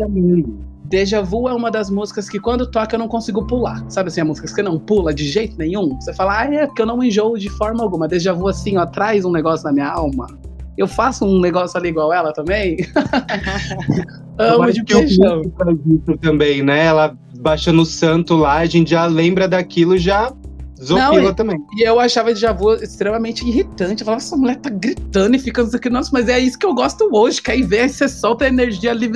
Deja 0.89 1.21
Vu 1.21 1.49
é 1.49 1.53
uma 1.53 1.69
das 1.69 1.91
músicas 1.91 2.29
que 2.29 2.39
quando 2.39 2.71
toca 2.71 2.95
eu 2.95 2.99
não 2.99 3.09
consigo 3.09 3.45
pular. 3.45 3.85
Sabe 3.89 4.07
assim, 4.07 4.21
a 4.21 4.25
música 4.25 4.47
que 4.47 4.55
você 4.55 4.63
não 4.63 4.79
pula 4.79 5.13
de 5.13 5.25
jeito 5.25 5.59
nenhum? 5.59 6.01
Você 6.01 6.15
fala, 6.15 6.39
ah, 6.43 6.55
é 6.55 6.65
porque 6.65 6.81
eu 6.81 6.87
não 6.87 7.03
enjoo 7.03 7.37
de 7.37 7.49
forma 7.49 7.83
alguma. 7.83 8.07
Deja 8.07 8.33
Vu, 8.33 8.47
assim, 8.47 8.77
ó, 8.77 8.87
traz 8.87 9.25
um 9.25 9.33
negócio 9.33 9.67
na 9.67 9.73
minha 9.73 9.89
alma. 9.89 10.29
Eu 10.77 10.87
faço 10.87 11.25
um 11.25 11.41
negócio 11.41 11.79
ali 11.79 11.89
igual 11.89 12.13
ela 12.13 12.33
também. 12.33 12.77
Amo 14.39 14.71
de 14.71 14.85
paixão. 14.85 15.43
Isso 15.87 16.19
também, 16.21 16.63
né? 16.63 16.85
Ela 16.85 17.17
baixando 17.41 17.83
o 17.83 17.87
santo 17.87 18.37
lá, 18.37 18.59
a 18.59 18.67
gente 18.67 18.91
já 18.91 19.07
lembra 19.07 19.49
daquilo, 19.49 19.97
já 19.97 20.33
zopila 20.83 21.23
Não, 21.23 21.35
também. 21.35 21.59
E 21.77 21.89
eu 21.89 21.99
achava 21.99 22.33
Deja 22.33 22.53
Vu 22.53 22.75
extremamente 22.75 23.47
irritante. 23.47 24.03
Eu 24.03 24.05
falava, 24.05 24.23
essa 24.23 24.37
mulher 24.37 24.57
tá 24.57 24.71
gritando 24.71 25.37
e 25.37 25.39
fica 25.39 25.63
aqui, 25.63 25.89
nossa, 25.89 26.11
mas 26.13 26.29
é 26.29 26.39
isso 26.39 26.59
que 26.59 26.67
eu 26.67 26.75
gosto 26.75 27.09
hoje, 27.13 27.41
que 27.41 27.51
aí 27.51 27.63
vem, 27.63 27.81
aí 27.81 27.89
você 27.89 28.09
solta 28.09 28.45
a 28.45 28.49
energia 28.49 28.91
ali, 28.91 29.09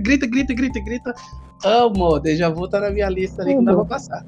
grita, 0.00 0.26
grita, 0.26 0.54
grita, 0.54 0.80
grita. 0.80 1.14
Amo, 1.64 2.18
Deja 2.18 2.50
Vu 2.50 2.68
tá 2.68 2.80
na 2.80 2.90
minha 2.90 3.08
lista 3.08 3.42
ali 3.42 3.52
que 3.52 3.56
não 3.56 3.64
dá 3.64 3.74
pra 3.74 3.84
passar. 3.84 4.24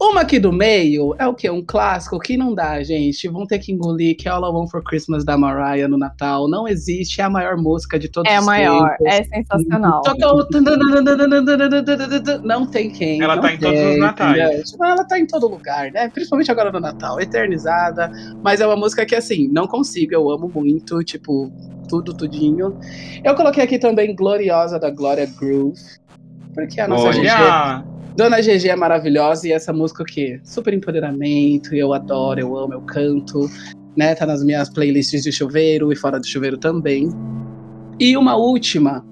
Uma 0.00 0.20
aqui 0.20 0.38
do 0.38 0.52
meio 0.52 1.12
é 1.18 1.26
o 1.26 1.34
quê? 1.34 1.50
Um 1.50 1.64
clássico 1.64 2.20
que 2.20 2.36
não 2.36 2.54
dá, 2.54 2.80
gente. 2.84 3.26
Vão 3.26 3.44
ter 3.44 3.58
que 3.58 3.72
engolir 3.72 4.16
que 4.16 4.28
é 4.28 4.30
All 4.30 4.44
I 4.44 4.54
Want 4.54 4.70
for 4.70 4.80
Christmas 4.82 5.24
da 5.24 5.36
Mariah 5.36 5.88
no 5.88 5.98
Natal. 5.98 6.48
Não 6.48 6.68
existe, 6.68 7.20
é 7.20 7.24
a 7.24 7.30
maior 7.30 7.56
música 7.56 7.98
de 7.98 8.08
todos 8.08 8.30
É 8.30 8.36
a 8.36 8.40
os 8.40 8.46
maior, 8.46 8.96
tempos. 8.96 9.06
é 9.06 9.24
sensacional. 9.24 10.02
Toca 10.02 10.34
o... 10.34 10.46
Não 12.44 12.64
tem 12.66 12.90
quem. 12.90 13.20
Ela 13.20 13.38
tá 13.38 13.52
em 13.52 13.58
todos 13.58 13.80
os 13.80 13.98
natais. 13.98 14.74
Ela 14.80 15.04
tá 15.04 15.18
em 15.18 15.26
todo 15.26 15.48
lugar, 15.48 15.90
né? 15.90 16.08
Principalmente 16.08 16.50
agora 16.52 16.70
no 16.70 16.78
Natal. 16.78 17.20
Eternizada. 17.20 18.08
Mas 18.42 18.60
é 18.60 18.66
uma 18.66 18.76
música 18.76 19.04
que, 19.04 19.16
assim, 19.16 19.48
não 19.48 19.66
consigo. 19.66 20.14
Eu 20.14 20.30
amo 20.30 20.48
muito. 20.54 21.02
Tipo, 21.02 21.50
tudo, 21.88 22.14
tudinho. 22.14 22.78
Eu 23.24 23.34
coloquei 23.34 23.64
aqui 23.64 23.78
também 23.80 24.14
Gloriosa 24.14 24.78
da 24.78 24.90
Gloria 24.90 25.26
Groove. 25.26 25.80
Porque 26.54 26.80
a 26.80 26.86
nossa. 26.86 27.08
Olha! 27.08 27.97
Dona 28.18 28.40
GG 28.40 28.68
é 28.68 28.74
maravilhosa 28.74 29.46
e 29.46 29.52
essa 29.52 29.72
música 29.72 30.02
o 30.02 30.04
quê? 30.04 30.40
Super 30.42 30.74
empoderamento, 30.74 31.72
eu 31.72 31.94
adoro, 31.94 32.40
eu 32.40 32.56
amo, 32.56 32.72
eu 32.72 32.80
canto, 32.80 33.48
né? 33.96 34.12
Tá 34.12 34.26
nas 34.26 34.42
minhas 34.42 34.68
playlists 34.68 35.22
de 35.22 35.30
chuveiro 35.30 35.92
e 35.92 35.94
fora 35.94 36.18
do 36.18 36.26
chuveiro 36.26 36.58
também. 36.58 37.10
E 37.96 38.16
uma 38.16 38.34
última, 38.34 39.06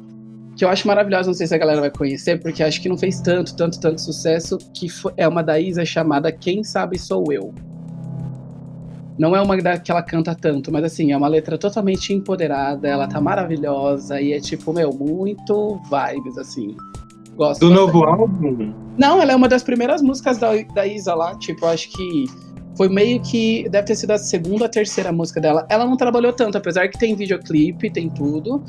que 0.56 0.64
eu 0.64 0.68
acho 0.68 0.88
maravilhosa, 0.88 1.28
não 1.28 1.34
sei 1.34 1.46
se 1.46 1.54
a 1.54 1.58
galera 1.58 1.82
vai 1.82 1.90
conhecer, 1.92 2.40
porque 2.40 2.64
acho 2.64 2.82
que 2.82 2.88
não 2.88 2.98
fez 2.98 3.20
tanto, 3.20 3.54
tanto, 3.54 3.78
tanto 3.78 4.00
sucesso, 4.00 4.58
que 4.74 4.88
é 5.16 5.28
uma 5.28 5.40
da 5.40 5.60
Isa 5.60 5.84
chamada 5.84 6.32
Quem 6.32 6.64
Sabe 6.64 6.98
Sou 6.98 7.32
Eu. 7.32 7.54
Não 9.16 9.36
é 9.36 9.40
uma 9.40 9.56
da 9.62 9.78
que 9.78 9.92
ela 9.92 10.02
canta 10.02 10.34
tanto, 10.34 10.72
mas 10.72 10.82
assim, 10.82 11.12
é 11.12 11.16
uma 11.16 11.28
letra 11.28 11.56
totalmente 11.56 12.12
empoderada, 12.12 12.88
ela 12.88 13.06
tá 13.06 13.20
maravilhosa 13.20 14.20
e 14.20 14.32
é 14.32 14.40
tipo, 14.40 14.72
meu, 14.72 14.90
muito 14.92 15.80
vibes, 15.88 16.36
assim. 16.36 16.74
Gosto 17.36 17.60
Do 17.60 17.74
novo 17.74 18.04
álbum? 18.04 18.72
Não, 18.96 19.20
ela 19.20 19.32
é 19.32 19.36
uma 19.36 19.48
das 19.48 19.62
primeiras 19.62 20.00
músicas 20.00 20.38
da, 20.38 20.50
da 20.74 20.86
Isa 20.86 21.14
lá. 21.14 21.36
Tipo, 21.36 21.66
eu 21.66 21.68
acho 21.68 21.90
que 21.90 22.24
foi 22.76 22.88
meio 22.88 23.20
que. 23.20 23.68
Deve 23.68 23.86
ter 23.86 23.94
sido 23.94 24.12
a 24.12 24.18
segunda, 24.18 24.68
terceira 24.68 25.12
música 25.12 25.40
dela. 25.40 25.66
Ela 25.68 25.84
não 25.84 25.96
trabalhou 25.96 26.32
tanto, 26.32 26.56
apesar 26.56 26.88
que 26.88 26.98
tem 26.98 27.14
videoclipe, 27.14 27.90
tem 27.90 28.08
tudo. 28.08 28.62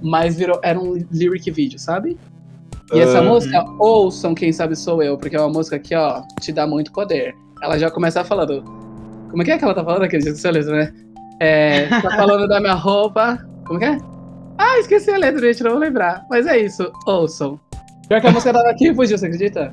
Mas 0.00 0.36
virou, 0.36 0.60
era 0.62 0.78
um 0.78 0.94
lyric 1.10 1.50
vídeo, 1.50 1.78
sabe? 1.78 2.16
E 2.92 3.00
essa 3.00 3.18
Aham. 3.18 3.30
música, 3.30 3.64
ouçam 3.78 4.34
Quem 4.34 4.52
Sabe 4.52 4.76
Sou 4.76 5.02
Eu, 5.02 5.16
porque 5.16 5.34
é 5.34 5.40
uma 5.40 5.48
música 5.48 5.78
que, 5.78 5.94
ó, 5.94 6.22
te 6.40 6.52
dá 6.52 6.66
muito 6.66 6.92
poder. 6.92 7.34
Ela 7.62 7.78
já 7.78 7.90
começa 7.90 8.22
falando. 8.22 8.62
Como 9.30 9.42
é 9.42 9.44
que 9.44 9.50
é 9.50 9.58
que 9.58 9.64
ela 9.64 9.74
tá 9.74 9.82
falando 9.82 10.02
aquele 10.02 10.22
jeito 10.22 10.40
que 10.40 10.50
letra, 10.50 10.76
né? 10.76 10.94
É, 11.40 11.88
tá 12.00 12.10
falando 12.10 12.46
da 12.46 12.60
minha 12.60 12.74
roupa. 12.74 13.38
Como 13.66 13.78
que 13.78 13.86
é? 13.86 13.98
Ah, 14.58 14.78
esqueci 14.78 15.10
a 15.10 15.16
letra, 15.16 15.40
gente, 15.40 15.64
não 15.64 15.72
vou 15.72 15.80
lembrar. 15.80 16.24
Mas 16.30 16.46
é 16.46 16.58
isso, 16.58 16.92
ouçam. 17.06 17.58
Pior 18.08 18.20
que 18.20 18.26
a 18.26 18.30
música 18.30 18.52
tava 18.52 18.70
aqui 18.70 18.88
e 18.88 18.94
fugiu, 18.94 19.16
você 19.16 19.26
acredita? 19.26 19.72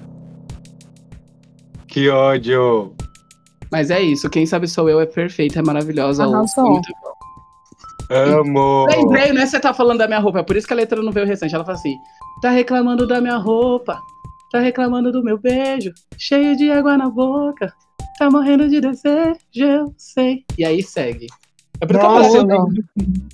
Que 1.88 2.10
ódio. 2.10 2.96
Mas 3.72 3.90
é 3.90 4.02
isso, 4.02 4.30
quem 4.30 4.46
sabe 4.46 4.68
sou 4.68 4.90
eu 4.90 5.00
é 5.00 5.06
perfeita, 5.06 5.60
é 5.60 5.62
maravilhosa. 5.62 6.24
Arrasou. 6.24 6.72
muito 6.72 6.92
bom. 7.02 7.12
Amo. 8.14 8.86
Lembrei, 8.90 9.32
né? 9.32 9.46
Você 9.46 9.60
tá 9.60 9.74
falando 9.74 10.00
da 10.00 10.08
minha 10.08 10.20
roupa, 10.20 10.40
é 10.40 10.44
por 10.44 10.58
isso 10.58 10.68
que 10.68 10.74
a 10.74 10.76
letra 10.76 11.02
não 11.02 11.14
veio 11.14 11.26
recente. 11.26 11.56
Ela 11.56 11.64
fala 11.64 11.78
assim: 11.78 11.96
tá 12.42 12.50
reclamando 12.50 13.08
da 13.08 13.22
minha 13.22 13.38
roupa, 13.38 13.98
tá 14.52 14.60
reclamando 14.60 15.12
do 15.12 15.24
meu 15.24 15.38
beijo, 15.38 15.94
cheio 16.18 16.58
de 16.58 16.70
água 16.70 16.98
na 16.98 17.10
boca, 17.10 17.74
tá 18.20 18.30
morrendo 18.30 18.68
de 18.68 18.82
desejo, 18.82 19.38
eu 19.56 19.94
sei. 19.98 20.44
E 20.58 20.66
aí 20.66 20.84
segue. 20.84 21.28
É 21.82 21.86
por 21.86 21.96
isso 21.96 22.00
que 22.00 22.06
eu 22.06 22.12
Nossa, 22.12 22.30
falei, 22.30 22.42
eu 22.42 22.46
lembro 22.46 22.84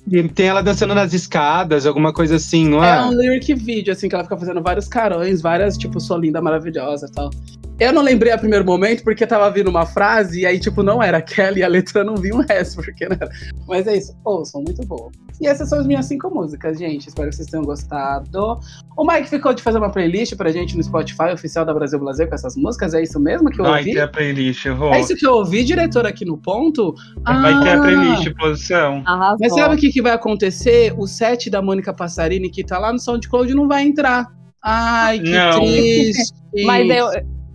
que 0.08 0.34
tem 0.34 0.48
ela 0.48 0.62
dançando 0.62 0.94
nas 0.94 1.12
escadas, 1.12 1.84
alguma 1.84 2.14
coisa 2.14 2.36
assim, 2.36 2.66
não 2.66 2.82
é? 2.82 2.96
É 2.96 3.02
um 3.02 3.12
lyric 3.12 3.52
vídeo, 3.54 3.92
assim, 3.92 4.08
que 4.08 4.14
ela 4.14 4.24
fica 4.24 4.38
fazendo 4.38 4.62
vários 4.62 4.88
carões, 4.88 5.42
várias, 5.42 5.76
tipo, 5.76 6.00
sou 6.00 6.16
linda, 6.16 6.40
maravilhosa 6.40 7.06
e 7.06 7.12
tal. 7.12 7.30
Eu 7.78 7.92
não 7.92 8.02
lembrei 8.02 8.32
a 8.32 8.38
primeiro 8.38 8.64
momento 8.64 9.04
porque 9.04 9.26
tava 9.26 9.48
vindo 9.50 9.68
uma 9.68 9.86
frase 9.86 10.40
e 10.40 10.46
aí, 10.46 10.58
tipo, 10.58 10.82
não 10.82 11.02
era 11.02 11.18
aquela 11.18 11.58
e 11.58 11.62
a 11.62 11.68
letra 11.68 12.02
não 12.02 12.16
vinha 12.16 12.34
o 12.34 12.40
resto, 12.40 12.82
porque 12.82 13.08
não 13.08 13.16
era. 13.20 13.30
Mas 13.68 13.86
é 13.86 13.96
isso, 13.96 14.16
ouçam, 14.24 14.62
muito 14.62 14.84
bom. 14.86 15.10
E 15.40 15.46
essas 15.46 15.68
são 15.68 15.78
as 15.78 15.86
minhas 15.86 16.06
cinco 16.06 16.28
músicas, 16.28 16.76
gente. 16.78 17.06
Espero 17.08 17.28
que 17.30 17.36
vocês 17.36 17.46
tenham 17.48 17.64
gostado. 17.64 18.58
O 18.96 19.06
Mike 19.06 19.28
ficou 19.28 19.54
de 19.54 19.62
fazer 19.62 19.78
uma 19.78 19.90
playlist 19.90 20.34
pra 20.36 20.50
gente 20.50 20.76
no 20.76 20.82
Spotify 20.82 21.32
oficial 21.32 21.64
da 21.64 21.72
Brasil 21.72 21.98
Blazer 22.00 22.28
com 22.28 22.34
essas 22.34 22.56
músicas. 22.56 22.94
É 22.94 23.02
isso 23.02 23.20
mesmo 23.20 23.48
que 23.48 23.60
eu 23.60 23.64
Vai 23.64 23.80
ouvi? 23.80 23.92
ter 23.92 24.00
a 24.00 24.08
playlist, 24.08 24.64
eu 24.66 24.76
vou. 24.76 24.92
É 24.92 25.00
isso 25.00 25.14
que 25.14 25.24
eu 25.24 25.34
ouvi, 25.34 25.62
diretor, 25.62 26.04
aqui 26.06 26.24
no 26.24 26.36
ponto? 26.36 26.92
Vai 27.24 27.62
ter 27.62 27.68
a 27.68 27.74
Ah, 27.74 27.80
playlist, 27.80 28.34
posição. 28.36 29.02
Arrasou. 29.06 29.38
mas 29.40 29.54
sabe 29.54 29.76
o 29.76 29.78
que, 29.78 29.90
que 29.92 30.02
vai 30.02 30.12
acontecer? 30.12 30.92
O 30.98 31.06
set 31.06 31.48
da 31.48 31.62
Mônica 31.62 31.92
Passarini, 31.94 32.50
que 32.50 32.64
tá 32.64 32.76
lá 32.78 32.92
no 32.92 32.98
SoundCloud, 32.98 33.54
não 33.54 33.68
vai 33.68 33.84
entrar. 33.84 34.26
Ai, 34.60 35.20
que 35.20 35.30
Não. 35.30 35.60
triste. 35.60 36.34
Mas 36.64 36.90
eu, 36.90 37.06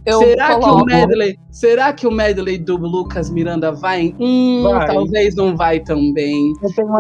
eu 0.06 0.20
será 0.20 0.48
que 0.48 0.54
o 0.54 0.60
coloco. 0.60 0.86
medley, 0.86 1.40
será 1.52 1.94
que 1.94 2.08
o 2.08 2.12
medley 2.12 2.58
do 2.58 2.78
Lucas 2.78 3.30
Miranda 3.30 3.72
vai? 3.72 4.14
Hum, 4.20 4.64
Vai. 4.64 4.88
talvez 4.88 5.36
não 5.36 5.56
vai 5.56 5.80
também. 5.80 6.54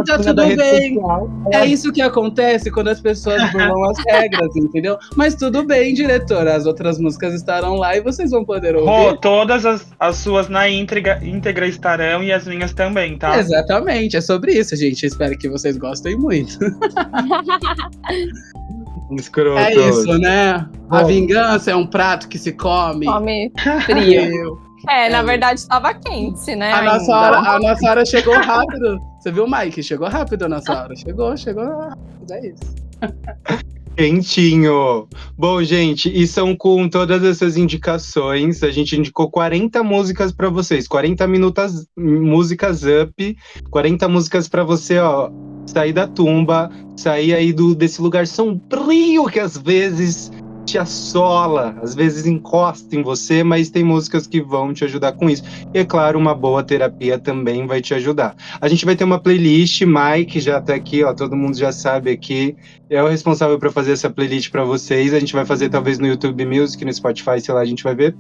Tá 0.06 0.18
tudo 0.18 0.45
bem. 0.56 0.95
social. 0.95 1.30
É 1.51 1.66
isso 1.66 1.91
que 1.91 2.01
acontece 2.01 2.72
quando 2.72 2.89
as 2.89 3.01
pessoas 3.01 3.41
burlam 3.51 3.84
as 3.89 3.97
regras, 4.08 4.56
entendeu? 4.56 4.97
Mas 5.16 5.36
tudo 5.36 5.66
bem, 5.66 5.93
diretor. 5.93 6.47
As 6.47 6.66
outras 6.66 6.99
músicas 6.99 7.34
estarão 7.34 7.76
lá 7.76 7.95
e 7.97 8.01
vocês 8.01 8.32
vão 8.32 8.45
poder 8.45 8.76
ouvir. 8.76 8.89
Rô, 8.89 9.18
todas 9.18 9.66
as, 9.66 9.91
as 9.99 10.18
suas 10.18 10.47
na 10.47 10.70
íntegra, 10.70 11.20
íntegra 11.24 11.68
estarão 11.68 12.24
e 12.24 12.32
as 12.32 12.47
minhas 12.47 12.74
também, 12.74 13.18
tá? 13.18 13.38
Exatamente, 13.38 14.18
é 14.18 14.22
sobre 14.22 14.54
isso, 14.54 14.76
gente. 14.76 15.06
Espero 15.06 15.38
que 15.38 15.49
vocês 15.49 15.78
gostem 15.78 16.18
muito. 16.18 16.58
Escroto. 19.12 19.58
É 19.58 19.74
isso, 19.74 20.18
né? 20.18 20.68
A 20.89 21.01
Bom. 21.01 21.08
vingança 21.08 21.72
é 21.72 21.76
um 21.76 21.86
prato 21.86 22.28
que 22.28 22.38
se 22.38 22.51
come. 22.54 23.06
Come 23.06 23.51
frio. 23.86 24.22
Eu. 24.22 24.74
É, 24.89 25.10
na 25.10 25.22
verdade 25.22 25.66
tava 25.68 25.93
quente, 25.93 26.56
né? 26.56 26.74
A 26.74 26.82
nossa, 26.82 27.16
hora, 27.16 27.38
a 27.38 27.60
nossa 27.60 27.89
hora 27.89 28.06
chegou 28.06 28.34
rápido. 28.36 28.99
Você 29.20 29.32
viu, 29.32 29.47
Mike? 29.47 29.82
Chegou 29.82 30.10
rápido 30.10 30.43
a 30.43 30.49
nossa 30.49 30.74
hora. 30.74 30.95
Chegou, 30.95 31.38
chegou 31.38 31.64
rápido. 31.64 32.32
É 32.32 32.47
isso. 32.47 32.76
Quentinho. 33.95 35.08
Bom, 35.38 35.64
gente, 35.64 36.10
e 36.10 36.26
são 36.26 36.56
com 36.56 36.89
todas 36.89 37.24
essas 37.24 37.56
indicações. 37.56 38.64
A 38.64 38.72
gente 38.72 38.97
indicou 38.97 39.30
40 39.30 39.84
músicas 39.84 40.32
pra 40.32 40.49
vocês, 40.49 40.88
40 40.88 41.28
minutos 41.28 41.88
músicas 41.95 42.82
up, 42.84 43.38
40 43.70 44.10
músicas 44.10 44.47
pra 44.47 44.64
você, 44.64 44.97
ó, 44.97 45.30
sair 45.66 45.93
da 45.93 46.07
tumba, 46.07 46.70
sair 46.95 47.34
aí 47.34 47.53
do 47.53 47.76
desse 47.76 48.01
lugar 48.01 48.28
sombrio 48.28 49.26
que 49.28 49.39
às 49.39 49.57
vezes 49.57 50.32
te 50.66 50.78
assola, 50.78 51.76
às 51.82 51.93
vezes 51.93 52.26
encosta 52.26 52.95
em 52.95 53.03
você, 53.03 53.43
mas 53.43 53.70
tem 53.70 53.84
músicas 53.84 54.26
que 54.26 54.41
vão 54.41 54.74
te 54.74 54.84
ajudar 54.86 55.11
com 55.11 55.30
isso. 55.30 55.43
E 55.74 55.80
é 55.80 55.86
claro, 55.86 56.18
uma 56.18 56.34
boa 56.34 56.64
terapia 56.64 57.20
também 57.20 57.68
vai 57.68 57.82
te 57.82 57.93
ajudar. 57.93 58.36
A 58.61 58.68
gente 58.68 58.86
vai 58.86 58.95
ter 58.95 59.03
uma 59.03 59.20
playlist, 59.20 59.82
Mike 59.82 60.39
já 60.39 60.61
tá 60.61 60.74
aqui, 60.74 61.03
ó, 61.03 61.14
todo 61.14 61.36
mundo 61.36 61.57
já 61.57 61.72
sabe 61.72 62.11
aqui 62.11 62.55
é 62.89 63.01
o 63.01 63.07
responsável 63.07 63.57
para 63.57 63.72
fazer 63.72 63.91
essa 63.93 64.09
playlist 64.09 64.51
para 64.51 64.64
vocês. 64.64 65.14
A 65.14 65.20
gente 65.20 65.34
vai 65.34 65.45
fazer 65.45 65.70
talvez 65.70 65.99
no 65.99 66.07
YouTube 66.07 66.45
Music, 66.45 66.84
no 66.86 66.93
Spotify, 66.93 67.39
sei 67.39 67.53
lá, 67.53 67.61
a 67.61 67.66
gente 67.66 67.84
vai 67.84 67.95
ver. 67.95 68.16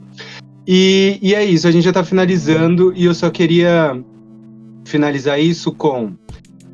E, 0.67 1.19
e 1.21 1.35
é 1.35 1.43
isso, 1.43 1.67
a 1.67 1.71
gente 1.71 1.83
já 1.83 1.93
tá 1.93 2.03
finalizando 2.03 2.93
e 2.95 3.05
eu 3.05 3.13
só 3.13 3.29
queria 3.29 4.01
finalizar 4.85 5.39
isso 5.39 5.71
com. 5.71 6.13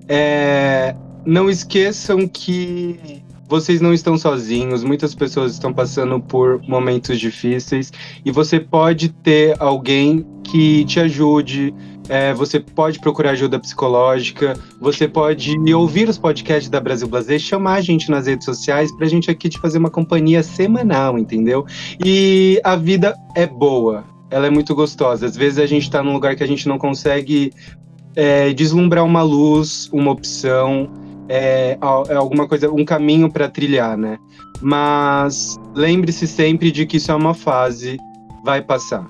É, 0.10 0.96
não 1.24 1.50
esqueçam 1.50 2.28
que 2.28 3.22
vocês 3.48 3.82
não 3.82 3.94
estão 3.94 4.18
sozinhos, 4.18 4.84
muitas 4.84 5.16
pessoas 5.16 5.54
estão 5.54 5.74
passando 5.74 6.20
por 6.20 6.62
momentos 6.68 7.20
difíceis 7.20 7.92
e 8.24 8.32
você 8.32 8.60
pode 8.60 9.10
ter 9.10 9.56
alguém 9.60 10.26
que 10.44 10.84
te 10.86 11.00
ajude. 11.00 11.74
é, 12.08 12.34
você 12.34 12.60
pode 12.60 13.00
procurar 13.00 13.32
ajuda 13.32 13.60
psicológica, 13.60 14.58
você 14.82 15.08
pode 15.08 15.56
ouvir 15.74 16.10
os 16.10 16.18
podcasts 16.18 16.68
da 16.68 16.80
Brasil 16.80 17.08
Blazer, 17.08 17.40
chamar 17.40 17.76
a 17.76 17.82
gente 17.82 18.10
nas 18.10 18.26
redes 18.26 18.46
sociais 18.46 18.92
pra 18.98 19.08
gente 19.08 19.30
aqui 19.30 19.48
te 19.48 19.60
fazer 19.60 19.78
uma 19.78 19.92
companhia 19.92 20.42
semanal, 20.42 21.20
entendeu? 21.20 21.66
E 22.04 22.60
a 22.64 22.76
vida 22.76 23.16
é 23.36 23.46
boa, 23.46 24.04
ela 24.32 24.48
é 24.48 24.50
muito 24.50 24.74
gostosa. 24.74 25.28
Às 25.28 25.36
vezes 25.36 25.60
a 25.60 25.68
gente 25.68 25.90
tá 25.90 26.02
num 26.02 26.14
lugar 26.14 26.36
que 26.36 26.44
a 26.44 26.48
gente 26.48 26.68
não 26.68 26.80
consegue 26.80 27.52
é, 28.16 28.54
deslumbrar 28.54 29.04
uma 29.04 29.22
luz, 29.22 29.90
uma 29.92 30.12
opção, 30.12 30.90
é, 31.28 31.78
é 32.10 32.16
alguma 32.16 32.48
coisa, 32.48 32.72
um 32.72 32.84
caminho 32.84 33.32
para 33.32 33.50
trilhar, 33.50 33.98
né? 33.98 34.18
Mas 34.62 35.58
lembre-se 35.74 36.28
sempre 36.28 36.72
de 36.72 36.86
que 36.86 36.98
isso 36.98 37.12
é 37.12 37.16
uma 37.16 37.34
fase, 37.34 37.98
vai 38.44 38.62
passar. 38.62 39.08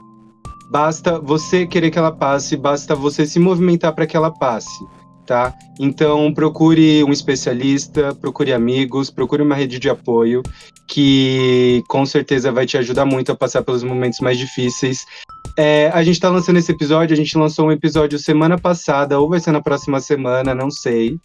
Basta 0.70 1.20
você 1.20 1.66
querer 1.66 1.90
que 1.90 1.98
ela 1.98 2.12
passe, 2.12 2.56
basta 2.56 2.94
você 2.94 3.26
se 3.26 3.40
movimentar 3.40 3.94
para 3.96 4.06
que 4.06 4.16
ela 4.16 4.32
passe, 4.32 4.86
tá? 5.30 5.54
Então 5.80 6.34
procure 6.34 7.04
um 7.04 7.12
especialista, 7.12 8.16
procure 8.16 8.52
amigos, 8.52 9.12
procure 9.12 9.44
uma 9.44 9.54
rede 9.54 9.78
de 9.78 9.88
apoio 9.88 10.42
que 10.88 11.84
com 11.88 12.04
certeza 12.04 12.52
vai 12.52 12.66
te 12.66 12.80
ajudar 12.80 13.06
muito 13.06 13.32
a 13.32 13.36
passar 13.36 13.62
pelos 13.62 13.84
momentos 13.84 14.20
mais 14.22 14.40
difíceis. 14.40 15.06
É, 15.56 15.92
a 15.94 16.04
gente 16.04 16.16
está 16.16 16.30
lançando 16.30 16.58
esse 16.58 16.72
episódio, 16.72 17.14
a 17.14 17.18
gente 17.18 17.38
lançou 17.38 17.68
um 17.68 17.72
episódio 17.72 18.18
semana 18.18 18.58
passada, 18.58 19.20
ou 19.20 19.30
vai 19.30 19.40
ser 19.40 19.52
na 19.52 19.62
próxima 19.62 20.00
semana, 20.02 20.56
não 20.56 20.72
sei. 20.72 21.20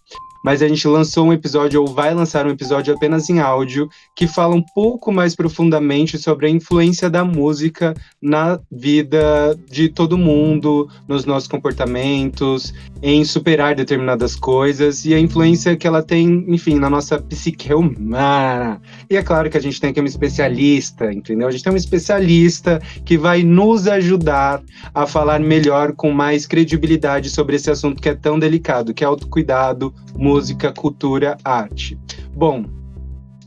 Mas 0.45 0.61
a 0.61 0.67
gente 0.67 0.87
lançou 0.87 1.25
um 1.25 1.33
episódio, 1.33 1.81
ou 1.81 1.87
vai 1.87 2.13
lançar 2.13 2.45
um 2.45 2.51
episódio 2.51 2.93
apenas 2.93 3.31
em 3.31 3.39
áudio, 3.39 3.89
que 4.15 4.27
fala 4.27 4.53
um 4.53 4.61
pouco 4.61 5.11
mais 5.11 5.35
profundamente 5.35 6.19
sobre 6.19 6.45
a 6.45 6.49
influência 6.51 7.09
da 7.09 7.25
música 7.25 7.95
na 8.21 8.59
vida 8.71 9.57
de 9.67 9.89
todo 9.89 10.19
mundo, 10.19 10.87
nos 11.07 11.25
nossos 11.25 11.49
comportamentos, 11.49 12.75
em 13.01 13.25
superar 13.25 13.73
determinadas 13.73 14.35
coisas 14.35 15.03
e 15.03 15.15
a 15.15 15.19
influência 15.19 15.75
que 15.75 15.87
ela 15.87 16.03
tem, 16.03 16.45
enfim, 16.47 16.75
na 16.75 16.91
nossa 16.91 17.19
psique 17.19 17.73
humana. 17.73 18.79
E 19.09 19.17
é 19.17 19.23
claro 19.23 19.49
que 19.49 19.57
a 19.57 19.61
gente 19.61 19.81
tem 19.81 19.89
aqui 19.89 19.99
um 19.99 20.05
especialista, 20.05 21.11
entendeu? 21.11 21.47
A 21.47 21.51
gente 21.51 21.63
tem 21.63 21.73
um 21.73 21.75
especialista 21.75 22.79
que 23.03 23.17
vai 23.17 23.41
nos 23.41 23.87
ajudar 23.87 24.61
a 24.93 25.07
falar 25.07 25.39
melhor, 25.39 25.93
com 25.93 26.11
mais 26.11 26.45
credibilidade 26.45 27.31
sobre 27.31 27.55
esse 27.55 27.71
assunto 27.71 27.99
que 27.99 28.09
é 28.09 28.13
tão 28.13 28.37
delicado, 28.37 28.93
que 28.93 29.03
é 29.03 29.07
autocuidado, 29.07 29.91
música, 30.15 30.34
cultura, 30.75 31.37
arte. 31.43 31.97
Bom, 32.35 32.65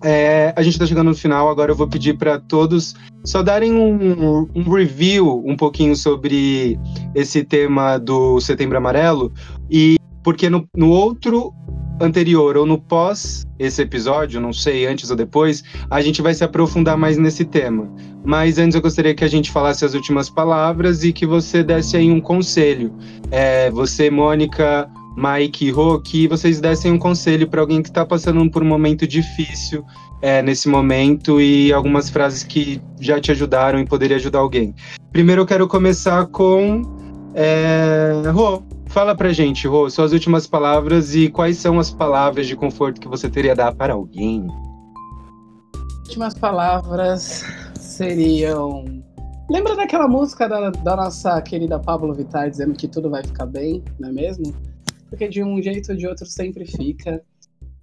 é, 0.03 0.53
a 0.57 0.63
gente 0.63 0.75
está 0.75 0.87
chegando 0.87 1.09
no 1.09 1.15
final, 1.15 1.49
agora 1.49 1.73
eu 1.73 1.77
vou 1.77 1.89
pedir 1.89 2.17
para 2.17 2.39
todos 2.39 2.95
só 3.25 3.43
darem 3.43 3.75
um, 3.75 4.49
um 4.55 4.63
review 4.71 5.43
um 5.45 5.57
pouquinho 5.57 5.97
sobre 5.97 6.79
esse 7.15 7.45
tema 7.45 7.99
do 7.99 8.41
Setembro 8.41 8.79
Amarelo, 8.79 9.33
e 9.71 9.97
porque 10.23 10.49
no, 10.49 10.69
no 10.77 10.91
outro 10.91 11.53
anterior 12.01 12.57
ou 12.57 12.65
no 12.65 12.79
pós 12.79 13.45
esse 13.59 13.83
episódio, 13.83 14.41
não 14.41 14.53
sei, 14.53 14.87
antes 14.87 15.11
ou 15.11 15.17
depois, 15.17 15.65
a 15.91 16.01
gente 16.01 16.23
vai 16.23 16.33
se 16.33 16.45
aprofundar 16.45 16.97
mais 16.97 17.19
nesse 17.19 17.45
tema. 17.45 17.93
Mas 18.25 18.57
antes 18.57 18.77
eu 18.77 18.81
gostaria 18.81 19.15
que 19.15 19.25
a 19.25 19.29
gente 19.29 19.51
falasse 19.51 19.85
as 19.85 19.95
últimas 19.95 20.31
palavras 20.31 21.03
e 21.03 21.13
que 21.13 21.27
você 21.27 21.63
desse 21.63 21.97
aí 21.97 22.09
um 22.09 22.21
conselho. 22.21 22.95
É, 23.33 23.69
você, 23.71 24.11
Mônica, 24.11 24.89
Mike 25.19 25.69
Rô, 25.73 26.01
que 26.01 26.29
vocês 26.29 26.61
dessem 26.61 26.93
um 26.93 26.99
conselho 26.99 27.49
para 27.49 27.61
alguém 27.61 27.83
que 27.83 27.89
está 27.89 28.07
passando 28.07 28.49
por 28.53 28.63
um 28.63 28.67
momento 28.67 29.05
difícil 29.05 29.85
é, 30.23 30.41
nesse 30.41 30.69
momento 30.69 31.41
e 31.41 31.73
algumas 31.73 32.09
frases 32.09 32.45
que 32.45 32.81
já 33.01 33.21
te 33.21 33.33
ajudaram 33.33 33.81
e 33.81 33.85
poderia 33.85 34.17
ajudar 34.17 34.39
alguém. 34.39 34.73
Primeiro 35.11 35.43
eu 35.43 35.47
quero 35.47 35.67
começar 35.67 36.27
com 36.27 36.83
é, 37.35 38.13
Rô. 38.33 38.63
Fala 38.87 39.15
pra 39.15 39.33
gente, 39.33 39.67
Rô, 39.67 39.91
suas 39.91 40.13
últimas 40.13 40.47
palavras 40.47 41.17
e 41.17 41.29
quais 41.29 41.57
são 41.57 41.81
as 41.81 41.91
palavras 41.91 42.47
de 42.47 42.55
conforto 42.55 43.01
que 43.01 43.09
você 43.09 43.29
teria 43.29 43.53
a 43.53 43.57
dar 43.57 43.75
para 43.75 43.95
alguém. 43.95 44.47
Últimas 46.07 46.33
palavras 46.35 47.45
seriam. 47.75 48.85
Lembra 49.51 49.75
daquela 49.75 50.07
música 50.07 50.49
da, 50.49 50.71
da 50.71 50.97
nossa 50.97 51.41
querida 51.43 51.79
Pablo 51.81 52.15
Vittar 52.15 52.49
dizendo 52.49 52.75
que 52.75 52.87
tudo 52.87 53.11
vai 53.11 53.25
ficar 53.25 53.47
bem, 53.47 53.83
não 53.99 54.11
é 54.11 54.13
mesmo? 54.13 54.55
Porque 55.09 55.29
de 55.29 55.43
um 55.43 55.61
jeito 55.63 55.91
ou 55.93 55.97
de 55.97 56.07
outro 56.07 56.27
sempre 56.27 56.65
fica. 56.67 57.23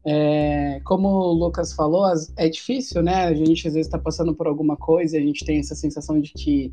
É, 0.07 0.79
como 0.83 1.07
o 1.07 1.33
Lucas 1.33 1.73
falou, 1.73 2.05
é 2.37 2.47
difícil, 2.47 3.01
né? 3.01 3.25
A 3.25 3.33
gente 3.33 3.67
às 3.67 3.73
vezes 3.73 3.87
está 3.87 3.97
passando 3.97 4.35
por 4.35 4.45
alguma 4.45 4.77
coisa 4.77 5.17
a 5.17 5.21
gente 5.21 5.43
tem 5.43 5.59
essa 5.59 5.73
sensação 5.73 6.21
de 6.21 6.31
que, 6.31 6.71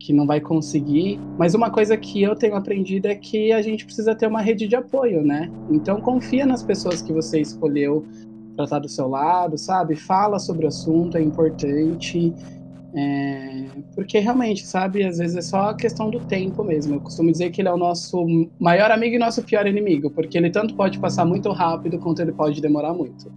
que 0.00 0.12
não 0.12 0.26
vai 0.26 0.40
conseguir. 0.40 1.20
Mas 1.38 1.54
uma 1.54 1.70
coisa 1.70 1.96
que 1.96 2.20
eu 2.22 2.34
tenho 2.34 2.56
aprendido 2.56 3.06
é 3.06 3.14
que 3.14 3.52
a 3.52 3.62
gente 3.62 3.84
precisa 3.84 4.14
ter 4.16 4.26
uma 4.26 4.40
rede 4.40 4.66
de 4.66 4.74
apoio, 4.74 5.22
né? 5.22 5.50
Então 5.70 6.00
confia 6.00 6.44
nas 6.44 6.62
pessoas 6.62 7.00
que 7.00 7.12
você 7.12 7.40
escolheu 7.40 8.04
para 8.56 8.64
estar 8.64 8.78
do 8.80 8.88
seu 8.88 9.06
lado, 9.06 9.56
sabe? 9.56 9.94
Fala 9.94 10.38
sobre 10.40 10.64
o 10.64 10.68
assunto, 10.68 11.16
é 11.16 11.22
importante. 11.22 12.34
É, 12.98 13.66
porque 13.94 14.18
realmente, 14.18 14.66
sabe, 14.66 15.04
às 15.04 15.18
vezes 15.18 15.36
é 15.36 15.42
só 15.42 15.68
a 15.68 15.74
questão 15.74 16.08
do 16.08 16.18
tempo 16.20 16.64
mesmo. 16.64 16.94
Eu 16.94 17.00
costumo 17.00 17.30
dizer 17.30 17.50
que 17.50 17.60
ele 17.60 17.68
é 17.68 17.72
o 17.72 17.76
nosso 17.76 18.24
maior 18.58 18.90
amigo 18.90 19.16
e 19.16 19.18
nosso 19.18 19.42
pior 19.42 19.66
inimigo, 19.66 20.10
porque 20.10 20.38
ele 20.38 20.48
tanto 20.48 20.74
pode 20.74 20.98
passar 20.98 21.26
muito 21.26 21.52
rápido 21.52 21.98
quanto 21.98 22.22
ele 22.22 22.32
pode 22.32 22.58
demorar 22.58 22.94
muito. 22.94 23.30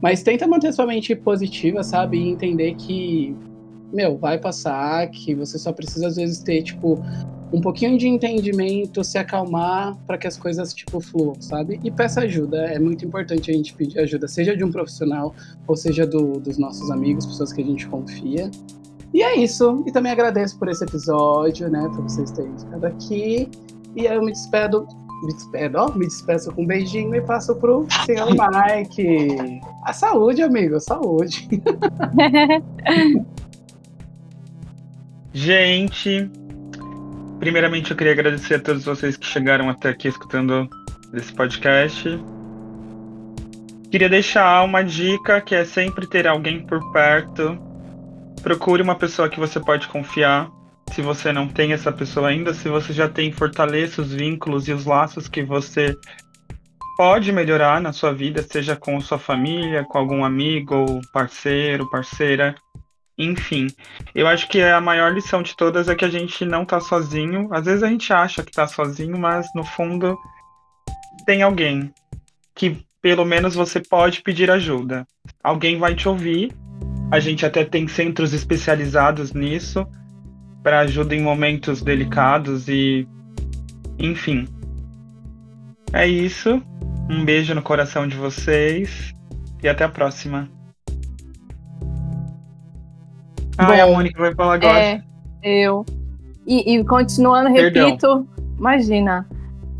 Mas 0.00 0.22
tenta 0.22 0.46
manter 0.46 0.72
sua 0.72 0.86
mente 0.86 1.16
positiva, 1.16 1.82
sabe, 1.82 2.18
e 2.18 2.28
entender 2.28 2.76
que, 2.76 3.34
meu, 3.92 4.16
vai 4.16 4.38
passar, 4.38 5.08
que 5.08 5.34
você 5.34 5.58
só 5.58 5.72
precisa 5.72 6.06
às 6.06 6.14
vezes 6.14 6.38
ter, 6.38 6.62
tipo, 6.62 7.02
um 7.52 7.60
pouquinho 7.60 7.98
de 7.98 8.06
entendimento, 8.06 9.02
se 9.02 9.18
acalmar 9.18 9.96
para 10.06 10.16
que 10.18 10.28
as 10.28 10.36
coisas, 10.36 10.72
tipo, 10.72 11.00
fluam, 11.00 11.34
sabe? 11.40 11.80
E 11.82 11.90
peça 11.90 12.20
ajuda, 12.20 12.58
é 12.58 12.78
muito 12.78 13.04
importante 13.04 13.50
a 13.50 13.54
gente 13.54 13.74
pedir 13.74 13.98
ajuda, 13.98 14.28
seja 14.28 14.56
de 14.56 14.62
um 14.62 14.70
profissional 14.70 15.34
ou 15.66 15.74
seja 15.74 16.06
do, 16.06 16.38
dos 16.38 16.58
nossos 16.58 16.90
amigos, 16.92 17.26
pessoas 17.26 17.52
que 17.52 17.60
a 17.60 17.64
gente 17.64 17.88
confia. 17.88 18.50
E 19.14 19.22
é 19.22 19.36
isso. 19.36 19.84
E 19.86 19.92
também 19.92 20.10
agradeço 20.10 20.58
por 20.58 20.68
esse 20.68 20.82
episódio, 20.82 21.70
né? 21.70 21.88
Por 21.94 22.02
vocês 22.02 22.32
terem 22.32 22.58
ficado 22.58 22.84
aqui. 22.84 23.48
E 23.94 24.06
eu 24.06 24.20
me 24.24 24.32
despedo. 24.32 24.88
Me 25.22 25.32
despedo, 25.32 25.78
ó, 25.78 25.90
me 25.92 26.06
despeço 26.06 26.52
com 26.52 26.64
um 26.64 26.66
beijinho 26.66 27.14
e 27.14 27.20
passo 27.20 27.54
pro 27.54 27.86
senhor 28.04 28.28
Mike. 28.34 29.60
A 29.84 29.92
saúde, 29.92 30.42
amigo, 30.42 30.78
saúde. 30.80 31.48
Gente, 35.32 36.28
primeiramente 37.38 37.92
eu 37.92 37.96
queria 37.96 38.12
agradecer 38.12 38.56
a 38.56 38.60
todos 38.60 38.84
vocês 38.84 39.16
que 39.16 39.24
chegaram 39.24 39.70
até 39.70 39.90
aqui 39.90 40.08
escutando 40.08 40.68
esse 41.14 41.32
podcast. 41.32 42.20
Queria 43.90 44.08
deixar 44.08 44.62
uma 44.64 44.82
dica 44.82 45.40
que 45.40 45.54
é 45.54 45.64
sempre 45.64 46.06
ter 46.06 46.26
alguém 46.26 46.66
por 46.66 46.92
perto 46.92 47.58
procure 48.44 48.82
uma 48.82 48.94
pessoa 48.94 49.30
que 49.30 49.40
você 49.40 49.58
pode 49.58 49.88
confiar. 49.88 50.50
Se 50.92 51.00
você 51.00 51.32
não 51.32 51.48
tem 51.48 51.72
essa 51.72 51.90
pessoa 51.90 52.28
ainda, 52.28 52.52
se 52.52 52.68
você 52.68 52.92
já 52.92 53.08
tem, 53.08 53.32
fortaleça 53.32 54.02
os 54.02 54.12
vínculos 54.12 54.68
e 54.68 54.72
os 54.72 54.84
laços 54.84 55.26
que 55.26 55.42
você 55.42 55.96
pode 56.98 57.32
melhorar 57.32 57.80
na 57.80 57.90
sua 57.90 58.12
vida, 58.12 58.42
seja 58.42 58.76
com 58.76 59.00
sua 59.00 59.18
família, 59.18 59.82
com 59.82 59.96
algum 59.96 60.22
amigo, 60.22 61.00
parceiro, 61.10 61.88
parceira, 61.88 62.54
enfim. 63.16 63.66
Eu 64.14 64.28
acho 64.28 64.46
que 64.46 64.60
a 64.60 64.80
maior 64.80 65.12
lição 65.12 65.42
de 65.42 65.56
todas 65.56 65.88
é 65.88 65.94
que 65.94 66.04
a 66.04 66.10
gente 66.10 66.44
não 66.44 66.66
tá 66.66 66.78
sozinho. 66.80 67.48
Às 67.50 67.64
vezes 67.64 67.82
a 67.82 67.88
gente 67.88 68.12
acha 68.12 68.44
que 68.44 68.52
tá 68.52 68.66
sozinho, 68.66 69.18
mas 69.18 69.48
no 69.54 69.64
fundo 69.64 70.18
tem 71.24 71.42
alguém 71.42 71.90
que 72.54 72.84
pelo 73.00 73.24
menos 73.24 73.54
você 73.54 73.80
pode 73.80 74.20
pedir 74.20 74.50
ajuda. 74.50 75.06
Alguém 75.42 75.78
vai 75.78 75.94
te 75.94 76.06
ouvir 76.06 76.54
a 77.10 77.20
gente 77.20 77.44
até 77.44 77.64
tem 77.64 77.86
centros 77.86 78.32
especializados 78.32 79.32
nisso 79.32 79.86
para 80.62 80.80
ajuda 80.80 81.14
em 81.14 81.22
momentos 81.22 81.82
delicados 81.82 82.68
e 82.68 83.06
enfim. 83.98 84.46
É 85.92 86.06
isso. 86.06 86.62
Um 87.08 87.24
beijo 87.24 87.54
no 87.54 87.62
coração 87.62 88.08
de 88.08 88.16
vocês 88.16 89.14
e 89.62 89.68
até 89.68 89.84
a 89.84 89.88
próxima. 89.88 90.48
Ah, 93.56 93.82
a 93.82 93.86
Mônica 93.86 94.18
vai 94.20 94.34
falar 94.34 94.54
agora. 94.54 94.78
É, 94.78 95.02
eu. 95.42 95.84
E, 96.46 96.74
e 96.74 96.84
continuando, 96.84 97.50
repito, 97.50 97.80
Perdão. 97.80 98.28
imagina, 98.58 99.28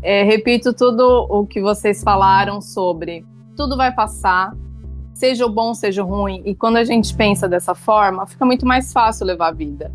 é, 0.01 0.23
repito 0.23 0.73
tudo 0.73 1.27
o 1.29 1.45
que 1.45 1.61
vocês 1.61 2.01
falaram 2.01 2.61
sobre 2.61 3.25
tudo 3.55 3.77
vai 3.77 3.93
passar, 3.93 4.53
seja 5.15 5.45
o 5.45 5.49
bom, 5.49 5.73
seja 5.73 6.03
o 6.03 6.07
ruim. 6.07 6.43
E 6.45 6.53
quando 6.53 6.75
a 6.75 6.83
gente 6.83 7.15
pensa 7.15 7.47
dessa 7.47 7.73
forma, 7.73 8.27
fica 8.27 8.45
muito 8.45 8.65
mais 8.67 8.91
fácil 8.91 9.25
levar 9.25 9.47
a 9.47 9.51
vida. 9.51 9.91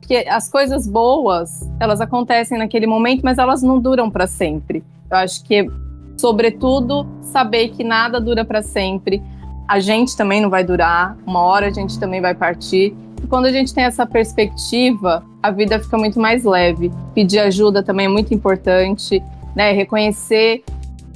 Porque 0.00 0.16
as 0.28 0.50
coisas 0.50 0.86
boas, 0.86 1.66
elas 1.80 2.00
acontecem 2.00 2.58
naquele 2.58 2.86
momento, 2.86 3.22
mas 3.22 3.38
elas 3.38 3.62
não 3.62 3.78
duram 3.78 4.10
para 4.10 4.26
sempre. 4.26 4.84
Eu 5.10 5.16
acho 5.16 5.42
que, 5.44 5.70
sobretudo, 6.18 7.06
saber 7.22 7.68
que 7.68 7.84
nada 7.84 8.20
dura 8.20 8.44
para 8.44 8.60
sempre. 8.60 9.22
A 9.66 9.78
gente 9.78 10.14
também 10.16 10.42
não 10.42 10.50
vai 10.50 10.64
durar, 10.64 11.16
uma 11.24 11.40
hora 11.40 11.68
a 11.68 11.70
gente 11.70 11.98
também 11.98 12.20
vai 12.20 12.34
partir. 12.34 12.94
E 13.22 13.26
quando 13.28 13.46
a 13.46 13.52
gente 13.52 13.72
tem 13.72 13.84
essa 13.84 14.04
perspectiva, 14.04 15.24
a 15.42 15.50
vida 15.50 15.78
fica 15.78 15.96
muito 15.96 16.20
mais 16.20 16.44
leve. 16.44 16.92
Pedir 17.14 17.38
ajuda 17.38 17.82
também 17.82 18.06
é 18.06 18.08
muito 18.08 18.34
importante, 18.34 19.22
né? 19.54 19.72
Reconhecer 19.72 20.64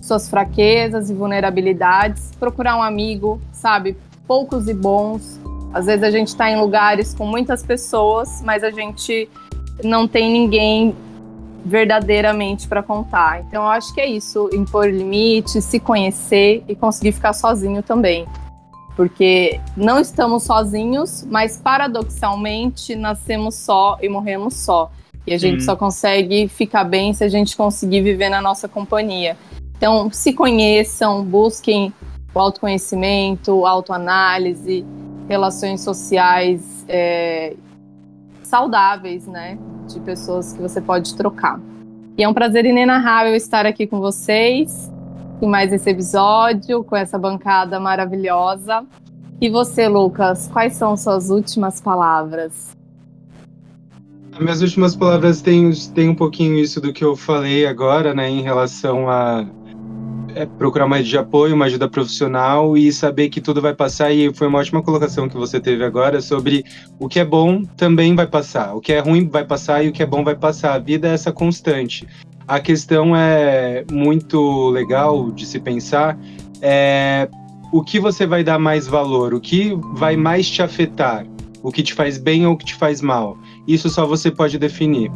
suas 0.00 0.28
fraquezas 0.28 1.10
e 1.10 1.14
vulnerabilidades, 1.14 2.30
procurar 2.38 2.76
um 2.76 2.82
amigo, 2.82 3.40
sabe? 3.52 3.96
Poucos 4.26 4.68
e 4.68 4.74
bons. 4.74 5.40
Às 5.72 5.86
vezes 5.86 6.02
a 6.02 6.10
gente 6.10 6.28
está 6.28 6.50
em 6.50 6.60
lugares 6.60 7.14
com 7.14 7.26
muitas 7.26 7.62
pessoas, 7.62 8.42
mas 8.42 8.64
a 8.64 8.70
gente 8.70 9.28
não 9.82 10.08
tem 10.08 10.30
ninguém 10.30 10.94
verdadeiramente 11.64 12.66
para 12.66 12.82
contar. 12.82 13.40
Então 13.40 13.62
eu 13.64 13.68
acho 13.68 13.92
que 13.94 14.00
é 14.00 14.06
isso, 14.06 14.48
impor 14.52 14.88
limites, 14.88 15.64
se 15.64 15.78
conhecer 15.78 16.64
e 16.68 16.74
conseguir 16.74 17.12
ficar 17.12 17.32
sozinho 17.32 17.82
também. 17.82 18.26
Porque 18.96 19.60
não 19.76 20.00
estamos 20.00 20.42
sozinhos, 20.42 21.24
mas 21.30 21.56
paradoxalmente 21.56 22.96
nascemos 22.96 23.54
só 23.54 23.98
e 24.02 24.08
morremos 24.08 24.54
só. 24.54 24.90
E 25.26 25.34
a 25.34 25.38
gente 25.38 25.62
só 25.62 25.76
consegue 25.76 26.48
ficar 26.48 26.84
bem 26.84 27.12
se 27.12 27.22
a 27.22 27.28
gente 27.28 27.56
conseguir 27.56 28.00
viver 28.00 28.30
na 28.30 28.40
nossa 28.40 28.66
companhia. 28.66 29.36
Então, 29.78 30.10
se 30.10 30.32
conheçam, 30.32 31.24
busquem 31.24 31.94
o 32.34 32.38
autoconhecimento, 32.38 33.64
autoanálise, 33.64 34.84
relações 35.28 35.82
sociais 35.82 36.84
é, 36.88 37.54
saudáveis, 38.42 39.26
né? 39.28 39.56
De 39.86 40.00
pessoas 40.00 40.52
que 40.52 40.60
você 40.60 40.80
pode 40.80 41.14
trocar. 41.14 41.60
E 42.16 42.24
é 42.24 42.28
um 42.28 42.34
prazer 42.34 42.66
inenarrável 42.66 43.36
estar 43.36 43.64
aqui 43.64 43.86
com 43.86 44.00
vocês 44.00 44.90
em 45.40 45.46
mais 45.46 45.72
esse 45.72 45.88
episódio, 45.88 46.82
com 46.82 46.96
essa 46.96 47.16
bancada 47.16 47.78
maravilhosa. 47.78 48.84
E 49.40 49.48
você, 49.48 49.86
Lucas, 49.86 50.50
quais 50.52 50.72
são 50.72 50.96
suas 50.96 51.30
últimas 51.30 51.80
palavras? 51.80 52.76
Minhas 54.40 54.60
últimas 54.60 54.96
palavras 54.96 55.40
têm, 55.40 55.70
têm 55.94 56.08
um 56.08 56.14
pouquinho 56.14 56.56
isso 56.58 56.80
do 56.80 56.92
que 56.92 57.04
eu 57.04 57.16
falei 57.16 57.66
agora, 57.66 58.14
né, 58.14 58.28
em 58.28 58.40
relação 58.40 59.08
a 59.08 59.44
é 60.34 60.46
procurar 60.46 60.86
uma 60.86 60.96
rede 60.96 61.08
de 61.08 61.18
apoio, 61.18 61.54
uma 61.54 61.64
ajuda 61.64 61.88
profissional 61.88 62.76
e 62.76 62.92
saber 62.92 63.28
que 63.28 63.40
tudo 63.40 63.60
vai 63.60 63.74
passar. 63.74 64.12
E 64.12 64.32
foi 64.32 64.46
uma 64.46 64.58
ótima 64.58 64.82
colocação 64.82 65.28
que 65.28 65.36
você 65.36 65.60
teve 65.60 65.84
agora 65.84 66.20
sobre 66.20 66.64
o 66.98 67.08
que 67.08 67.20
é 67.20 67.24
bom 67.24 67.64
também 67.76 68.14
vai 68.14 68.26
passar, 68.26 68.74
o 68.74 68.80
que 68.80 68.92
é 68.92 69.00
ruim 69.00 69.28
vai 69.28 69.44
passar 69.44 69.84
e 69.84 69.88
o 69.88 69.92
que 69.92 70.02
é 70.02 70.06
bom 70.06 70.24
vai 70.24 70.34
passar. 70.34 70.74
A 70.74 70.78
vida 70.78 71.08
é 71.08 71.12
essa 71.12 71.32
constante. 71.32 72.06
A 72.46 72.60
questão 72.60 73.14
é 73.14 73.84
muito 73.90 74.70
legal 74.70 75.30
de 75.30 75.44
se 75.44 75.60
pensar 75.60 76.18
é 76.60 77.28
o 77.72 77.82
que 77.82 78.00
você 78.00 78.26
vai 78.26 78.42
dar 78.42 78.58
mais 78.58 78.86
valor, 78.86 79.34
o 79.34 79.40
que 79.40 79.78
vai 79.94 80.16
mais 80.16 80.48
te 80.48 80.62
afetar, 80.62 81.26
o 81.62 81.70
que 81.70 81.82
te 81.82 81.92
faz 81.92 82.16
bem 82.16 82.46
ou 82.46 82.54
o 82.54 82.56
que 82.56 82.64
te 82.64 82.74
faz 82.74 83.02
mal. 83.02 83.36
Isso 83.66 83.90
só 83.90 84.06
você 84.06 84.30
pode 84.30 84.58
definir. 84.58 85.10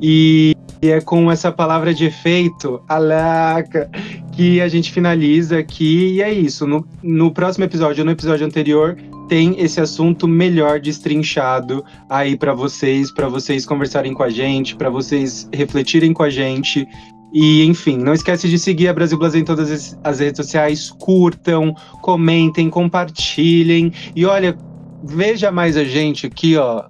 E 0.00 0.54
e 0.80 0.90
é 0.90 1.00
com 1.00 1.30
essa 1.30 1.50
palavra 1.50 1.92
de 1.92 2.06
efeito, 2.06 2.80
alaca, 2.88 3.90
que 4.32 4.60
a 4.60 4.68
gente 4.68 4.92
finaliza 4.92 5.58
aqui. 5.58 6.14
E 6.14 6.22
é 6.22 6.32
isso. 6.32 6.66
No, 6.66 6.86
no 7.02 7.30
próximo 7.32 7.64
episódio, 7.64 8.04
no 8.04 8.10
episódio 8.10 8.46
anterior, 8.46 8.96
tem 9.28 9.60
esse 9.60 9.80
assunto 9.80 10.26
melhor 10.28 10.80
destrinchado 10.80 11.84
aí 12.08 12.36
para 12.36 12.54
vocês, 12.54 13.10
para 13.12 13.28
vocês 13.28 13.66
conversarem 13.66 14.14
com 14.14 14.22
a 14.22 14.30
gente, 14.30 14.76
para 14.76 14.88
vocês 14.88 15.48
refletirem 15.52 16.12
com 16.12 16.22
a 16.22 16.30
gente. 16.30 16.86
E, 17.32 17.62
enfim, 17.64 17.98
não 17.98 18.14
esquece 18.14 18.48
de 18.48 18.58
seguir 18.58 18.88
a 18.88 18.94
Brasil 18.94 19.18
Blazer 19.18 19.40
em 19.42 19.44
todas 19.44 19.98
as- 20.02 20.18
redes 20.18 20.36
sociais. 20.38 20.90
Curtam, 20.98 21.74
comentem, 22.00 22.70
compartilhem. 22.70 23.92
E 24.16 24.24
olha, 24.24 24.56
veja 25.04 25.50
mais 25.52 25.76
a 25.76 25.84
gente 25.84 26.26
aqui, 26.26 26.56
ó. 26.56 26.84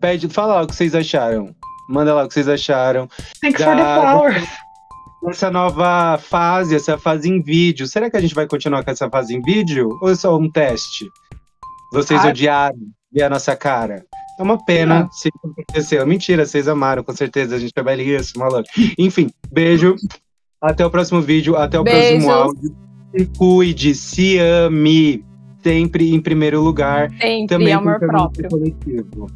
Pede, 0.00 0.28
fala 0.28 0.56
lá 0.56 0.62
o 0.62 0.66
que 0.66 0.74
vocês 0.74 0.94
acharam. 0.94 1.54
Manda 1.88 2.14
lá 2.14 2.24
o 2.24 2.28
que 2.28 2.34
vocês 2.34 2.48
acharam. 2.48 3.08
Thanks 3.40 3.60
Da- 3.60 3.66
for 3.66 3.76
the 3.76 3.82
power. 4.02 4.48
Essa 5.30 5.50
nova 5.50 6.16
fase, 6.18 6.76
essa 6.76 6.96
fase 6.96 7.28
em 7.28 7.42
vídeo. 7.42 7.86
Será 7.86 8.08
que 8.10 8.16
a 8.16 8.20
gente 8.20 8.34
vai 8.34 8.46
continuar 8.46 8.84
com 8.84 8.90
essa 8.90 9.10
fase 9.10 9.34
em 9.34 9.42
vídeo? 9.42 9.88
Ou 10.00 10.10
é 10.10 10.14
só 10.14 10.36
um 10.36 10.48
teste? 10.50 11.06
Vocês 11.92 12.24
Ah. 12.24 12.28
odiaram 12.28 12.78
ver 13.12 13.24
a 13.24 13.30
nossa 13.30 13.56
cara? 13.56 14.04
É 14.38 14.42
uma 14.42 14.64
pena 14.64 15.00
Não. 15.00 15.10
se 15.10 15.28
isso 15.28 15.52
aconteceu. 15.52 16.06
Mentira, 16.06 16.46
vocês 16.46 16.68
amaram, 16.68 17.02
com 17.02 17.12
certeza. 17.16 17.56
A 17.56 17.58
gente 17.58 17.72
é 17.74 17.82
belíssimo, 17.82 18.44
maluco. 18.44 18.68
Enfim, 18.96 19.30
beijo. 19.50 19.96
Até 20.62 20.86
o 20.86 20.90
próximo 20.90 21.20
vídeo, 21.20 21.56
até 21.56 21.80
o 21.80 21.82
Beijos. 21.84 22.24
próximo 22.24 22.32
áudio. 22.32 22.76
Se 23.16 23.26
cuide, 23.36 23.94
se 23.94 24.38
ame. 24.38 25.24
Sempre 25.64 26.14
em 26.14 26.20
primeiro 26.20 26.60
lugar. 26.62 27.10
Sempre 27.10 27.46
Também 27.48 27.72
amor 27.72 27.98
próprio. 27.98 28.48
coletivo. 28.48 29.26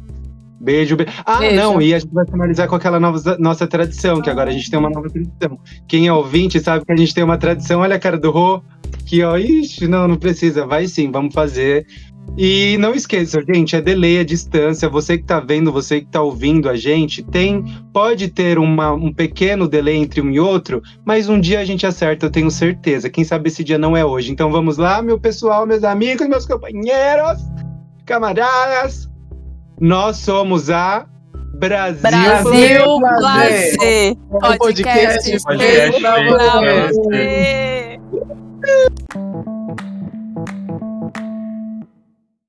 Beijo, 0.63 0.95
beijo. 0.95 1.11
Ah, 1.25 1.39
Beijo. 1.39 1.55
não, 1.57 1.81
e 1.81 1.93
a 1.93 1.99
gente 1.99 2.13
vai 2.13 2.25
finalizar 2.25 2.69
com 2.69 2.75
aquela 2.75 2.97
nova, 2.97 3.37
nossa 3.37 3.67
tradição, 3.67 4.21
que 4.21 4.29
agora 4.29 4.49
a 4.49 4.53
gente 4.53 4.71
tem 4.71 4.79
uma 4.79 4.89
nova 4.89 5.09
tradição. 5.09 5.59
Quem 5.89 6.07
é 6.07 6.13
ouvinte 6.13 6.57
sabe 6.61 6.85
que 6.85 6.91
a 6.91 6.95
gente 6.95 7.13
tem 7.13 7.21
uma 7.21 7.37
tradição, 7.37 7.81
olha 7.81 7.97
a 7.97 7.99
cara 7.99 8.17
do 8.17 8.31
Rô, 8.31 8.61
que 9.05 9.21
ó, 9.23 9.37
ixi, 9.37 9.89
não, 9.89 10.07
não 10.07 10.15
precisa, 10.15 10.65
vai 10.65 10.87
sim, 10.87 11.11
vamos 11.11 11.33
fazer. 11.33 11.85
E 12.37 12.77
não 12.77 12.95
esqueçam, 12.95 13.41
gente, 13.53 13.75
é 13.75 13.81
delay 13.81 14.19
a 14.19 14.23
distância, 14.23 14.87
você 14.87 15.17
que 15.17 15.25
tá 15.25 15.41
vendo, 15.41 15.69
você 15.69 15.99
que 15.99 16.07
tá 16.07 16.21
ouvindo 16.21 16.69
a 16.69 16.77
gente, 16.77 17.21
tem, 17.21 17.61
pode 17.91 18.29
ter 18.29 18.57
uma, 18.57 18.93
um 18.93 19.11
pequeno 19.11 19.67
delay 19.67 19.97
entre 19.97 20.21
um 20.21 20.31
e 20.31 20.39
outro, 20.39 20.81
mas 21.03 21.27
um 21.27 21.41
dia 21.41 21.59
a 21.59 21.65
gente 21.65 21.85
acerta, 21.85 22.25
eu 22.25 22.31
tenho 22.31 22.49
certeza. 22.49 23.09
Quem 23.09 23.25
sabe 23.25 23.49
esse 23.49 23.65
dia 23.65 23.77
não 23.77 23.97
é 23.97 24.05
hoje. 24.05 24.31
Então 24.31 24.49
vamos 24.49 24.77
lá, 24.77 25.01
meu 25.01 25.19
pessoal, 25.19 25.67
meus 25.67 25.83
amigos, 25.83 26.25
meus 26.25 26.45
companheiros, 26.45 27.41
camaradas. 28.05 29.12
Nós 29.79 30.17
somos 30.17 30.69
a 30.69 31.05
Brasil, 31.55 32.01
Brasil 32.01 32.99
Blazer. 32.99 33.77
Blazer. 33.77 33.77
É 33.81 34.11
um 34.53 34.57
podcast 34.57 35.43
Podcast 35.43 36.01